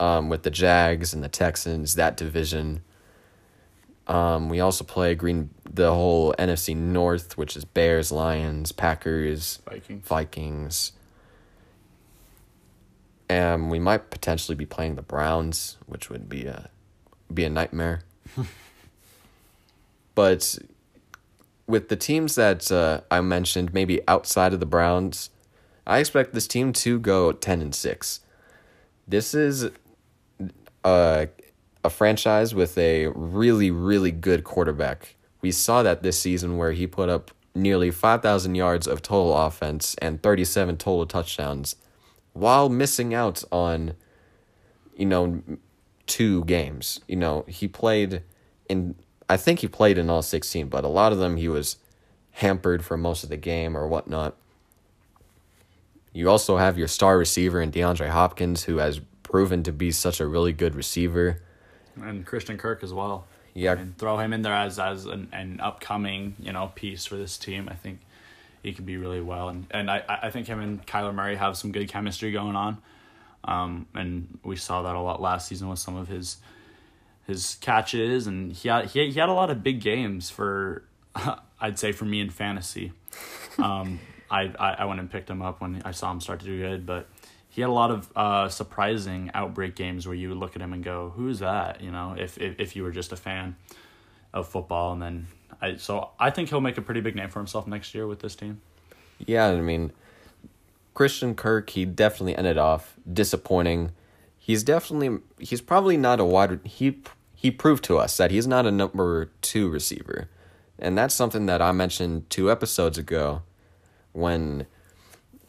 Um, 0.00 0.28
with 0.28 0.42
the 0.42 0.50
Jags 0.50 1.14
and 1.14 1.22
the 1.22 1.28
Texans, 1.28 1.94
that 1.94 2.16
division. 2.16 2.82
Um, 4.08 4.48
we 4.48 4.58
also 4.58 4.82
play 4.82 5.14
Green 5.14 5.50
the 5.70 5.94
whole 5.94 6.34
NFC 6.38 6.76
North, 6.76 7.38
which 7.38 7.56
is 7.56 7.64
Bears, 7.64 8.10
Lions, 8.10 8.72
Packers, 8.72 9.60
Vikings. 9.64 10.06
Vikings. 10.08 10.92
And 13.28 13.70
we 13.70 13.78
might 13.78 14.10
potentially 14.10 14.56
be 14.56 14.66
playing 14.66 14.96
the 14.96 15.02
Browns, 15.02 15.78
which 15.86 16.10
would 16.10 16.28
be 16.28 16.46
a 16.46 16.68
be 17.32 17.44
a 17.44 17.50
nightmare. 17.50 18.02
but 20.14 20.58
with 21.66 21.88
the 21.88 21.96
teams 21.96 22.34
that 22.34 22.70
uh, 22.70 23.00
I 23.10 23.20
mentioned, 23.20 23.72
maybe 23.72 24.00
outside 24.08 24.52
of 24.52 24.60
the 24.60 24.66
Browns, 24.66 25.30
I 25.86 25.98
expect 25.98 26.34
this 26.34 26.46
team 26.46 26.72
to 26.74 26.98
go 26.98 27.32
ten 27.32 27.60
and 27.60 27.74
six. 27.74 28.20
This 29.06 29.34
is 29.34 29.70
a 30.84 31.28
a 31.84 31.90
franchise 31.90 32.54
with 32.54 32.78
a 32.78 33.08
really 33.08 33.70
really 33.70 34.12
good 34.12 34.44
quarterback. 34.44 35.16
We 35.40 35.50
saw 35.50 35.82
that 35.82 36.02
this 36.02 36.20
season 36.20 36.56
where 36.56 36.72
he 36.72 36.86
put 36.86 37.08
up 37.08 37.32
nearly 37.54 37.90
5,000 37.90 38.54
yards 38.54 38.86
of 38.86 39.02
total 39.02 39.36
offense 39.36 39.94
and 40.00 40.22
37 40.22 40.76
total 40.78 41.04
touchdowns 41.04 41.76
while 42.32 42.68
missing 42.68 43.12
out 43.12 43.44
on 43.52 43.94
you 44.96 45.06
know 45.06 45.42
two 46.06 46.44
games. 46.44 47.00
You 47.08 47.16
know, 47.16 47.44
he 47.48 47.68
played 47.68 48.22
in 48.68 48.94
I 49.32 49.38
think 49.38 49.60
he 49.60 49.68
played 49.68 49.96
in 49.96 50.10
all 50.10 50.20
16, 50.20 50.68
but 50.68 50.84
a 50.84 50.88
lot 50.88 51.12
of 51.12 51.18
them 51.18 51.38
he 51.38 51.48
was 51.48 51.76
hampered 52.32 52.84
for 52.84 52.98
most 52.98 53.24
of 53.24 53.30
the 53.30 53.38
game 53.38 53.76
or 53.76 53.88
whatnot. 53.88 54.36
You 56.12 56.28
also 56.28 56.58
have 56.58 56.76
your 56.76 56.88
star 56.88 57.16
receiver 57.16 57.62
in 57.62 57.72
DeAndre 57.72 58.10
Hopkins, 58.10 58.64
who 58.64 58.76
has 58.76 59.00
proven 59.22 59.62
to 59.62 59.72
be 59.72 59.90
such 59.90 60.20
a 60.20 60.26
really 60.26 60.52
good 60.52 60.74
receiver. 60.74 61.40
And 61.98 62.26
Christian 62.26 62.58
Kirk 62.58 62.82
as 62.82 62.92
well. 62.92 63.24
Yeah. 63.54 63.72
I 63.72 63.76
mean, 63.76 63.94
throw 63.96 64.18
him 64.18 64.34
in 64.34 64.42
there 64.42 64.52
as 64.52 64.78
as 64.78 65.06
an, 65.06 65.28
an 65.32 65.60
upcoming 65.60 66.36
you 66.38 66.52
know 66.52 66.70
piece 66.74 67.06
for 67.06 67.16
this 67.16 67.38
team. 67.38 67.68
I 67.70 67.74
think 67.74 68.00
he 68.62 68.74
could 68.74 68.84
be 68.84 68.98
really 68.98 69.22
well, 69.22 69.48
and 69.48 69.66
and 69.70 69.90
I 69.90 70.02
I 70.08 70.30
think 70.30 70.46
him 70.46 70.60
and 70.60 70.86
Kyler 70.86 71.14
Murray 71.14 71.36
have 71.36 71.56
some 71.56 71.72
good 71.72 71.88
chemistry 71.88 72.32
going 72.32 72.56
on, 72.56 72.78
um, 73.44 73.86
and 73.94 74.38
we 74.42 74.56
saw 74.56 74.82
that 74.82 74.94
a 74.94 75.00
lot 75.00 75.22
last 75.22 75.48
season 75.48 75.68
with 75.68 75.78
some 75.78 75.96
of 75.96 76.08
his 76.08 76.36
his 77.26 77.56
catches, 77.60 78.26
and 78.26 78.52
he 78.52 78.68
had 78.68 78.86
he 78.86 79.10
he 79.10 79.18
had 79.18 79.28
a 79.28 79.34
lot 79.34 79.50
of 79.50 79.62
big 79.62 79.80
games 79.80 80.30
for 80.30 80.84
I'd 81.60 81.78
say 81.78 81.92
for 81.92 82.04
me 82.04 82.20
in 82.20 82.30
fantasy. 82.30 82.92
Um, 83.58 84.00
I, 84.30 84.52
I 84.58 84.72
I 84.80 84.84
went 84.86 85.00
and 85.00 85.10
picked 85.10 85.28
him 85.28 85.42
up 85.42 85.60
when 85.60 85.82
I 85.84 85.90
saw 85.90 86.10
him 86.10 86.20
start 86.20 86.40
to 86.40 86.46
do 86.46 86.58
good, 86.58 86.86
but 86.86 87.08
he 87.48 87.60
had 87.60 87.68
a 87.68 87.72
lot 87.72 87.90
of 87.90 88.10
uh, 88.16 88.48
surprising 88.48 89.30
outbreak 89.34 89.74
games 89.74 90.06
where 90.06 90.16
you 90.16 90.30
would 90.30 90.38
look 90.38 90.56
at 90.56 90.62
him 90.62 90.72
and 90.72 90.82
go, 90.82 91.12
"Who's 91.14 91.40
that?" 91.40 91.82
You 91.82 91.90
know, 91.90 92.16
if 92.18 92.38
if, 92.38 92.58
if 92.58 92.76
you 92.76 92.82
were 92.82 92.92
just 92.92 93.12
a 93.12 93.16
fan 93.16 93.56
of 94.32 94.48
football, 94.48 94.94
and 94.94 95.02
then 95.02 95.26
I 95.60 95.76
so 95.76 96.10
I 96.18 96.30
think 96.30 96.48
he'll 96.48 96.62
make 96.62 96.78
a 96.78 96.82
pretty 96.82 97.02
big 97.02 97.14
name 97.14 97.28
for 97.28 97.40
himself 97.40 97.66
next 97.66 97.94
year 97.94 98.06
with 98.06 98.20
this 98.20 98.34
team. 98.34 98.62
Yeah, 99.26 99.48
I 99.48 99.60
mean, 99.60 99.92
Christian 100.94 101.34
Kirk, 101.34 101.70
he 101.70 101.84
definitely 101.84 102.36
ended 102.36 102.58
off 102.58 102.96
disappointing. 103.10 103.92
He's 104.44 104.64
definitely 104.64 105.20
he's 105.38 105.60
probably 105.60 105.96
not 105.96 106.18
a 106.18 106.24
wide 106.24 106.58
he 106.64 106.98
he 107.32 107.52
proved 107.52 107.84
to 107.84 107.98
us 107.98 108.16
that 108.16 108.32
he's 108.32 108.46
not 108.48 108.66
a 108.66 108.72
number 108.72 109.30
2 109.40 109.68
receiver. 109.68 110.28
And 110.80 110.98
that's 110.98 111.14
something 111.14 111.46
that 111.46 111.62
I 111.62 111.70
mentioned 111.70 112.28
2 112.28 112.50
episodes 112.50 112.98
ago 112.98 113.42
when 114.10 114.66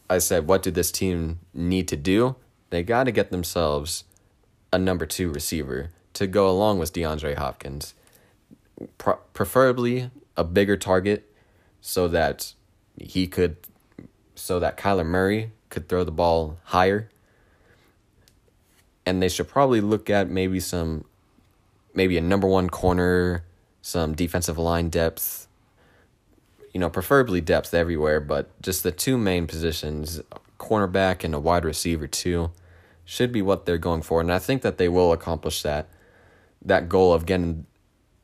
I 0.08 0.18
said 0.18 0.46
what 0.46 0.62
did 0.62 0.76
this 0.76 0.92
team 0.92 1.40
need 1.52 1.88
to 1.88 1.96
do? 1.96 2.36
They 2.70 2.84
got 2.84 3.04
to 3.04 3.10
get 3.10 3.32
themselves 3.32 4.04
a 4.72 4.78
number 4.78 5.06
2 5.06 5.28
receiver 5.28 5.90
to 6.12 6.28
go 6.28 6.48
along 6.48 6.78
with 6.78 6.92
DeAndre 6.92 7.36
Hopkins. 7.36 7.94
Pro- 8.96 9.18
preferably 9.32 10.12
a 10.36 10.44
bigger 10.44 10.76
target 10.76 11.34
so 11.80 12.06
that 12.06 12.54
he 12.96 13.26
could 13.26 13.56
so 14.36 14.60
that 14.60 14.76
Kyler 14.76 15.04
Murray 15.04 15.50
could 15.68 15.88
throw 15.88 16.04
the 16.04 16.12
ball 16.12 16.58
higher. 16.66 17.10
And 19.06 19.22
they 19.22 19.28
should 19.28 19.48
probably 19.48 19.80
look 19.80 20.08
at 20.08 20.28
maybe 20.28 20.60
some 20.60 21.04
maybe 21.94 22.18
a 22.18 22.20
number 22.20 22.48
1 22.48 22.70
corner, 22.70 23.44
some 23.80 24.14
defensive 24.14 24.58
line 24.58 24.88
depth. 24.88 25.46
You 26.72 26.80
know, 26.80 26.90
preferably 26.90 27.40
depth 27.40 27.72
everywhere, 27.72 28.18
but 28.18 28.50
just 28.60 28.82
the 28.82 28.90
two 28.90 29.16
main 29.16 29.46
positions, 29.46 30.20
cornerback 30.58 31.22
and 31.22 31.32
a 31.32 31.38
wide 31.38 31.64
receiver 31.64 32.08
too, 32.08 32.50
should 33.04 33.30
be 33.30 33.42
what 33.42 33.64
they're 33.64 33.78
going 33.78 34.02
for. 34.02 34.20
And 34.20 34.32
I 34.32 34.40
think 34.40 34.62
that 34.62 34.78
they 34.78 34.88
will 34.88 35.12
accomplish 35.12 35.62
that 35.62 35.88
that 36.64 36.88
goal 36.88 37.12
of 37.12 37.26
getting 37.26 37.66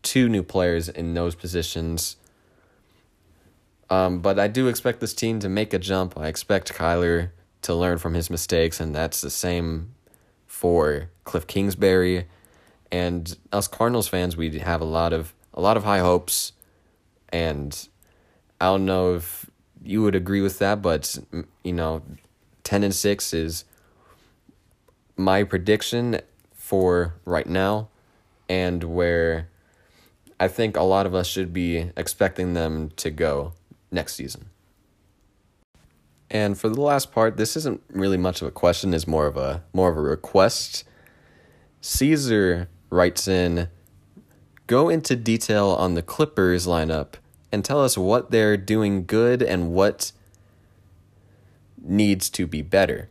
two 0.03 0.29
new 0.29 0.43
players 0.43 0.89
in 0.89 1.15
those 1.15 1.35
positions 1.35 2.17
um, 3.91 4.21
but 4.21 4.39
I 4.39 4.47
do 4.47 4.69
expect 4.69 5.01
this 5.01 5.13
team 5.13 5.41
to 5.41 5.49
make 5.49 5.75
a 5.75 5.79
jump. 5.79 6.17
I 6.17 6.29
expect 6.29 6.73
Kyler 6.73 7.31
to 7.63 7.75
learn 7.75 7.99
from 7.99 8.15
his 8.15 8.31
mistakes, 8.31 8.81
and 8.81 8.95
that's 8.95 9.21
the 9.21 9.31
same 9.31 9.95
for 10.61 11.09
Cliff 11.25 11.47
Kingsbury. 11.47 12.27
And 12.93 13.35
us 13.51 13.67
Cardinals 13.67 14.09
fans, 14.09 14.37
we 14.37 14.59
have 14.59 14.83
a 14.83 14.85
lot 14.85 15.15
of 15.15 15.33
a 15.55 15.61
lot 15.61 15.79
of 15.79 15.85
high 15.85 16.01
hopes, 16.01 16.53
and 17.31 17.89
I 18.61 18.67
don't 18.67 18.85
know 18.85 19.15
if 19.15 19.49
you 19.83 20.03
would 20.03 20.15
agree 20.15 20.43
with 20.43 20.59
that, 20.59 20.83
but 20.83 21.17
you 21.65 21.73
know, 21.73 22.03
ten 22.63 22.85
and 22.85 22.95
six 22.95 23.33
is 23.33 23.65
my 25.17 25.45
prediction 25.45 26.21
for 26.53 27.15
right 27.25 27.47
now, 27.47 27.89
and 28.49 28.85
where 28.85 29.49
I 30.39 30.49
think 30.49 30.77
a 30.77 30.83
lot 30.83 31.07
of 31.07 31.15
us 31.15 31.27
should 31.27 31.55
be 31.55 31.91
expecting 31.97 32.53
them 32.53 32.91
to 32.97 33.11
go 33.11 33.55
next 33.91 34.15
season. 34.15 34.50
And 36.31 36.57
for 36.57 36.69
the 36.69 36.81
last 36.81 37.11
part, 37.11 37.37
this 37.37 37.57
isn't 37.57 37.83
really 37.91 38.17
much 38.17 38.41
of 38.41 38.49
a 38.49 38.53
question, 38.53 38.95
it's 38.95 39.07
more 39.07 39.27
of 39.27 39.37
a 39.37 39.65
more 39.73 39.91
of 39.91 39.97
a 39.97 40.01
request. 40.01 40.85
Caesar 41.81 42.69
writes 42.89 43.27
in 43.27 43.69
Go 44.67 44.89
into 44.89 45.17
detail 45.17 45.69
on 45.71 45.95
the 45.95 46.03
Clippers 46.03 46.67
lineup 46.67 47.15
and 47.51 47.65
tell 47.65 47.83
us 47.83 47.99
what 47.99 48.31
they're 48.31 48.57
doing 48.57 49.05
good 49.05 49.43
and 49.43 49.73
what 49.73 50.13
needs 51.83 52.31
to 52.31 52.47
be 52.47 52.63
better. 52.63 53.09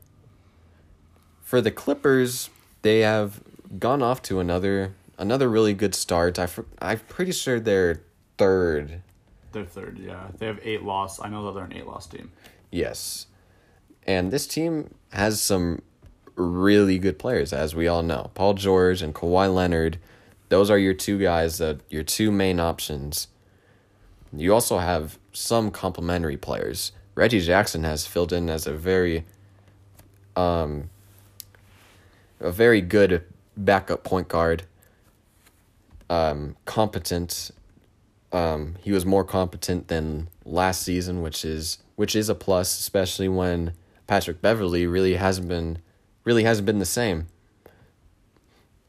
For 1.41 1.59
the 1.59 1.71
Clippers, 1.71 2.49
they 2.83 2.99
have 2.99 3.41
gone 3.77 4.01
off 4.01 4.21
to 4.23 4.39
another 4.39 4.95
another 5.17 5.49
really 5.49 5.73
good 5.73 5.93
start. 5.93 6.39
I 6.39 6.47
I'm 6.81 6.99
pretty 6.99 7.33
sure 7.33 7.59
they're 7.59 8.01
third 8.37 9.01
they're 9.51 9.65
third, 9.65 9.99
yeah. 9.99 10.27
They 10.37 10.45
have 10.45 10.59
eight 10.63 10.83
loss. 10.83 11.19
I 11.19 11.29
know 11.29 11.45
that 11.45 11.53
they're 11.53 11.65
an 11.65 11.73
eight 11.73 11.87
loss 11.87 12.07
team. 12.07 12.31
Yes. 12.71 13.27
And 14.05 14.31
this 14.31 14.47
team 14.47 14.93
has 15.11 15.41
some 15.41 15.81
really 16.35 16.97
good 16.97 17.19
players, 17.19 17.53
as 17.53 17.75
we 17.75 17.87
all 17.87 18.01
know. 18.03 18.31
Paul 18.33 18.53
George 18.53 19.01
and 19.01 19.13
Kawhi 19.13 19.53
Leonard, 19.53 19.99
those 20.49 20.69
are 20.69 20.77
your 20.77 20.93
two 20.93 21.19
guys 21.19 21.57
that 21.59 21.81
your 21.89 22.03
two 22.03 22.31
main 22.31 22.59
options. 22.59 23.27
You 24.31 24.53
also 24.53 24.77
have 24.77 25.17
some 25.33 25.71
complementary 25.71 26.37
players. 26.37 26.91
Reggie 27.15 27.41
Jackson 27.41 27.83
has 27.83 28.07
filled 28.07 28.31
in 28.31 28.49
as 28.49 28.65
a 28.65 28.73
very 28.73 29.25
um 30.35 30.89
a 32.39 32.51
very 32.51 32.81
good 32.81 33.23
backup 33.57 34.03
point 34.03 34.27
guard. 34.27 34.63
Um 36.09 36.55
competent. 36.65 37.51
Um 38.31 38.75
he 38.81 38.91
was 38.91 39.05
more 39.05 39.23
competent 39.23 39.87
than 39.87 40.29
last 40.45 40.83
season, 40.83 41.21
which 41.21 41.43
is 41.43 41.79
which 41.99 42.15
is 42.15 42.29
a 42.29 42.33
plus, 42.33 42.79
especially 42.79 43.27
when 43.27 43.73
Patrick 44.07 44.41
Beverley 44.41 44.87
really 44.87 45.15
hasn't 45.15 45.49
been 45.49 45.79
really 46.23 46.45
hasn't 46.45 46.65
been 46.65 46.79
the 46.79 46.85
same 46.85 47.27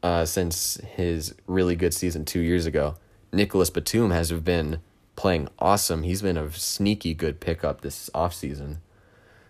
uh, 0.01 0.23
since 0.23 0.79
his 0.95 1.35
really 1.45 1.75
good 1.75 1.93
season 1.93 2.23
two 2.23 2.39
years 2.39 2.65
ago. 2.65 2.95
Nicolas 3.33 3.69
Batum 3.69 4.11
has 4.11 4.31
been 4.31 4.79
playing 5.17 5.49
awesome. 5.59 6.03
He's 6.03 6.21
been 6.21 6.37
a 6.37 6.53
sneaky 6.53 7.13
good 7.13 7.41
pickup 7.41 7.81
this 7.81 8.09
offseason. 8.15 8.77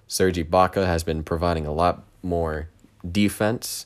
Serge 0.07 0.37
Ibaka 0.37 0.87
has 0.87 1.03
been 1.03 1.21
providing 1.21 1.67
a 1.67 1.71
lot 1.71 2.03
more 2.23 2.69
defense, 3.07 3.85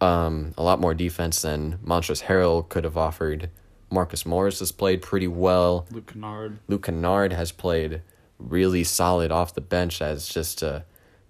um, 0.00 0.54
a 0.56 0.62
lot 0.62 0.78
more 0.78 0.94
defense 0.94 1.42
than 1.42 1.78
Montrezl 1.84 2.26
Harrell 2.26 2.68
could 2.68 2.84
have 2.84 2.96
offered. 2.96 3.50
Marcus 3.90 4.24
Morris 4.24 4.60
has 4.60 4.70
played 4.70 5.02
pretty 5.02 5.26
well. 5.26 5.88
Luke 5.90 6.06
Kennard. 6.06 6.60
Luke 6.68 6.84
Kennard 6.84 7.32
has 7.32 7.50
played 7.50 8.02
really 8.48 8.84
solid 8.84 9.30
off 9.30 9.54
the 9.54 9.60
bench 9.60 10.02
as 10.02 10.28
just 10.28 10.62
a, 10.62 10.84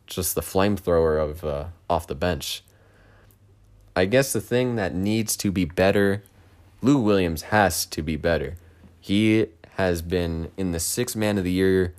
just 0.07 0.35
the 0.35 0.41
flamethrower 0.41 1.23
of 1.23 1.45
uh, 1.45 1.67
off 1.89 2.07
the 2.07 2.15
bench. 2.15 2.63
I 3.95 4.07
guess 4.07 4.33
the 4.33 4.41
thing 4.41 4.77
that 4.77 4.95
needs 4.95 5.37
to 5.37 5.51
be 5.51 5.65
better, 5.65 6.23
Lou 6.81 6.99
Williams 6.99 7.43
has 7.43 7.85
to 7.87 8.03
be 8.03 8.17
better. 8.17 8.57
He 9.01 9.47
has 9.77 10.03
been 10.03 10.51
in 10.57 10.73
the 10.73 10.81
six 10.81 11.15
man 11.17 11.39
of 11.39 11.45
the 11.45 11.53
year 11.53 11.95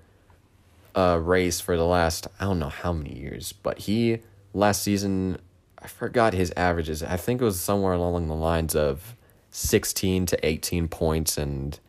uh, 0.95 1.19
race 1.21 1.59
for 1.59 1.75
the 1.75 1.85
last 1.85 2.27
I 2.39 2.45
don't 2.45 2.59
know 2.59 2.69
how 2.69 2.93
many 2.93 3.17
years, 3.17 3.51
but 3.51 3.79
he 3.79 4.19
last 4.53 4.83
season 4.83 5.39
I 5.79 5.87
forgot 5.87 6.33
his 6.33 6.53
averages. 6.55 7.03
I 7.03 7.17
think 7.17 7.41
it 7.41 7.45
was 7.45 7.59
somewhere 7.59 7.93
along 7.93 8.27
the 8.27 8.35
lines 8.35 8.75
of 8.75 9.15
sixteen 9.51 10.25
to 10.27 10.45
eighteen 10.45 10.87
points 10.87 11.37
and 11.37 11.79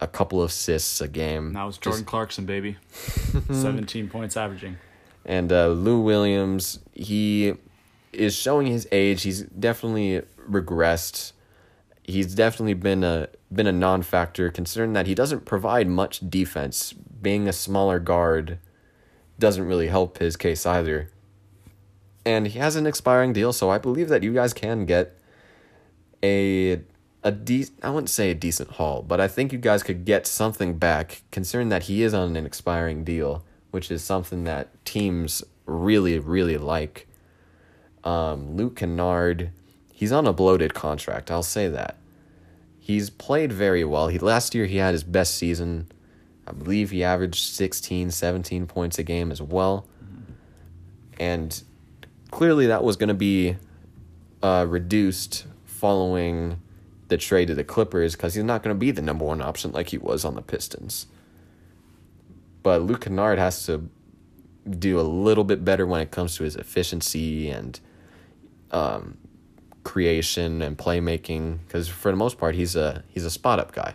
a 0.00 0.06
couple 0.06 0.40
of 0.42 0.50
assists 0.50 1.00
a 1.00 1.08
game. 1.08 1.52
That 1.54 1.64
was 1.64 1.78
Jordan 1.78 2.00
Just- 2.02 2.06
Clarkson, 2.06 2.46
baby. 2.46 2.76
17 3.50 4.08
points 4.08 4.36
averaging. 4.36 4.76
and 5.24 5.52
uh, 5.52 5.68
Lou 5.68 6.00
Williams, 6.00 6.78
he 6.94 7.54
is 8.12 8.34
showing 8.34 8.66
his 8.68 8.86
age. 8.92 9.22
He's 9.22 9.42
definitely 9.42 10.22
regressed. 10.48 11.32
He's 12.04 12.34
definitely 12.34 12.74
been 12.74 13.04
a 13.04 13.28
been 13.52 13.66
a 13.66 13.72
non-factor 13.72 14.50
considering 14.50 14.92
that 14.94 15.06
he 15.06 15.14
doesn't 15.14 15.44
provide 15.44 15.88
much 15.88 16.20
defense. 16.30 16.92
Being 16.92 17.48
a 17.48 17.52
smaller 17.52 17.98
guard 17.98 18.58
doesn't 19.38 19.64
really 19.66 19.88
help 19.88 20.18
his 20.18 20.36
case 20.36 20.64
either. 20.66 21.10
And 22.24 22.46
he 22.48 22.58
has 22.58 22.76
an 22.76 22.86
expiring 22.86 23.32
deal, 23.32 23.52
so 23.52 23.70
I 23.70 23.78
believe 23.78 24.08
that 24.10 24.22
you 24.22 24.32
guys 24.34 24.52
can 24.52 24.84
get 24.84 25.16
a 26.22 26.80
a 27.22 27.32
de- 27.32 27.66
I 27.82 27.90
wouldn't 27.90 28.10
say 28.10 28.30
a 28.30 28.34
decent 28.34 28.72
haul, 28.72 29.02
but 29.02 29.20
I 29.20 29.28
think 29.28 29.52
you 29.52 29.58
guys 29.58 29.82
could 29.82 30.04
get 30.04 30.26
something 30.26 30.78
back 30.78 31.22
considering 31.30 31.68
that 31.70 31.84
he 31.84 32.02
is 32.02 32.14
on 32.14 32.36
an 32.36 32.46
expiring 32.46 33.04
deal, 33.04 33.44
which 33.70 33.90
is 33.90 34.02
something 34.02 34.44
that 34.44 34.84
teams 34.84 35.42
really 35.66 36.18
really 36.18 36.56
like. 36.56 37.06
Um, 38.04 38.56
Luke 38.56 38.76
Kennard, 38.76 39.50
he's 39.92 40.12
on 40.12 40.26
a 40.26 40.32
bloated 40.32 40.74
contract. 40.74 41.30
I'll 41.30 41.42
say 41.42 41.68
that. 41.68 41.96
He's 42.78 43.10
played 43.10 43.52
very 43.52 43.84
well. 43.84 44.08
He 44.08 44.18
last 44.18 44.54
year 44.54 44.66
he 44.66 44.76
had 44.76 44.92
his 44.92 45.04
best 45.04 45.34
season. 45.34 45.88
I 46.46 46.52
believe 46.52 46.90
he 46.90 47.04
averaged 47.04 47.52
16, 47.52 48.10
17 48.10 48.66
points 48.66 48.98
a 48.98 49.02
game 49.02 49.30
as 49.30 49.42
well. 49.42 49.86
And 51.20 51.62
clearly 52.30 52.68
that 52.68 52.82
was 52.82 52.96
going 52.96 53.08
to 53.08 53.14
be 53.14 53.56
uh, 54.42 54.64
reduced 54.66 55.46
following 55.66 56.60
the 57.08 57.16
trade 57.16 57.48
to 57.48 57.54
the 57.54 57.64
Clippers 57.64 58.14
because 58.14 58.34
he's 58.34 58.44
not 58.44 58.62
going 58.62 58.74
to 58.74 58.78
be 58.78 58.90
the 58.90 59.02
number 59.02 59.24
one 59.24 59.40
option 59.40 59.72
like 59.72 59.88
he 59.88 59.98
was 59.98 60.24
on 60.24 60.34
the 60.34 60.42
Pistons. 60.42 61.06
But 62.62 62.82
Luke 62.82 63.02
Kennard 63.02 63.38
has 63.38 63.64
to 63.66 63.88
do 64.68 65.00
a 65.00 65.02
little 65.02 65.44
bit 65.44 65.64
better 65.64 65.86
when 65.86 66.00
it 66.00 66.10
comes 66.10 66.36
to 66.36 66.44
his 66.44 66.56
efficiency 66.56 67.48
and 67.48 67.80
um, 68.70 69.16
creation 69.84 70.60
and 70.60 70.76
playmaking 70.76 71.58
because 71.66 71.88
for 71.88 72.10
the 72.10 72.16
most 72.16 72.36
part 72.36 72.54
he's 72.54 72.76
a 72.76 73.02
he's 73.08 73.24
a 73.24 73.30
spot 73.30 73.58
up 73.58 73.72
guy. 73.72 73.94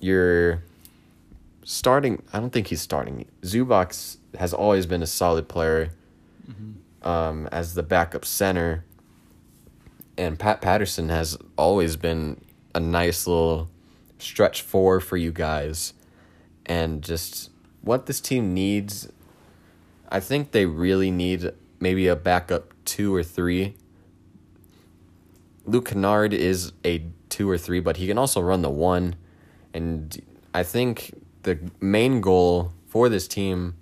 You're 0.00 0.62
starting. 1.64 2.22
I 2.32 2.40
don't 2.40 2.52
think 2.52 2.66
he's 2.66 2.80
starting. 2.80 3.26
Zubac 3.42 4.16
has 4.38 4.52
always 4.52 4.86
been 4.86 5.02
a 5.02 5.06
solid 5.06 5.48
player 5.48 5.90
um, 7.02 7.48
as 7.52 7.74
the 7.74 7.82
backup 7.82 8.24
center, 8.24 8.84
and 10.20 10.38
Pat 10.38 10.60
Patterson 10.60 11.08
has 11.08 11.38
always 11.56 11.96
been 11.96 12.38
a 12.74 12.78
nice 12.78 13.26
little 13.26 13.70
stretch 14.18 14.60
four 14.60 15.00
for 15.00 15.16
you 15.16 15.32
guys, 15.32 15.94
and 16.66 17.02
just 17.02 17.50
what 17.80 18.04
this 18.04 18.20
team 18.20 18.52
needs. 18.52 19.10
I 20.10 20.20
think 20.20 20.50
they 20.50 20.66
really 20.66 21.10
need 21.10 21.50
maybe 21.80 22.06
a 22.06 22.16
backup 22.16 22.74
two 22.84 23.14
or 23.14 23.22
three. 23.22 23.76
Luke 25.64 25.88
Kennard 25.88 26.34
is 26.34 26.72
a 26.84 27.02
two 27.30 27.48
or 27.48 27.56
three, 27.56 27.80
but 27.80 27.96
he 27.96 28.06
can 28.06 28.18
also 28.18 28.42
run 28.42 28.60
the 28.60 28.70
one. 28.70 29.14
And 29.72 30.20
I 30.52 30.64
think 30.64 31.14
the 31.44 31.58
main 31.80 32.20
goal 32.20 32.72
for 32.88 33.08
this 33.08 33.26
team, 33.26 33.74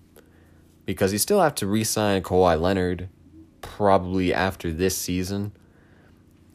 because 0.86 1.12
you 1.12 1.18
still 1.18 1.40
have 1.40 1.56
to 1.56 1.66
re 1.66 1.82
sign 1.82 2.22
Kawhi 2.22 2.60
Leonard 2.60 3.08
probably 3.60 4.32
after 4.32 4.70
this 4.70 4.96
season. 4.96 5.50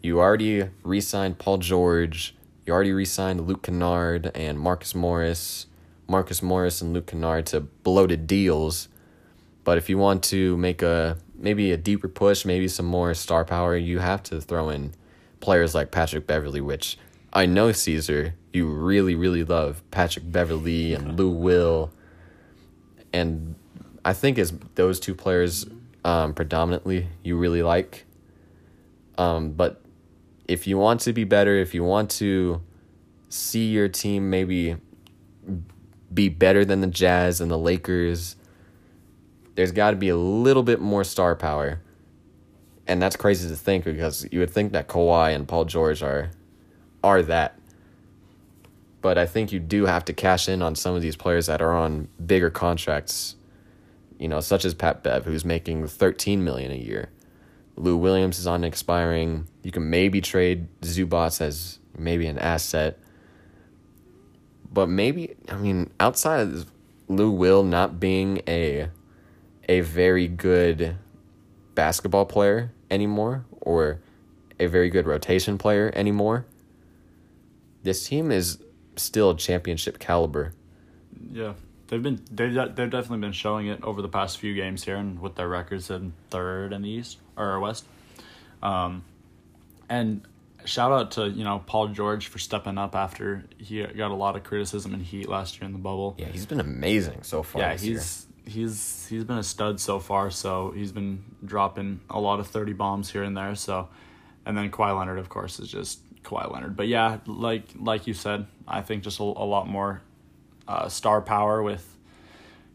You 0.03 0.19
already 0.19 0.69
re 0.83 0.99
signed 0.99 1.39
Paul 1.39 1.59
George. 1.59 2.35
You 2.65 2.73
already 2.73 2.91
re 2.91 3.05
signed 3.05 3.47
Luke 3.47 3.63
Kennard 3.63 4.31
and 4.35 4.59
Marcus 4.59 4.93
Morris. 4.93 5.67
Marcus 6.09 6.43
Morris 6.43 6.81
and 6.81 6.93
Luke 6.93 7.07
Kennard 7.07 7.45
to 7.47 7.61
bloated 7.61 8.27
deals. 8.27 8.89
But 9.63 9.77
if 9.77 9.89
you 9.89 9.97
want 9.97 10.21
to 10.25 10.57
make 10.57 10.81
a 10.81 11.17
maybe 11.35 11.71
a 11.71 11.77
deeper 11.77 12.09
push, 12.09 12.43
maybe 12.43 12.67
some 12.67 12.85
more 12.85 13.13
star 13.13 13.45
power, 13.45 13.77
you 13.77 13.99
have 13.99 14.21
to 14.23 14.41
throw 14.41 14.67
in 14.67 14.93
players 15.39 15.73
like 15.73 15.91
Patrick 15.91 16.27
Beverley, 16.27 16.59
which 16.59 16.97
I 17.31 17.45
know 17.45 17.71
Caesar, 17.71 18.35
you 18.51 18.67
really, 18.67 19.15
really 19.15 19.45
love 19.45 19.81
Patrick 19.89 20.29
Beverley 20.29 20.93
and 20.93 21.17
Lou 21.17 21.29
Will. 21.29 21.93
And 23.13 23.55
I 24.03 24.11
think 24.11 24.37
it's 24.37 24.51
those 24.75 24.99
two 24.99 25.15
players 25.15 25.65
um, 26.03 26.33
predominantly 26.33 27.07
you 27.23 27.37
really 27.37 27.63
like. 27.63 28.05
Um, 29.17 29.51
but 29.51 29.82
if 30.47 30.67
you 30.67 30.77
want 30.77 31.01
to 31.01 31.13
be 31.13 31.23
better, 31.23 31.55
if 31.55 31.73
you 31.73 31.83
want 31.83 32.09
to 32.11 32.61
see 33.29 33.67
your 33.67 33.87
team 33.87 34.29
maybe 34.29 34.75
be 36.13 36.29
better 36.29 36.63
than 36.63 36.81
the 36.81 36.87
Jazz 36.87 37.41
and 37.41 37.49
the 37.49 37.57
Lakers, 37.57 38.35
there's 39.55 39.71
got 39.71 39.91
to 39.91 39.97
be 39.97 40.09
a 40.09 40.17
little 40.17 40.63
bit 40.63 40.79
more 40.79 41.03
star 41.03 41.35
power. 41.35 41.81
And 42.85 43.01
that's 43.01 43.15
crazy 43.15 43.47
to 43.47 43.55
think 43.55 43.85
because 43.85 44.27
you 44.31 44.39
would 44.39 44.49
think 44.49 44.73
that 44.73 44.87
Kawhi 44.87 45.33
and 45.33 45.47
Paul 45.47 45.65
George 45.65 46.03
are 46.03 46.31
are 47.03 47.21
that. 47.23 47.59
But 49.01 49.17
I 49.17 49.25
think 49.25 49.51
you 49.51 49.59
do 49.59 49.85
have 49.85 50.05
to 50.05 50.13
cash 50.13 50.47
in 50.47 50.61
on 50.61 50.75
some 50.75 50.95
of 50.95 51.01
these 51.01 51.15
players 51.15 51.47
that 51.47 51.61
are 51.61 51.73
on 51.73 52.07
bigger 52.25 52.49
contracts, 52.49 53.35
you 54.17 54.29
know, 54.29 54.39
such 54.39 54.63
as 54.63 54.73
Pat 54.73 55.03
Bev, 55.03 55.25
who's 55.25 55.43
making 55.43 55.87
13 55.87 56.43
million 56.43 56.71
a 56.71 56.75
year. 56.75 57.09
Lou 57.75 57.97
Williams 57.97 58.39
is 58.39 58.47
on 58.47 58.63
expiring. 58.63 59.47
You 59.63 59.71
can 59.71 59.89
maybe 59.89 60.21
trade 60.21 60.67
Zubac 60.81 61.41
as 61.41 61.79
maybe 61.97 62.27
an 62.27 62.37
asset. 62.37 62.99
But 64.71 64.89
maybe 64.89 65.35
I 65.49 65.55
mean 65.55 65.91
outside 65.99 66.41
of 66.41 66.71
Lou 67.07 67.31
Will 67.31 67.63
not 67.63 67.99
being 67.99 68.41
a 68.47 68.89
a 69.67 69.81
very 69.81 70.27
good 70.27 70.97
basketball 71.75 72.25
player 72.25 72.71
anymore 72.91 73.45
or 73.61 74.01
a 74.59 74.67
very 74.67 74.89
good 74.89 75.05
rotation 75.05 75.57
player 75.57 75.91
anymore. 75.95 76.45
This 77.81 78.07
team 78.07 78.31
is 78.31 78.59
still 78.95 79.35
championship 79.35 79.99
caliber. 79.99 80.53
Yeah, 81.31 81.53
they've 81.87 82.01
been 82.01 82.21
they've 82.31 82.53
they've 82.53 82.89
definitely 82.89 83.19
been 83.19 83.31
showing 83.31 83.67
it 83.67 83.83
over 83.83 84.01
the 84.01 84.09
past 84.09 84.37
few 84.37 84.53
games 84.53 84.83
here, 84.83 84.95
and 84.95 85.19
with 85.19 85.35
their 85.35 85.49
records 85.49 85.89
in 85.89 86.13
third 86.29 86.71
in 86.73 86.83
the 86.83 86.89
East 86.89 87.17
or 87.37 87.59
West. 87.59 87.85
Um, 88.61 89.03
and 89.89 90.25
shout 90.65 90.91
out 90.91 91.11
to 91.11 91.29
you 91.29 91.43
know 91.43 91.61
Paul 91.65 91.89
George 91.89 92.27
for 92.27 92.39
stepping 92.39 92.77
up 92.77 92.95
after 92.95 93.43
he 93.57 93.83
got 93.83 94.11
a 94.11 94.15
lot 94.15 94.35
of 94.35 94.43
criticism 94.43 94.93
and 94.93 95.03
heat 95.03 95.27
last 95.27 95.59
year 95.59 95.65
in 95.65 95.73
the 95.73 95.79
bubble. 95.79 96.15
Yeah, 96.17 96.27
he's 96.27 96.45
been 96.45 96.59
amazing 96.59 97.23
so 97.23 97.43
far. 97.43 97.61
yeah, 97.61 97.73
this 97.73 97.83
year. 97.83 97.93
he's 97.93 98.27
he's 98.45 99.07
he's 99.09 99.23
been 99.23 99.37
a 99.37 99.43
stud 99.43 99.79
so 99.79 99.99
far. 99.99 100.31
So 100.31 100.71
he's 100.71 100.91
been 100.91 101.23
dropping 101.43 102.01
a 102.09 102.19
lot 102.19 102.39
of 102.39 102.47
thirty 102.47 102.73
bombs 102.73 103.11
here 103.11 103.23
and 103.23 103.35
there. 103.35 103.55
So, 103.55 103.89
and 104.45 104.57
then 104.57 104.71
Kawhi 104.71 104.97
Leonard, 104.97 105.19
of 105.19 105.29
course, 105.29 105.59
is 105.59 105.69
just 105.69 105.99
Kawhi 106.23 106.51
Leonard. 106.51 106.75
But 106.75 106.87
yeah, 106.87 107.19
like 107.25 107.65
like 107.75 108.07
you 108.07 108.13
said, 108.13 108.47
I 108.67 108.81
think 108.81 109.03
just 109.03 109.19
a, 109.19 109.23
a 109.23 109.45
lot 109.45 109.67
more 109.67 110.01
uh, 110.67 110.87
star 110.89 111.21
power 111.21 111.61
with, 111.61 111.97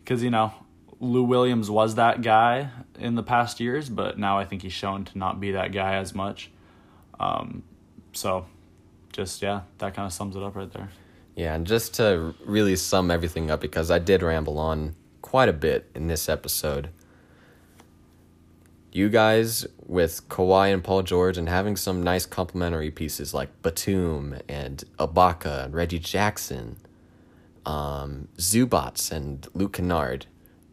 because 0.04 0.22
you 0.22 0.30
know 0.30 0.52
Lou 1.00 1.22
Williams 1.22 1.70
was 1.70 1.94
that 1.94 2.22
guy 2.22 2.70
in 2.98 3.14
the 3.14 3.22
past 3.22 3.60
years, 3.60 3.88
but 3.88 4.18
now 4.18 4.38
I 4.38 4.44
think 4.44 4.62
he's 4.62 4.72
shown 4.72 5.04
to 5.04 5.18
not 5.18 5.40
be 5.40 5.52
that 5.52 5.72
guy 5.72 5.94
as 5.94 6.14
much. 6.14 6.50
Um, 7.20 7.62
so, 8.12 8.46
just 9.12 9.42
yeah, 9.42 9.62
that 9.78 9.94
kind 9.94 10.06
of 10.06 10.12
sums 10.12 10.34
it 10.34 10.42
up 10.42 10.56
right 10.56 10.72
there. 10.72 10.90
Yeah, 11.36 11.54
and 11.54 11.66
just 11.66 11.94
to 11.94 12.34
really 12.44 12.74
sum 12.74 13.10
everything 13.10 13.50
up, 13.50 13.60
because 13.60 13.90
I 13.92 14.00
did 14.00 14.22
ramble 14.22 14.58
on 14.58 14.96
quite 15.22 15.48
a 15.48 15.52
bit 15.52 15.88
in 15.94 16.08
this 16.08 16.28
episode. 16.28 16.90
You 18.90 19.08
guys 19.08 19.66
with 19.86 20.28
Kawhi 20.28 20.72
and 20.72 20.82
Paul 20.82 21.02
George 21.02 21.38
and 21.38 21.48
having 21.48 21.76
some 21.76 22.02
nice 22.02 22.26
complementary 22.26 22.90
pieces 22.90 23.32
like 23.32 23.62
Batum 23.62 24.36
and 24.48 24.82
Ibaka 24.98 25.66
and 25.66 25.74
Reggie 25.74 25.98
Jackson, 26.00 26.78
um, 27.64 28.28
Zubac 28.38 29.12
and 29.12 29.46
Luke 29.54 29.74
Kennard, 29.74 30.26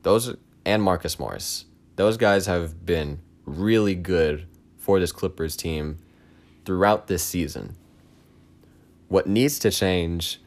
those 0.05 0.35
and 0.65 0.83
Marcus 0.83 1.17
Morris. 1.17 1.65
Those 1.95 2.15
guys 2.15 2.45
have 2.45 2.85
been 2.85 3.19
really 3.45 3.95
good 3.95 4.45
for 4.77 4.99
this 4.99 5.11
Clippers 5.11 5.55
team 5.55 5.97
throughout 6.63 7.07
this 7.07 7.23
season. 7.23 7.75
What 9.07 9.25
needs 9.25 9.57
to 9.59 9.71
change 9.71 10.39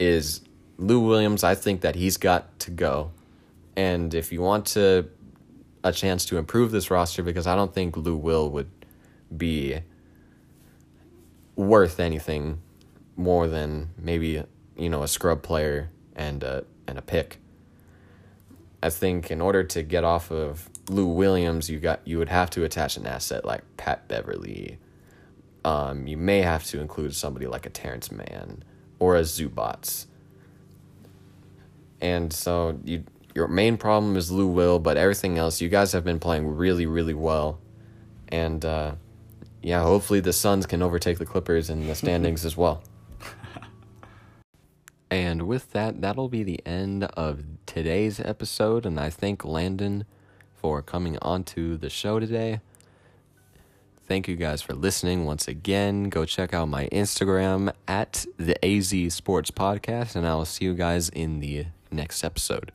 is 0.00 0.40
Lou 0.78 0.98
Williams. 0.98 1.44
I 1.44 1.54
think 1.54 1.80
that 1.82 1.94
he's 1.94 2.16
got 2.16 2.58
to 2.60 2.72
go. 2.72 3.12
And 3.76 4.14
if 4.14 4.32
you 4.32 4.40
want 4.40 4.66
to 4.66 5.08
a 5.84 5.92
chance 5.92 6.24
to 6.26 6.36
improve 6.36 6.72
this 6.72 6.90
roster, 6.90 7.22
because 7.22 7.46
I 7.46 7.54
don't 7.54 7.72
think 7.72 7.96
Lou 7.96 8.16
Will 8.16 8.50
would 8.50 8.70
be 9.36 9.78
worth 11.54 12.00
anything 12.00 12.60
more 13.14 13.46
than 13.46 13.90
maybe 13.96 14.42
you 14.76 14.88
know 14.88 15.04
a 15.04 15.08
scrub 15.08 15.42
player 15.44 15.90
and 16.16 16.42
a 16.42 16.64
and 16.88 16.98
a 16.98 17.02
pick. 17.02 17.38
I 18.84 18.90
think 18.90 19.30
in 19.30 19.40
order 19.40 19.64
to 19.64 19.82
get 19.82 20.04
off 20.04 20.30
of 20.30 20.68
Lou 20.90 21.06
Williams, 21.06 21.70
you 21.70 21.80
got 21.80 22.06
you 22.06 22.18
would 22.18 22.28
have 22.28 22.50
to 22.50 22.64
attach 22.64 22.98
an 22.98 23.06
asset 23.06 23.42
like 23.42 23.62
Pat 23.78 24.08
Beverley. 24.08 24.78
Um, 25.64 26.06
you 26.06 26.18
may 26.18 26.42
have 26.42 26.64
to 26.64 26.82
include 26.82 27.14
somebody 27.14 27.46
like 27.46 27.64
a 27.64 27.70
Terance 27.70 28.12
Mann 28.12 28.62
or 28.98 29.16
a 29.16 29.22
Zubac. 29.22 30.04
And 32.02 32.30
so 32.30 32.78
you 32.84 33.04
your 33.34 33.48
main 33.48 33.78
problem 33.78 34.18
is 34.18 34.30
Lou 34.30 34.48
Will, 34.48 34.78
but 34.78 34.98
everything 34.98 35.38
else 35.38 35.62
you 35.62 35.70
guys 35.70 35.92
have 35.92 36.04
been 36.04 36.20
playing 36.20 36.46
really 36.46 36.84
really 36.84 37.14
well, 37.14 37.60
and 38.28 38.62
uh, 38.66 38.96
yeah, 39.62 39.80
hopefully 39.82 40.20
the 40.20 40.34
Suns 40.34 40.66
can 40.66 40.82
overtake 40.82 41.16
the 41.16 41.24
Clippers 41.24 41.70
in 41.70 41.86
the 41.86 41.94
standings 41.94 42.44
as 42.44 42.54
well. 42.54 42.82
And 45.10 45.42
with 45.46 45.70
that, 45.70 46.00
that'll 46.00 46.28
be 46.28 46.42
the 46.42 46.60
end 46.66 47.04
of 47.04 47.44
today's 47.66 48.20
episode. 48.20 48.86
And 48.86 48.98
I 48.98 49.10
thank 49.10 49.44
Landon 49.44 50.04
for 50.54 50.82
coming 50.82 51.18
onto 51.20 51.76
the 51.76 51.90
show 51.90 52.18
today. 52.20 52.60
Thank 54.06 54.28
you 54.28 54.36
guys 54.36 54.60
for 54.60 54.74
listening 54.74 55.24
once 55.24 55.48
again. 55.48 56.10
Go 56.10 56.24
check 56.26 56.52
out 56.52 56.68
my 56.68 56.88
Instagram 56.88 57.72
at 57.88 58.26
the 58.36 58.62
AZ 58.64 59.14
Sports 59.14 59.50
Podcast, 59.50 60.14
and 60.14 60.26
I 60.26 60.34
will 60.34 60.44
see 60.44 60.66
you 60.66 60.74
guys 60.74 61.08
in 61.08 61.40
the 61.40 61.66
next 61.90 62.22
episode. 62.22 62.70